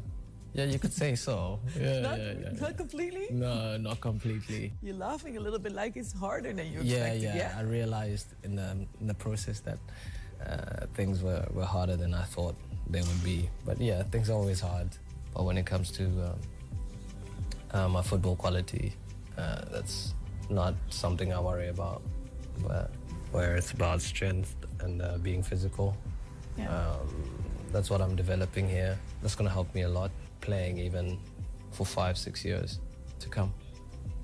yeah, 0.54 0.66
you 0.66 0.80
could 0.80 0.94
say 0.94 1.16
so. 1.16 1.60
Yeah, 1.80 2.00
not, 2.02 2.20
yeah, 2.20 2.34
yeah. 2.42 2.52
not 2.60 2.78
completely? 2.78 3.28
No, 3.32 3.78
not 3.78 4.02
completely. 4.02 4.74
You're 4.82 4.96
laughing 4.96 5.38
a 5.38 5.40
little 5.40 5.60
bit 5.60 5.74
like 5.74 5.96
it's 5.96 6.12
harder 6.14 6.54
than 6.54 6.68
you 6.72 6.80
yeah, 6.82 6.98
expected. 6.98 7.22
yeah, 7.24 7.36
yeah. 7.36 7.56
I 7.60 7.62
realized 7.64 8.28
in 8.44 8.56
the 8.56 8.70
in 9.02 9.08
the 9.08 9.14
process 9.14 9.60
that 9.62 9.80
uh, 10.46 10.86
things 10.96 11.22
were, 11.22 11.46
were 11.54 11.66
harder 11.66 11.96
than 11.98 12.14
I 12.14 12.24
thought 12.24 12.56
they 12.90 13.02
would 13.02 13.24
be. 13.24 13.50
But 13.66 13.80
yeah, 13.80 14.04
things 14.04 14.30
are 14.30 14.34
always 14.34 14.60
hard. 14.62 14.90
But 15.34 15.44
when 15.46 15.58
it 15.58 15.66
comes 15.66 15.92
to 15.92 16.06
um, 16.06 16.40
uh, 17.72 17.88
my 17.88 18.02
football 18.02 18.36
quality, 18.36 18.94
uh, 19.38 19.62
that's 19.72 20.14
not 20.50 20.74
something 20.90 21.32
I 21.34 21.40
worry 21.40 21.68
about. 21.70 22.02
But 22.68 22.92
where 23.32 23.56
it's 23.56 23.72
about 23.72 24.02
strength 24.02 24.56
and 24.82 25.02
uh, 25.02 25.18
being 25.20 25.44
physical, 25.44 25.96
Yeah. 26.58 26.68
um, 26.76 27.08
that's 27.72 27.90
what 27.92 28.02
I'm 28.02 28.16
developing 28.16 28.68
here. 28.68 28.98
That's 29.22 29.36
going 29.36 29.48
to 29.48 29.54
help 29.54 29.74
me 29.76 29.84
a 29.84 29.90
lot 29.90 30.10
playing 30.42 30.78
even 30.78 31.20
for 31.72 31.86
five, 31.86 32.18
six 32.18 32.44
years 32.46 32.80
to 33.20 33.30
come. 33.30 33.54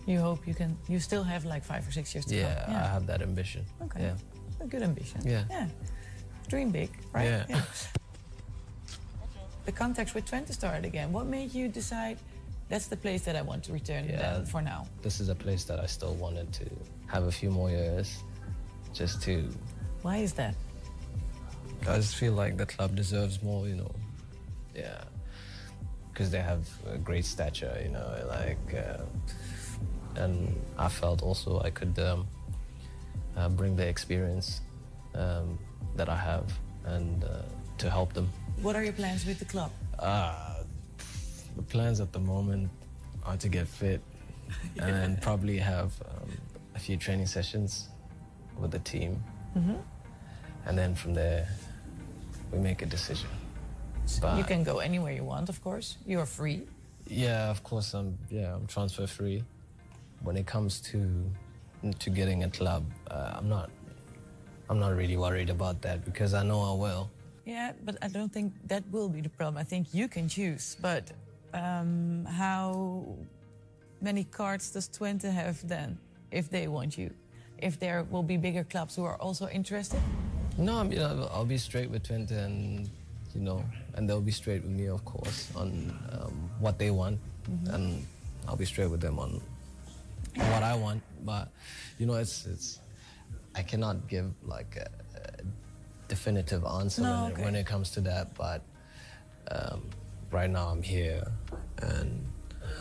You 0.05 0.19
hope 0.19 0.47
you 0.47 0.53
can. 0.53 0.77
You 0.87 0.99
still 0.99 1.23
have 1.23 1.45
like 1.45 1.63
five 1.63 1.87
or 1.87 1.91
six 1.91 2.13
years 2.13 2.25
to 2.25 2.35
Yeah, 2.35 2.63
come. 2.65 2.75
I 2.75 2.87
have 2.87 3.07
that 3.07 3.21
ambition. 3.21 3.65
Okay. 3.83 4.01
Yeah. 4.01 4.15
A 4.61 4.67
good 4.67 4.83
ambition. 4.83 5.21
Yeah. 5.25 5.43
Yeah. 5.49 5.67
Dream 6.47 6.69
big, 6.71 6.91
right? 7.13 7.25
Yeah. 7.49 7.61
the 9.65 9.71
context 9.71 10.13
with 10.13 10.25
Twente 10.29 10.53
started 10.53 10.85
again. 10.85 11.11
What 11.11 11.25
made 11.25 11.53
you 11.53 11.67
decide 11.67 12.19
that's 12.69 12.87
the 12.87 12.97
place 12.97 13.23
that 13.23 13.35
I 13.35 13.41
want 13.41 13.63
to 13.65 13.73
return 13.73 14.05
Yeah. 14.07 14.17
then 14.33 14.45
for 14.45 14.61
now? 14.61 14.87
This 15.01 15.19
is 15.19 15.29
a 15.29 15.35
place 15.35 15.63
that 15.65 15.79
I 15.79 15.87
still 15.87 16.13
wanted 16.15 16.53
to 16.53 16.65
have 17.07 17.23
a 17.23 17.31
few 17.31 17.49
more 17.49 17.69
years, 17.69 18.23
just 18.93 19.21
to. 19.23 19.49
Why 20.03 20.17
is 20.17 20.33
that? 20.33 20.55
I 21.87 21.95
just 21.97 22.15
feel 22.15 22.33
like 22.33 22.57
the 22.57 22.65
club 22.65 22.95
deserves 22.95 23.41
more, 23.43 23.67
you 23.67 23.75
know. 23.75 23.91
Yeah, 24.75 25.03
because 26.15 26.31
they 26.31 26.39
have 26.39 26.65
a 26.89 26.97
great 26.97 27.25
stature, 27.25 27.77
you 27.83 27.89
know, 27.89 28.07
like, 28.29 28.73
uh, 28.73 29.03
and 30.15 30.55
I 30.77 30.87
felt 30.87 31.21
also 31.21 31.59
I 31.59 31.69
could 31.71 31.99
um, 31.99 32.25
uh, 33.35 33.49
bring 33.49 33.75
the 33.75 33.85
experience 33.85 34.61
um, 35.13 35.59
that 35.97 36.07
I 36.07 36.15
have 36.15 36.45
and 36.85 37.21
uh, 37.25 37.41
to 37.79 37.89
help 37.89 38.13
them. 38.13 38.29
What 38.61 38.77
are 38.77 38.83
your 38.83 38.93
plans 38.93 39.25
with 39.25 39.39
the 39.39 39.45
club? 39.45 39.71
Uh, 39.99 40.63
the 41.57 41.63
plans 41.63 41.99
at 41.99 42.13
the 42.13 42.19
moment 42.19 42.69
are 43.25 43.35
to 43.35 43.49
get 43.49 43.67
fit 43.67 43.99
and 44.79 45.21
probably 45.21 45.57
have 45.57 45.91
um, 46.07 46.29
a 46.75 46.79
few 46.79 46.95
training 46.95 47.27
sessions 47.27 47.89
with 48.57 48.71
the 48.71 48.79
team. 48.79 49.21
Mhm. 49.57 49.81
And 50.65 50.77
then 50.77 50.95
from 50.95 51.13
there, 51.13 51.49
we 52.53 52.59
make 52.59 52.81
a 52.81 52.85
decision. 52.85 53.27
But 54.21 54.37
you 54.37 54.43
can 54.43 54.63
go 54.63 54.79
anywhere 54.79 55.13
you 55.13 55.23
want, 55.23 55.49
of 55.49 55.61
course. 55.63 55.97
You 56.05 56.19
are 56.19 56.25
free. 56.25 56.61
yeah, 57.07 57.49
of 57.51 57.61
course, 57.63 57.93
I'm 57.93 58.17
yeah, 58.29 58.55
I'm 58.55 58.67
transfer 58.67 59.07
free. 59.07 59.43
When 60.23 60.37
it 60.37 60.45
comes 60.45 60.81
to 60.91 60.99
to 61.99 62.09
getting 62.09 62.43
a 62.43 62.49
club, 62.49 62.83
uh, 63.11 63.37
I'm 63.37 63.49
not 63.49 63.69
I'm 64.69 64.79
not 64.79 64.95
really 64.95 65.17
worried 65.17 65.49
about 65.49 65.81
that 65.81 66.03
because 66.05 66.33
I 66.33 66.43
know 66.43 66.61
I 66.61 66.73
will. 66.85 67.09
Yeah, 67.45 67.73
but 67.83 67.95
I 68.01 68.07
don't 68.07 68.31
think 68.33 68.53
that 68.67 68.83
will 68.91 69.09
be 69.09 69.21
the 69.21 69.29
problem. 69.29 69.57
I 69.61 69.63
think 69.63 69.93
you 69.93 70.07
can 70.07 70.27
choose. 70.27 70.77
But 70.81 71.11
um, 71.53 72.25
how 72.25 73.05
many 74.01 74.23
cards 74.23 74.71
does 74.71 74.89
Twente 74.89 75.31
have 75.31 75.57
then 75.67 75.97
if 76.31 76.49
they 76.49 76.67
want 76.67 76.97
you? 76.97 77.11
If 77.59 77.79
there 77.79 78.03
will 78.09 78.23
be 78.23 78.37
bigger 78.37 78.63
clubs 78.63 78.95
who 78.95 79.03
are 79.05 79.17
also 79.21 79.47
interested? 79.49 79.99
No, 80.57 80.79
I 80.79 80.83
mean, 80.83 80.99
I'll, 80.99 81.29
I'll 81.33 81.45
be 81.45 81.57
straight 81.59 81.89
with 81.91 82.03
Twente 82.03 82.31
and, 82.31 82.89
you 83.35 83.41
know, 83.41 83.63
and 83.95 84.09
they'll 84.09 84.21
be 84.21 84.31
straight 84.31 84.63
with 84.63 84.71
me, 84.71 84.87
of 84.87 85.03
course, 85.05 85.51
on 85.55 85.93
um, 86.11 86.49
what 86.59 86.79
they 86.79 86.89
want. 86.89 87.19
And 87.67 88.05
I'll 88.47 88.55
be 88.55 88.65
straight 88.65 88.89
with 88.89 89.01
them 89.01 89.19
on 89.19 89.41
what 90.35 90.63
I 90.63 90.75
want. 90.75 91.03
But, 91.23 91.49
you 91.99 92.05
know, 92.05 92.15
it's, 92.15 92.45
it's 92.45 92.79
I 93.55 93.61
cannot 93.61 94.07
give 94.07 94.31
like 94.43 94.77
a, 94.77 94.89
a 95.19 95.43
definitive 96.07 96.65
answer 96.65 97.01
No, 97.01 97.23
when, 97.23 97.31
okay. 97.33 97.41
it, 97.41 97.45
when 97.45 97.55
it 97.55 97.65
comes 97.65 97.91
to 97.91 98.01
that. 98.01 98.33
But 98.35 98.61
um, 99.51 99.89
right 100.31 100.49
now 100.49 100.67
I'm 100.67 100.81
here 100.81 101.23
and 101.81 102.25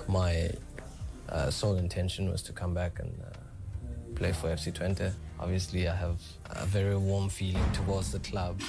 my 0.08 0.50
uh, 1.28 1.50
sole 1.50 1.76
intention 1.76 2.30
was 2.30 2.42
to 2.42 2.52
come 2.52 2.74
back 2.74 3.00
and 3.00 3.12
uh, 3.22 3.36
play 4.14 4.32
for 4.32 4.48
FC 4.48 4.72
Twente. 4.72 5.12
Obviously, 5.40 5.88
I 5.88 5.94
have 5.94 6.20
a 6.50 6.64
very 6.66 6.96
warm 6.96 7.28
feeling 7.28 7.64
towards 7.72 8.12
the 8.12 8.20
club, 8.20 8.60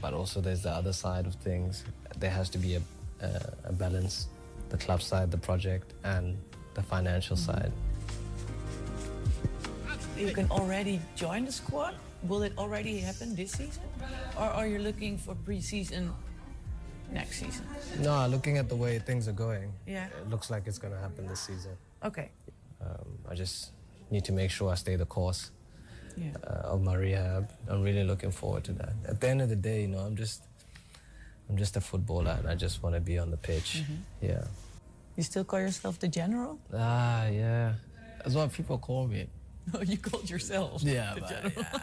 but 0.00 0.14
also 0.14 0.40
there's 0.40 0.62
the 0.62 0.70
other 0.70 0.92
side 0.92 1.26
of 1.26 1.34
things. 1.36 1.84
There 2.18 2.30
has 2.30 2.48
to 2.50 2.58
be 2.58 2.76
a, 2.76 2.82
a, 3.20 3.52
a 3.64 3.72
balance 3.72 4.28
the 4.68 4.76
club 4.76 5.00
side, 5.00 5.30
the 5.30 5.38
project, 5.38 5.94
and 6.04 6.36
the 6.74 6.82
financial 6.82 7.36
side. 7.36 7.72
You 10.16 10.32
can 10.32 10.50
already 10.50 11.00
join 11.14 11.44
the 11.44 11.52
squad. 11.52 11.94
Will 12.24 12.42
it 12.42 12.52
already 12.58 12.98
happen 12.98 13.34
this 13.36 13.52
season? 13.52 13.82
Or 14.36 14.44
are 14.44 14.66
you 14.66 14.78
looking 14.78 15.18
for 15.18 15.34
pre-season 15.34 16.12
next 17.12 17.38
season? 17.40 17.66
No, 18.00 18.26
looking 18.26 18.58
at 18.58 18.68
the 18.68 18.76
way 18.76 18.98
things 18.98 19.28
are 19.28 19.32
going, 19.32 19.72
Yeah. 19.86 20.06
it 20.06 20.28
looks 20.30 20.50
like 20.50 20.66
it's 20.66 20.78
going 20.78 20.94
to 20.94 20.98
happen 21.00 21.26
this 21.28 21.40
season. 21.40 21.72
Okay. 22.02 22.30
Um, 22.80 23.18
I 23.28 23.34
just 23.34 23.70
need 24.10 24.24
to 24.24 24.32
make 24.32 24.50
sure 24.50 24.70
I 24.72 24.74
stay 24.74 24.96
the 24.96 25.06
course 25.06 25.50
uh, 26.46 26.72
of 26.72 26.82
my 26.82 26.94
rehab. 26.94 27.50
I'm 27.68 27.82
really 27.82 28.04
looking 28.04 28.30
forward 28.30 28.64
to 28.64 28.72
that. 28.72 28.92
At 29.06 29.20
the 29.20 29.28
end 29.28 29.42
of 29.42 29.48
the 29.48 29.56
day, 29.56 29.82
you 29.82 29.88
know, 29.88 29.98
I'm 30.00 30.16
just 30.16 30.42
I'm 31.48 31.56
just 31.56 31.76
a 31.76 31.80
footballer 31.80 32.36
and 32.38 32.48
I 32.48 32.54
just 32.54 32.82
want 32.82 32.94
to 32.94 33.00
be 33.00 33.18
on 33.18 33.30
the 33.30 33.36
pitch. 33.36 33.82
Yeah. 34.20 34.44
You 35.16 35.22
still 35.22 35.44
call 35.44 35.60
yourself 35.60 35.98
the 35.98 36.08
general? 36.08 36.58
Ah, 36.74 37.26
yeah. 37.28 37.74
That's 38.18 38.34
what 38.34 38.52
people 38.52 38.78
call 38.78 39.06
me. 39.08 39.28
Oh, 39.74 39.82
you 39.82 39.98
called 39.98 40.30
yourself 40.30 40.82
Yeah, 40.84 41.14
the 41.14 41.20
but- 41.20 41.28
general. 41.30 41.66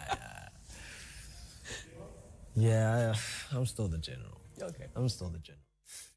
Yeah, 2.56 3.12
I, 3.52 3.56
I'm 3.56 3.66
still 3.66 3.88
the 3.88 3.98
general. 3.98 4.40
Okay. 4.62 4.86
I'm 4.94 5.08
still 5.08 5.28
the 5.28 5.38
general. 5.38 5.63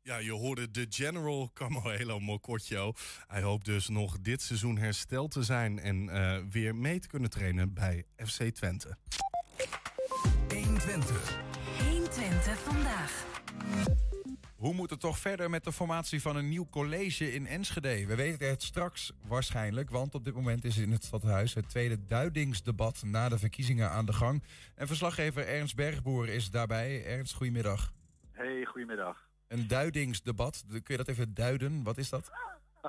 Ja, 0.07 0.17
je 0.17 0.31
hoorde 0.31 0.71
de 0.71 0.85
General 0.89 1.49
Camoelo 1.53 2.19
Mokotjo. 2.19 2.93
Hij 3.27 3.41
hoopt 3.41 3.65
dus 3.65 3.87
nog 3.87 4.19
dit 4.19 4.41
seizoen 4.41 4.77
hersteld 4.77 5.31
te 5.31 5.43
zijn 5.43 5.79
en 5.79 6.09
eh, 6.09 6.37
weer 6.51 6.75
mee 6.75 6.99
te 6.99 7.07
kunnen 7.07 7.29
trainen 7.29 7.73
bij 7.73 8.05
FC 8.15 8.43
Twente. 8.43 8.97
120. 10.49 11.37
120 11.89 12.59
vandaag. 12.59 13.25
Hoe 14.55 14.73
moet 14.73 14.89
het 14.89 14.99
toch 14.99 15.17
verder 15.17 15.49
met 15.49 15.63
de 15.63 15.71
formatie 15.71 16.21
van 16.21 16.35
een 16.35 16.49
nieuw 16.49 16.67
college 16.69 17.33
in 17.33 17.47
Enschede? 17.47 18.05
We 18.05 18.15
weten 18.15 18.49
het 18.49 18.63
straks 18.63 19.13
waarschijnlijk, 19.27 19.89
want 19.89 20.15
op 20.15 20.23
dit 20.23 20.33
moment 20.33 20.63
is 20.63 20.77
in 20.77 20.91
het 20.91 21.03
stadhuis 21.03 21.53
het 21.53 21.69
tweede 21.69 22.05
duidingsdebat 22.05 23.03
na 23.05 23.29
de 23.29 23.37
verkiezingen 23.37 23.89
aan 23.89 24.05
de 24.05 24.13
gang. 24.13 24.43
En 24.75 24.87
verslaggever 24.87 25.47
Ernst 25.47 25.75
Bergboer 25.75 26.27
is 26.29 26.51
daarbij. 26.51 27.05
Ernst, 27.05 27.33
goedemiddag. 27.33 27.93
Hey, 28.31 28.65
goedemiddag. 28.65 29.26
Een 29.47 29.67
duidingsdebat, 29.67 30.63
kun 30.67 30.81
je 30.85 30.97
dat 30.97 31.07
even 31.07 31.33
duiden? 31.33 31.83
Wat 31.83 31.97
is 31.97 32.09
dat? 32.09 32.31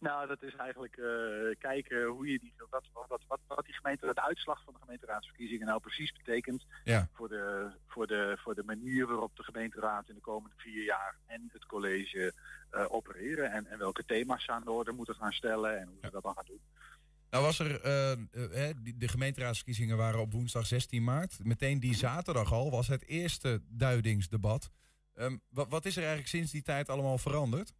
Nou, 0.00 0.26
dat 0.26 0.42
is 0.42 0.54
eigenlijk 0.56 0.96
eh, 0.96 1.58
kijken 1.58 2.04
hoe 2.04 2.30
je 2.30 2.38
die, 2.38 2.54
wat, 2.70 2.84
wat, 2.92 3.24
wat, 3.28 3.40
wat 3.46 3.64
die 3.64 3.74
gemeente, 3.74 4.14
de 4.14 4.22
uitslag 4.22 4.62
van 4.64 4.72
de 4.72 4.80
gemeenteraadsverkiezingen 4.80 5.66
nou 5.66 5.80
precies 5.80 6.12
betekent 6.12 6.66
Ja. 6.84 7.08
voor, 7.12 7.28
de, 7.28 7.70
voor, 7.86 8.06
de, 8.06 8.36
voor 8.42 8.54
de 8.54 8.62
manier 8.64 9.06
waarop 9.06 9.36
de 9.36 9.42
gemeenteraad 9.42 10.08
in 10.08 10.14
de 10.14 10.20
komende 10.20 10.56
vier 10.58 10.84
jaar 10.84 11.16
en 11.26 11.48
het 11.52 11.66
college 11.66 12.32
eh, 12.70 12.92
opereren. 12.92 13.50
En, 13.52 13.66
en 13.66 13.78
welke 13.78 14.04
thema's 14.04 14.44
ze 14.44 14.50
aan 14.52 14.64
de 14.64 14.70
orde 14.70 14.92
moeten 14.92 15.14
gaan 15.14 15.32
stellen 15.32 15.80
en 15.80 15.86
hoe 15.86 15.98
ze 16.02 16.10
dat 16.10 16.22
dan 16.22 16.34
gaan 16.34 16.46
doen. 16.46 16.60
Nou 17.30 17.44
was 17.44 17.58
er, 17.58 17.74
eh, 17.80 18.70
de 18.96 19.08
gemeenteraadsverkiezingen 19.08 19.96
waren 19.96 20.20
op 20.20 20.32
woensdag 20.32 20.66
16 20.66 21.04
maart. 21.04 21.38
Meteen 21.44 21.80
die 21.80 21.94
zaterdag 21.94 22.52
al 22.52 22.70
was 22.70 22.88
het 22.88 23.06
eerste 23.06 23.62
duidingsdebat. 23.68 24.70
Ehm, 25.16 25.36
wat, 25.48 25.68
wat 25.68 25.84
is 25.84 25.92
er 25.96 26.02
eigenlijk 26.02 26.28
sinds 26.30 26.52
die 26.52 26.62
tijd 26.62 26.88
allemaal 26.88 27.18
veranderd? 27.18 27.74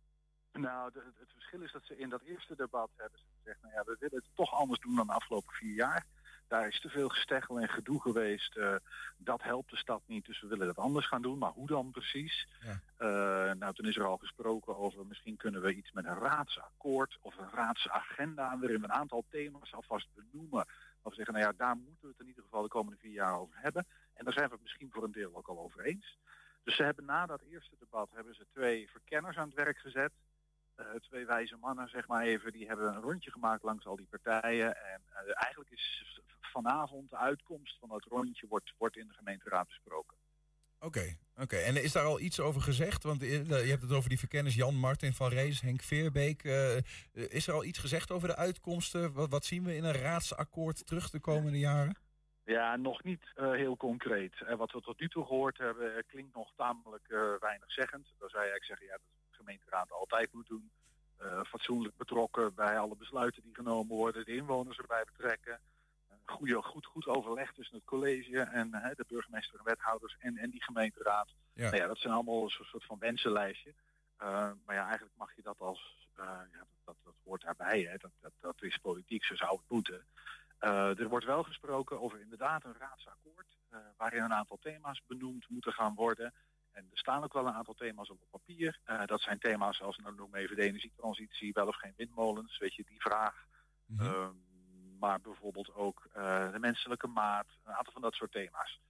Nou, 0.52 0.92
de- 0.92 1.12
het 1.18 1.32
verschil 1.32 1.62
is 1.62 1.72
dat 1.72 1.84
ze 1.84 1.98
in 1.98 2.08
dat 2.08 2.22
eerste 2.22 2.56
debat 2.56 2.90
hebben 2.96 3.18
ze 3.18 3.24
gezegd, 3.38 3.62
nou 3.62 3.74
ja, 3.74 3.82
we 3.84 3.96
willen 4.00 4.16
het 4.24 4.34
toch 4.34 4.52
anders 4.54 4.80
doen 4.80 4.96
dan 4.96 5.06
de 5.06 5.12
afgelopen 5.12 5.52
vier 5.54 5.74
jaar. 5.74 6.06
Daar 6.48 6.68
is 6.68 6.80
te 6.80 6.88
veel 6.88 7.08
gesteggel 7.08 7.60
en 7.60 7.68
gedoe 7.68 8.00
geweest. 8.00 8.56
eh, 8.56 8.76
dat 9.18 9.42
helpt 9.42 9.70
de 9.70 9.76
stad 9.76 10.02
niet, 10.06 10.24
dus 10.26 10.40
we 10.40 10.46
willen 10.46 10.66
dat 10.66 10.76
anders 10.76 11.06
gaan 11.06 11.22
doen. 11.22 11.38
Maar 11.38 11.50
hoe 11.52 11.66
dan 11.66 11.90
precies? 11.90 12.48
Eh, 12.96 13.06
nou, 13.52 13.74
toen 13.74 13.86
is 13.86 13.96
er 13.96 14.04
al 14.04 14.16
gesproken 14.16 14.76
over 14.76 15.06
misschien 15.06 15.36
kunnen 15.36 15.62
we 15.62 15.74
iets 15.74 15.92
met 15.92 16.04
een 16.04 16.18
raadsakkoord 16.18 17.18
of 17.20 17.36
een 17.38 17.50
raadsagenda, 17.50 18.58
waarin 18.58 18.78
we 18.80 18.84
een 18.84 18.92
aantal 18.92 19.24
thema's 19.30 19.72
alvast 19.74 20.08
benoemen. 20.14 20.66
Of 21.02 21.14
zeggen, 21.14 21.34
nou 21.34 21.46
ja, 21.46 21.52
daar 21.56 21.76
moeten 21.76 21.96
we 22.00 22.08
het 22.08 22.20
in 22.20 22.26
ieder 22.28 22.42
geval 22.42 22.62
de 22.62 22.68
komende 22.68 22.98
vier 22.98 23.12
jaar 23.12 23.38
over 23.38 23.56
hebben. 23.58 23.86
En 24.14 24.24
daar 24.24 24.32
zijn 24.32 24.46
we 24.46 24.52
het 24.52 24.62
misschien 24.62 24.90
voor 24.92 25.04
een 25.04 25.12
deel 25.12 25.34
ook 25.36 25.48
al 25.48 25.58
over 25.58 25.80
eens. 25.84 26.18
Dus 26.66 26.76
ze 26.76 26.82
hebben 26.82 27.04
na 27.04 27.26
dat 27.26 27.42
eerste 27.50 27.76
debat 27.78 28.08
hebben 28.12 28.34
ze 28.34 28.46
twee 28.52 28.90
verkenners 28.90 29.36
aan 29.36 29.46
het 29.46 29.56
werk 29.56 29.78
gezet. 29.78 30.12
Eh, 30.74 30.86
twee 31.00 31.26
wijze 31.26 31.56
mannen, 31.56 31.88
zeg 31.88 32.06
maar 32.08 32.22
even, 32.22 32.52
die 32.52 32.66
hebben 32.66 32.94
een 32.94 33.00
rondje 33.00 33.30
gemaakt 33.30 33.62
langs 33.62 33.86
al 33.86 33.96
die 33.96 34.06
partijen. 34.10 34.76
En 34.76 35.02
eh, 35.12 35.42
eigenlijk 35.42 35.70
is 35.70 36.20
vanavond 36.40 37.10
de 37.10 37.16
uitkomst 37.16 37.78
van 37.78 37.88
dat 37.88 38.04
rondje 38.04 38.46
wordt, 38.48 38.72
wordt 38.78 38.96
in 38.96 39.06
de 39.06 39.14
gemeenteraad 39.14 39.66
besproken. 39.66 40.16
Oké, 40.78 41.16
oké. 41.36 41.56
En 41.56 41.82
is 41.82 41.92
daar 41.92 42.04
al 42.04 42.20
iets 42.20 42.40
over 42.40 42.60
gezegd? 42.60 43.02
Want 43.02 43.22
eh, 43.22 43.44
je 43.46 43.70
hebt 43.70 43.82
het 43.82 43.92
over 43.92 44.08
die 44.08 44.18
verkenners 44.18 44.54
Jan 44.54 44.74
Martin 44.74 45.12
van 45.12 45.28
Rees, 45.28 45.60
Henk 45.60 45.82
Veerbeek. 45.82 46.42
Is 47.12 47.46
er 47.46 47.54
al 47.54 47.64
iets 47.64 47.78
gezegd 47.78 48.10
over 48.10 48.28
de 48.28 48.36
uitkomsten? 48.36 49.12
Wat, 49.12 49.30
wat 49.30 49.44
zien 49.44 49.64
we 49.64 49.76
in 49.76 49.84
een 49.84 49.92
raadsakkoord 49.92 50.86
terug 50.86 51.10
de 51.10 51.20
komende 51.20 51.58
jaren? 51.58 51.96
Ja, 52.46 52.76
nog 52.76 53.02
niet 53.02 53.32
eh, 53.34 53.50
heel 53.50 53.76
concreet. 53.76 54.40
En 54.40 54.56
wat 54.56 54.72
we 54.72 54.80
tot 54.80 55.00
nu 55.00 55.08
toe 55.08 55.26
gehoord 55.26 55.58
hebben, 55.58 55.96
eh, 55.96 56.02
klinkt 56.06 56.34
nog 56.34 56.52
tamelijk 56.56 57.08
eh 57.08 57.34
weinig 57.40 57.72
zeggend. 57.72 58.06
Dan 58.18 58.28
zou 58.28 58.44
je 58.44 58.50
eigenlijk 58.50 58.64
zeggen, 58.64 58.86
ja, 58.86 58.92
dat 58.92 59.28
de 59.30 59.36
gemeenteraad 59.36 59.92
altijd 59.92 60.32
moet 60.32 60.46
doen. 60.46 60.70
Eh, 61.16 61.40
fatsoenlijk 61.44 61.96
betrokken 61.96 62.54
bij 62.54 62.78
alle 62.78 62.96
besluiten 62.96 63.42
die 63.42 63.54
genomen 63.54 63.96
worden, 63.96 64.24
de 64.24 64.36
inwoners 64.36 64.78
erbij 64.78 65.04
betrekken. 65.04 65.60
Eh, 66.08 66.16
goede, 66.24 66.62
goed, 66.62 66.86
goed 66.86 67.06
overleg 67.06 67.52
tussen 67.52 67.76
het 67.76 67.84
college 67.84 68.40
en 68.40 68.74
eh, 68.74 68.94
de 68.96 69.04
burgemeester 69.08 69.58
en 69.58 69.64
wethouders 69.64 70.16
en, 70.18 70.36
en 70.36 70.50
die 70.50 70.62
gemeenteraad. 70.62 71.28
Ja. 71.52 71.62
Nou 71.64 71.76
ja, 71.76 71.86
dat 71.86 71.98
zijn 71.98 72.12
allemaal 72.12 72.42
een 72.42 72.50
soort, 72.50 72.68
soort 72.68 72.84
van 72.84 72.98
wensenlijstje. 72.98 73.74
Eh, 74.16 74.50
maar 74.64 74.74
ja, 74.74 74.86
eigenlijk 74.86 75.16
mag 75.16 75.36
je 75.36 75.42
dat 75.42 75.60
als, 75.60 76.08
eh, 76.16 76.24
ja, 76.52 76.58
dat, 76.58 76.68
dat, 76.84 76.96
dat 77.04 77.14
hoort 77.24 77.42
daarbij, 77.42 77.80
hè. 77.80 77.96
Dat, 77.96 78.12
dat, 78.20 78.32
dat 78.40 78.62
is 78.62 78.76
politiek, 78.76 79.24
zo 79.24 79.34
zou 79.34 79.56
het 79.56 79.68
moeten. 79.68 80.06
Eh, 80.66 80.98
er 81.00 81.08
wordt 81.08 81.26
wel 81.26 81.42
gesproken 81.42 82.00
over 82.00 82.20
inderdaad 82.20 82.64
een 82.64 82.74
raadsakkoord, 82.78 83.56
eh, 83.68 83.78
waarin 83.96 84.22
een 84.22 84.32
aantal 84.32 84.58
thema's 84.60 85.02
benoemd 85.06 85.48
moeten 85.48 85.72
gaan 85.72 85.94
worden. 85.94 86.34
En 86.72 86.82
er 86.90 86.98
staan 86.98 87.24
ook 87.24 87.32
wel 87.32 87.46
een 87.46 87.54
aantal 87.54 87.74
thema's 87.74 88.10
op 88.10 88.18
papier. 88.30 88.80
Eh, 88.84 89.04
dat 89.06 89.20
zijn 89.20 89.38
thema's 89.38 89.80
als, 89.82 89.96
nou 89.96 90.14
noem 90.14 90.34
even 90.34 90.56
de 90.56 90.62
energietransitie, 90.62 91.52
wel 91.52 91.66
of 91.66 91.76
geen 91.76 91.92
windmolens, 91.96 92.58
weet 92.58 92.74
je, 92.74 92.84
die 92.86 93.00
vraag. 93.00 93.46
Ehm, 93.98 94.32
maar 94.98 95.20
bijvoorbeeld 95.20 95.74
ook 95.74 96.08
de 96.52 96.58
menselijke 96.60 97.06
maat, 97.06 97.46
een 97.64 97.72
aantal 97.72 97.92
van 97.92 98.02
dat 98.02 98.14
soort 98.14 98.32
thema's. 98.32 98.80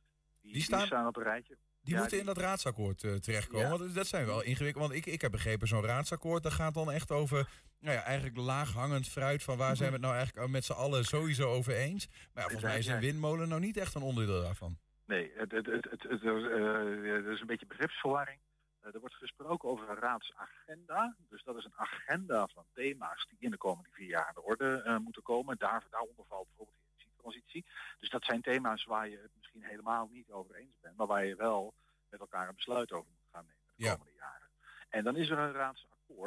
Die, 0.40 0.52
die 0.52 0.62
staan- 0.62 0.86
staan, 0.86 1.06
op 1.06 1.16
een 1.16 1.22
rijtje. 1.22 1.56
Die 1.82 1.94
Ja, 1.94 2.00
moeten 2.00 2.18
in 2.18 2.26
dat 2.26 2.36
raadsakkoord 2.38 2.98
terechtkomen. 2.98 3.68
Ja. 3.68 3.76
Want 3.78 3.94
dat 3.94 4.06
zijn 4.06 4.26
wel 4.26 4.42
ingewikkeld. 4.42 4.84
Want 4.84 4.96
ik, 4.96 5.06
ik 5.06 5.20
heb 5.20 5.30
begrepen, 5.30 5.68
zo'n 5.68 5.84
raadsakkoord, 5.84 6.42
dat 6.42 6.52
gaat 6.52 6.74
dan 6.74 6.90
echt 6.90 7.10
over, 7.10 7.48
nou 7.86 7.98
ja, 7.98 8.04
eigenlijk 8.04 8.36
laaghangend 8.36 9.08
fruit 9.08 9.42
van 9.42 9.56
waar 9.56 9.76
zijn 9.76 9.88
we 9.88 9.94
het 9.94 10.02
nou 10.04 10.14
eigenlijk 10.16 10.48
met 10.50 10.64
z'n 10.64 10.72
allen 10.72 11.04
sowieso 11.04 11.48
over 11.50 11.74
eens. 11.74 12.06
Maar 12.08 12.42
ja, 12.42 12.42
volgens 12.42 12.62
mij 12.62 12.78
is 12.78 12.86
een 12.86 13.00
windmolen 13.00 13.48
nou 13.48 13.60
niet 13.60 13.76
echt 13.76 13.94
een 13.94 14.02
onderdeel 14.02 14.42
daarvan. 14.42 14.78
Nee, 15.04 15.32
het, 15.36 15.50
het, 15.52 15.66
het, 15.66 15.84
het, 15.90 16.02
het- 16.02 16.22
eh, 16.22 16.30
er 16.30 17.32
is 17.32 17.40
een 17.40 17.46
beetje 17.46 17.66
begripsverwarring. 17.66 18.38
Eh, 18.80 18.94
er 18.94 19.00
wordt 19.00 19.14
gesproken 19.14 19.68
over 19.68 19.88
een 19.90 19.96
raadsagenda. 19.98 21.16
Dus 21.28 21.42
dat 21.42 21.56
is 21.56 21.64
een 21.64 21.74
agenda 21.76 22.46
van 22.54 22.64
thema's 22.74 23.26
die 23.28 23.38
in 23.40 23.50
de 23.50 23.56
komende 23.56 23.90
vier 23.92 24.08
jaar 24.08 24.26
aan 24.26 24.34
de 24.34 24.42
orde 24.42 24.82
eh, 24.84 24.96
moeten 24.96 25.22
komen. 25.22 25.56
Daar, 25.58 25.84
daaronder 25.90 26.24
valt 26.28 26.46
bijvoorbeeld 26.48 26.76
de 26.78 26.92
energietransitie. 26.92 27.64
Dus 27.98 28.08
dat 28.10 28.24
zijn 28.24 28.40
thema's 28.42 28.84
waar 28.84 29.08
je 29.08 29.18
het 29.22 29.30
misschien 29.36 29.64
helemaal 29.64 30.08
niet 30.12 30.30
over 30.30 30.54
eens 30.54 30.76
bent. 30.80 30.96
Maar 30.96 31.06
waar 31.06 31.24
je 31.24 31.36
wel 31.36 31.74
met 32.10 32.20
elkaar 32.20 32.48
een 32.48 32.54
besluit 32.56 32.92
over 32.92 33.10
moet 33.10 33.28
gaan 33.32 33.44
nemen 33.46 33.62
de 33.76 33.84
komende 33.96 34.18
jaren. 34.18 34.48
En 34.88 35.04
dan 35.04 35.16
is 35.16 35.28
er 35.30 35.38
een 35.38 35.52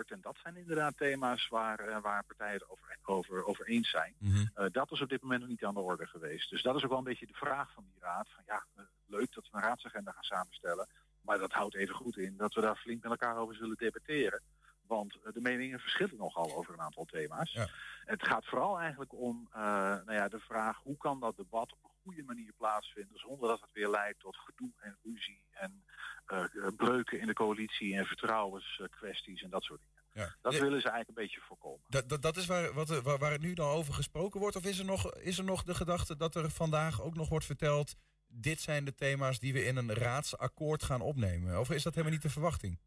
En 0.10 0.22
dat 0.22 0.38
zijn 0.42 0.56
inderdaad 0.56 0.98
thema's 0.98 1.48
waar, 1.48 1.80
eh, 1.80 2.02
waar 2.02 2.24
partijen 2.24 2.54
het 2.54 2.70
over, 2.70 2.98
over, 3.04 3.46
over 3.46 3.68
eens 3.68 3.90
zijn. 3.90 4.16
Eh, 4.54 4.66
dat 4.72 4.92
is 4.92 5.02
op 5.02 5.10
dit 5.10 5.22
moment 5.22 5.40
nog 5.40 5.50
niet 5.50 5.66
aan 5.66 5.74
de 5.74 5.80
orde 5.80 6.08
geweest. 6.08 6.50
Dus 6.50 6.62
dat 6.62 6.76
is 6.76 6.84
ook 6.84 6.90
wel 6.90 6.98
een 6.98 7.04
beetje 7.04 7.26
de 7.26 7.34
vraag 7.34 7.74
van 7.74 7.84
die 7.84 8.00
raad. 8.00 8.30
Van 8.30 8.44
ja, 8.46 8.66
eh, 8.76 8.84
leuk 9.06 9.34
dat 9.34 9.44
we 9.52 9.58
een 9.58 9.64
raadsagenda 9.64 10.12
gaan 10.12 10.24
samenstellen. 10.24 10.88
Maar 11.22 11.38
dat 11.38 11.52
houdt 11.52 11.76
even 11.76 11.96
goed 11.96 12.18
in 12.18 12.38
dat 12.38 12.54
we 12.54 12.62
daar 12.62 12.76
flink 12.76 13.02
met 13.02 13.12
elkaar 13.12 13.38
over 13.38 13.56
zullen 13.56 13.78
debatteren. 13.78 14.42
Want 14.88 15.18
de 15.34 15.42
meningen 15.42 15.80
verschillen 15.80 16.18
nogal 16.18 16.56
over 16.56 16.74
een 16.74 16.82
aantal 16.82 17.06
thema's. 17.06 17.58
Het 18.06 18.24
gaat 18.24 18.46
vooral 18.46 18.80
eigenlijk 18.80 19.14
om 19.14 19.48
nou 19.52 20.14
ja, 20.14 20.28
de 20.28 20.40
vraag 20.40 20.78
hoe 20.78 20.98
kan 20.98 21.20
dat 21.20 21.38
debat 21.38 21.72
op 21.72 21.92
goede 22.10 22.24
manier 22.34 22.54
plaatsvinden 22.58 23.20
zonder 23.20 23.50
dat 23.50 23.62
het 23.62 23.72
weer 23.72 23.90
leidt 23.90 24.20
tot 24.20 24.38
gedoe 24.38 24.72
en 24.80 24.98
ruzie 25.04 25.44
en 25.52 25.84
eh, 26.26 26.44
breuken 26.78 27.20
in 27.20 27.28
de 27.28 27.34
coalitie 27.34 27.96
en 27.98 28.06
vertrouwenskwesties 28.06 29.42
en 29.42 29.50
dat 29.50 29.64
soort 29.64 29.80
dingen. 29.82 30.04
Ja. 30.14 30.36
Dat 30.42 30.54
Ja. 30.54 30.62
willen 30.62 30.82
ze 30.82 30.90
eigenlijk 30.90 31.18
een 31.18 31.24
beetje 31.26 31.42
voorkomen. 31.42 31.84
Dat, 31.88 32.10
dat, 32.10 32.22
dat 32.22 32.38
is 32.38 32.46
waar, 32.46 32.74
wat, 32.74 32.90
er- 32.90 33.02
waar, 33.02 33.18
waar 33.18 33.32
het 33.32 33.42
nu 33.42 33.54
dan 33.54 33.70
over 33.70 33.94
gesproken 33.94 34.40
wordt? 34.40 34.56
Of 34.56 34.66
is 34.66 34.80
er, 34.80 34.86
nog, 34.86 35.14
is 35.14 35.38
er 35.38 35.44
nog 35.44 35.64
de 35.64 35.76
gedachte 35.76 36.16
dat 36.16 36.36
er 36.36 36.50
vandaag 36.52 37.02
ook 37.02 37.16
nog 37.16 37.30
wordt 37.30 37.46
verteld... 37.46 37.94
dit 38.28 38.60
zijn 38.62 38.86
de 38.86 38.96
thema's 38.96 39.40
die 39.40 39.54
we 39.54 39.64
in 39.66 39.76
een 39.78 39.94
raadsakkoord 39.94 40.84
gaan 40.84 41.02
opnemen? 41.02 41.60
Of 41.60 41.70
is 41.70 41.84
dat 41.84 41.94
helemaal 41.94 42.14
niet 42.14 42.22
de 42.24 42.30
verwachting? 42.30 42.80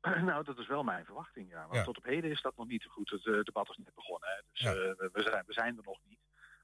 Nou, 0.30 0.44
dat 0.44 0.58
is 0.58 0.66
wel 0.66 0.82
mijn 0.82 1.04
verwachting, 1.04 1.48
ja. 1.50 1.62
Want 1.62 1.74
Ja. 1.74 1.84
tot 1.84 1.96
op 1.96 2.04
heden 2.04 2.30
is 2.30 2.42
dat 2.42 2.56
nog 2.56 2.66
niet 2.66 2.84
goed. 2.84 3.10
Het 3.10 3.26
eh, 3.26 3.40
debat 3.40 3.68
is 3.70 3.76
net 3.76 3.94
begonnen, 3.94 4.28
hè. 4.28 4.42
dus 4.52 4.60
eh, 4.62 4.72
we 5.12 5.22
zijn, 5.22 5.44
we 5.46 5.52
zijn 5.52 5.76
er 5.76 5.82
nog 5.84 5.98
niet. 6.08 6.18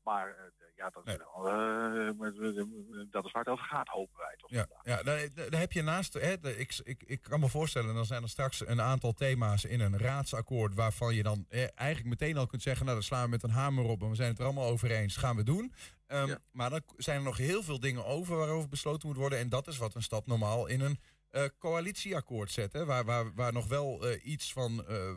Maar 0.06 0.28
eh, 0.28 0.66
ja, 0.76 0.90
dat 0.90 1.06
is, 1.06 1.16
wel, 1.16 1.48
eh, 1.48 3.06
dat 3.10 3.24
is 3.24 3.32
waar 3.32 3.42
het 3.42 3.52
over 3.52 3.64
gaat, 3.64 3.88
hopen 3.88 4.18
wij 4.18 4.34
toch. 4.36 4.50
Ja, 4.50 4.66
ja 4.82 5.02
daar, 5.02 5.28
daar 5.50 5.60
heb 5.60 5.72
je 5.72 5.82
naast. 5.82 6.14
Hè, 6.14 6.40
de- 6.40 6.56
ik, 6.58 6.80
ik, 6.84 7.02
ik 7.06 7.22
kan 7.22 7.40
me 7.40 7.48
voorstellen, 7.48 7.94
dan 7.94 8.04
zijn 8.04 8.22
er 8.22 8.28
straks 8.28 8.66
een 8.66 8.80
aantal 8.80 9.12
thema's 9.12 9.64
in 9.64 9.80
een 9.80 9.98
raadsakkoord. 9.98 10.74
waarvan 10.74 11.14
je 11.14 11.22
dan 11.22 11.44
eh, 11.48 11.66
eigenlijk 11.74 12.20
meteen 12.20 12.36
al 12.36 12.46
kunt 12.46 12.62
zeggen. 12.62 12.84
Nou, 12.84 12.96
dan 12.96 13.06
slaan 13.06 13.24
we 13.24 13.28
met 13.30 13.42
een 13.42 13.50
hamer 13.50 13.84
op 13.84 14.02
en 14.02 14.08
we 14.08 14.14
zijn 14.14 14.28
het 14.30 14.38
er 14.38 14.44
allemaal 14.44 14.68
over 14.68 14.90
eens. 14.90 15.16
Gaan 15.16 15.36
we 15.36 15.42
doen. 15.42 15.72
Ehm, 16.06 16.26
Maar 16.52 16.70
dan 16.70 16.82
zijn 16.96 17.16
er 17.18 17.22
nog 17.24 17.36
heel 17.36 17.62
veel 17.62 17.80
dingen 17.80 18.04
over 18.04 18.36
waarover 18.36 18.68
besloten 18.68 19.08
moet 19.08 19.16
worden. 19.16 19.38
En 19.38 19.48
dat 19.48 19.66
is 19.66 19.76
wat 19.78 19.94
een 19.94 20.02
stad 20.02 20.26
normaal 20.26 20.66
in 20.66 20.80
een 20.80 20.98
eh, 21.30 21.44
coalitieakkoord 21.58 22.50
zetten. 22.50 22.86
Waar, 22.86 23.04
waar, 23.04 23.34
waar 23.34 23.52
nog 23.52 23.68
wel 23.68 24.06
eh, 24.06 24.26
iets 24.26 24.52
van, 24.52 24.86
eh, 24.86 25.14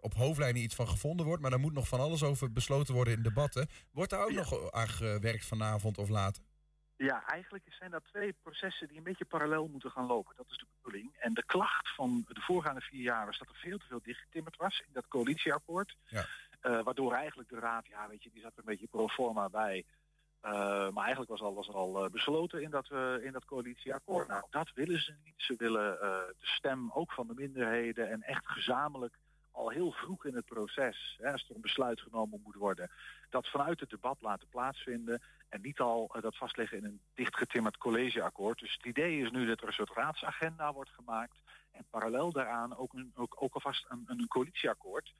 op 0.00 0.14
hoofdlijnen 0.14 0.62
iets 0.62 0.74
van 0.74 0.88
gevonden 0.88 1.26
wordt. 1.26 1.42
Maar 1.42 1.50
daar 1.50 1.60
moet 1.60 1.72
nog 1.72 1.88
van 1.88 2.00
alles 2.00 2.22
over 2.22 2.52
besloten 2.52 2.94
worden 2.94 3.14
in 3.14 3.22
debatten. 3.22 3.68
Wordt 3.92 4.10
daar 4.10 4.24
ook 4.24 4.32
nog 4.32 4.72
aan 4.72 4.88
gewerkt 4.88 5.44
vanavond 5.44 5.98
of 5.98 6.08
later? 6.08 6.42
Ja, 6.96 7.26
eigenlijk 7.26 7.64
zijn 7.68 7.90
dat 7.90 8.04
twee 8.04 8.32
processen 8.42 8.88
die 8.88 8.96
een 8.96 9.02
beetje 9.02 9.24
parallel 9.24 9.68
moeten 9.68 9.90
gaan 9.90 10.06
lopen. 10.06 10.36
Dat 10.36 10.50
is 10.50 10.58
de 10.58 10.66
bedoeling. 10.76 11.16
En 11.18 11.34
de 11.34 11.44
klacht 11.44 11.94
van 11.94 12.24
de 12.28 12.40
voorgaande 12.40 12.80
vier 12.80 13.02
jaar 13.02 13.26
was 13.26 13.38
dat 13.38 13.48
er 13.48 13.54
veel 13.54 13.78
te 13.78 13.86
veel 13.86 14.00
dichtgetimmerd 14.02 14.56
was 14.56 14.82
in 14.86 14.92
dat 14.92 15.08
coalitieakkoord. 15.08 15.96
Ja. 16.06 16.26
Waardoor 16.60 17.12
eigenlijk 17.12 17.48
de 17.48 17.58
raad, 17.58 17.86
ja 17.86 18.08
weet 18.08 18.22
je, 18.22 18.30
die 18.30 18.42
zat 18.42 18.52
er 18.52 18.58
een 18.58 18.64
beetje 18.64 18.86
pro 18.86 19.08
forma 19.08 19.48
bij. 19.48 19.84
Eh, 20.40 20.90
maar 20.90 21.04
eigenlijk 21.04 21.30
was 21.30 21.40
al, 21.40 21.74
al 21.74 22.04
eh, 22.04 22.10
besloten 22.10 22.62
in 22.62 22.70
dat, 22.70 22.90
eh, 22.90 23.24
in 23.24 23.32
dat 23.32 23.44
coalitieakkoord. 23.44 24.28
Nou, 24.28 24.44
dat 24.50 24.70
willen 24.74 25.00
ze 25.00 25.14
niet. 25.24 25.34
Ze 25.36 25.54
willen 25.56 25.98
de 26.38 26.46
stem 26.46 26.90
ook 26.92 27.12
van 27.12 27.26
de 27.26 27.34
minderheden 27.34 28.10
en 28.10 28.22
echt 28.22 28.46
gezamenlijk 28.48 29.18
al 29.50 29.68
heel 29.68 29.92
vroeg 29.92 30.24
in 30.24 30.34
het 30.34 30.44
proces, 30.44 31.16
hè, 31.20 31.32
als 31.32 31.48
er 31.48 31.54
een 31.54 31.60
besluit 31.60 32.00
genomen 32.00 32.40
moet 32.44 32.54
worden, 32.54 32.90
dat 33.30 33.48
vanuit 33.48 33.80
het 33.80 33.90
debat 33.90 34.20
laten 34.20 34.48
plaatsvinden 34.48 35.22
en 35.48 35.60
niet 35.60 35.80
al 35.80 36.16
dat 36.20 36.36
vastleggen 36.36 36.78
in 36.78 36.84
een 36.84 37.00
dichtgetimmerd 37.14 37.76
collegeakkoord. 37.76 38.58
Dus 38.58 38.72
het 38.72 38.86
idee 38.86 39.20
is 39.20 39.30
nu 39.30 39.46
dat 39.46 39.60
er 39.60 39.66
een 39.66 39.72
soort 39.72 39.94
raadsagenda 39.94 40.72
wordt 40.72 40.90
gemaakt 40.90 41.36
en 41.70 41.86
parallel 41.90 42.32
daaraan 42.32 42.76
ook, 42.76 42.92
een, 42.92 43.12
ook, 43.14 43.36
ook 43.42 43.54
alvast 43.54 43.86
een, 43.88 44.04
een 44.06 44.28
coalitieakkoord. 44.28 45.14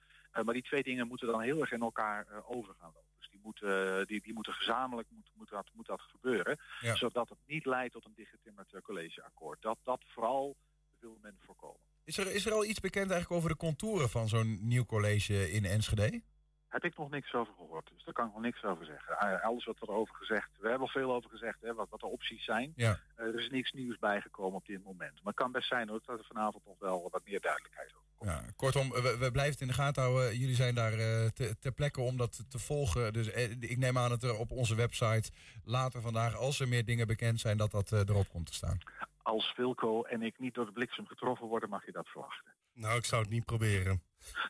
Maar 0.45 0.55
die 0.55 0.63
twee 0.63 0.83
dingen 0.83 1.07
moeten 1.07 1.27
dan 1.27 1.41
heel 1.41 1.61
erg 1.61 1.73
in 1.73 1.81
elkaar 1.81 2.27
eh, 2.27 2.51
over 2.51 2.75
gaan 2.79 2.93
lopen. 2.95 3.20
Die 3.41 3.49
moeten, 3.49 3.99
eh, 3.99 4.07
die, 4.07 4.21
die 4.23 4.35
moeten 4.35 4.53
gezamenlijk 4.53 5.09
moet, 5.11 5.31
moet 5.35 5.49
dat, 5.49 5.71
moet 5.75 5.87
dat 5.87 6.01
gebeuren. 6.01 6.59
Ja. 6.81 6.95
Zodat 6.95 7.29
het 7.29 7.39
niet 7.47 7.65
leidt 7.65 7.93
tot 7.93 8.05
een 8.05 8.15
dichtgetimmerd 8.15 8.73
eh, 8.73 8.81
collegeakkoord. 8.81 9.63
Dat, 9.63 9.79
dat 9.83 10.05
vooral 10.07 10.57
wil 10.99 11.19
men 11.23 11.39
voorkomen. 11.39 11.81
Is 12.05 12.19
er, 12.19 12.35
is 12.35 12.47
er 12.47 12.53
al 12.53 12.65
iets 12.65 12.81
bekend 12.81 13.11
eigenlijk 13.11 13.41
over 13.41 13.51
de 13.51 13.65
contouren 13.67 14.11
van 14.11 14.29
zo'n 14.29 14.59
nieuw 14.61 14.85
college 14.85 15.51
in 15.51 15.65
Enschede? 15.65 16.23
Heb 16.69 16.85
ik 16.85 16.97
nog 16.97 17.11
niks 17.11 17.35
over 17.35 17.55
gehoord. 17.55 17.91
Dus 17.95 18.05
daar 18.05 18.15
kan 18.15 18.27
ik 18.27 18.33
nog 18.33 18.43
niks 18.43 18.63
over 18.63 18.85
zeggen. 18.85 19.19
Eh, 19.19 19.45
alles 19.45 19.65
wat 19.65 19.81
er 19.81 19.91
over 19.91 20.15
gezegd, 20.15 20.49
we 20.59 20.69
hebben 20.69 20.87
al 20.87 20.93
veel 20.93 21.13
over 21.15 21.31
gezegd, 21.31 21.61
hè, 21.61 21.75
wat, 21.75 21.89
wat 21.89 22.01
de 22.01 22.07
opties 22.07 22.45
zijn. 22.45 22.73
Ja. 22.77 23.01
Eh, 23.15 23.27
er 23.27 23.39
is 23.39 23.51
niks 23.51 23.73
nieuws 23.73 23.99
bijgekomen 23.99 24.57
op 24.57 24.67
dit 24.67 24.85
moment. 24.85 25.15
Maar 25.15 25.33
het 25.33 25.35
kan 25.35 25.53
best 25.53 25.69
zijn 25.69 25.89
hoor, 25.89 26.01
dat 26.05 26.19
er 26.19 26.25
vanavond 26.25 26.65
nog 26.65 26.79
wel 26.79 27.09
wat 27.11 27.25
meer 27.25 27.41
duidelijkheid 27.41 27.95
over 27.95 28.10
Ja, 28.25 28.43
kortom, 28.57 28.91
we, 28.91 29.17
we 29.19 29.31
blijven 29.31 29.53
het 29.53 29.61
in 29.61 29.67
de 29.67 29.73
gaten 29.73 30.03
houden. 30.03 30.39
Jullie 30.39 30.55
zijn 30.55 30.75
daar 30.75 30.93
eh, 30.93 31.27
te- 31.27 31.59
ter 31.59 31.73
plekke 31.73 32.01
om 32.01 32.17
dat 32.17 32.51
te 32.51 32.59
volgen. 32.59 33.13
Dus 33.13 33.31
eh, 33.31 33.51
ik 33.51 33.79
neem 33.79 33.99
aan 33.99 34.09
dat 34.09 34.23
er 34.23 34.37
op 34.37 34.51
onze 34.51 34.75
website 34.75 35.31
later 35.65 36.01
vandaag, 36.01 36.37
als 36.37 36.61
er 36.61 36.69
meer 36.69 36.85
dingen 36.85 37.07
bekend 37.07 37.41
zijn, 37.41 37.57
dat 37.57 37.71
dat 37.71 37.93
eh, 37.93 37.99
erop 37.99 38.29
komt 38.29 38.47
te 38.47 38.55
staan. 38.55 38.79
Als 39.23 39.55
Wilco 39.57 40.03
en 40.03 40.23
ik 40.23 40.39
niet 40.39 40.55
door 40.55 40.65
de 40.65 40.73
bliksem 40.73 41.07
getroffen 41.07 41.47
worden, 41.47 41.69
mag 41.69 41.87
je 41.87 41.93
dat 41.93 42.09
verwachten. 42.09 42.55
Nou, 42.73 42.99
ik 42.99 43.05
zou 43.05 43.23
het 43.23 43.31
niet 43.31 43.45
proberen. 43.45 44.03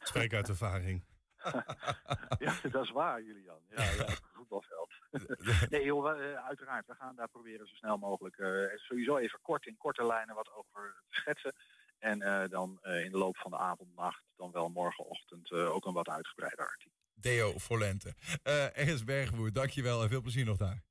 Spreek 0.02 0.34
uit 0.34 0.48
ervaring. 0.48 1.04
ja, 2.38 2.54
dat 2.70 2.84
is 2.84 2.90
waar, 2.90 3.22
Julian. 3.22 3.58
Ja, 3.76 3.82
ja 3.82 4.06
voetbalveld. 4.32 4.92
nee, 5.70 5.84
joh, 5.84 6.02
we, 6.02 6.40
uiteraard. 6.48 6.86
We 6.86 6.94
gaan 6.94 7.16
daar 7.16 7.28
proberen 7.28 7.66
zo 7.66 7.74
snel 7.74 7.96
mogelijk 7.96 8.36
eh, 8.36 8.78
sowieso 8.78 9.16
even 9.16 9.38
kort 9.42 9.66
in 9.66 9.76
korte 9.76 10.06
lijnen 10.06 10.34
wat 10.34 10.52
over 10.52 11.02
te 11.08 11.20
schetsen. 11.20 11.54
En 12.00 12.22
eh, 12.22 12.48
dan 12.48 12.78
eh, 12.82 13.04
in 13.04 13.10
de 13.10 13.18
loop 13.18 13.36
van 13.36 13.50
de 13.50 13.56
avond, 13.56 13.94
nacht, 13.94 14.22
dan 14.36 14.50
wel 14.50 14.68
morgenochtend 14.68 15.50
eh, 15.50 15.74
ook 15.74 15.84
een 15.84 15.92
wat 15.92 16.08
uitgebreider 16.08 16.68
artikel. 16.68 16.98
Deo 17.14 17.58
Volente. 17.58 18.14
Eh 18.42 18.78
Ernst 18.78 19.04
Bergwoer, 19.04 19.52
dankjewel 19.52 20.02
en 20.02 20.08
veel 20.08 20.20
plezier 20.20 20.44
nog 20.44 20.56
daar. 20.56 20.82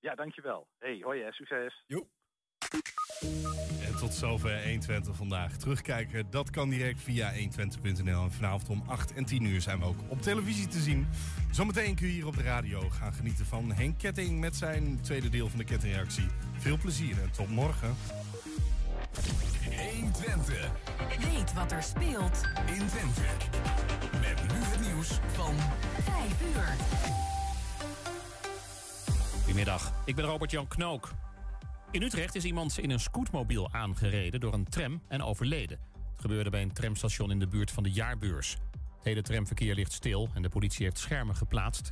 Ja, 0.00 0.14
dankjewel. 0.14 0.68
Hey, 0.78 1.00
hoi 1.02 1.22
hè, 1.22 1.32
succes. 1.32 1.84
Jo. 1.86 2.08
En 3.86 3.96
tot 3.98 4.14
zover 4.14 4.62
120 4.62 5.16
vandaag. 5.16 5.56
Terugkijken, 5.56 6.30
dat 6.30 6.50
kan 6.50 6.68
direct 6.68 7.02
via 7.02 7.32
120.nl. 7.32 8.22
En 8.22 8.32
vanavond 8.32 8.68
om 8.68 8.82
8 8.88 9.14
en 9.14 9.24
10 9.24 9.44
uur 9.44 9.60
zijn 9.60 9.78
we 9.78 9.84
ook 9.84 9.98
op 10.08 10.22
televisie 10.22 10.68
te 10.68 10.78
zien. 10.78 11.06
Zometeen 11.52 11.94
kun 11.94 12.06
je 12.06 12.12
hier 12.12 12.26
op 12.26 12.36
de 12.36 12.42
radio 12.42 12.88
gaan 12.88 13.12
genieten 13.12 13.46
van 13.46 13.72
Henk 13.72 13.98
Ketting 13.98 14.40
met 14.40 14.56
zijn 14.56 15.00
tweede 15.00 15.28
deel 15.28 15.48
van 15.48 15.58
de 15.58 15.64
kettingreactie. 15.64 16.26
Veel 16.58 16.78
plezier 16.78 17.22
en 17.22 17.32
tot 17.32 17.48
morgen. 17.48 17.96
120. 19.92 20.70
Weet 21.32 21.52
wat 21.54 21.72
er 21.72 21.82
speelt 21.82 22.42
in 22.66 22.86
Twente. 22.86 23.22
Met 24.20 24.42
nu 24.52 24.64
het 24.64 24.80
nieuws 24.80 25.08
van 25.32 25.54
5 26.02 26.42
uur. 26.54 26.76
Goedemiddag, 29.38 29.92
ik 30.04 30.14
ben 30.14 30.24
Robert-Jan 30.24 30.66
Knook. 30.66 31.12
In 31.90 32.02
Utrecht 32.02 32.34
is 32.34 32.44
iemand 32.44 32.78
in 32.78 32.90
een 32.90 33.00
scootmobiel 33.00 33.72
aangereden 33.72 34.40
door 34.40 34.52
een 34.52 34.68
tram 34.68 35.02
en 35.08 35.22
overleden. 35.22 35.78
Het 36.12 36.20
gebeurde 36.20 36.50
bij 36.50 36.62
een 36.62 36.72
tramstation 36.72 37.30
in 37.30 37.38
de 37.38 37.48
buurt 37.48 37.70
van 37.70 37.82
de 37.82 37.90
jaarbeurs. 37.90 38.56
Het 38.96 39.06
hele 39.06 39.22
tramverkeer 39.22 39.74
ligt 39.74 39.92
stil 39.92 40.28
en 40.34 40.42
de 40.42 40.48
politie 40.48 40.84
heeft 40.84 40.98
schermen 40.98 41.36
geplaatst... 41.36 41.86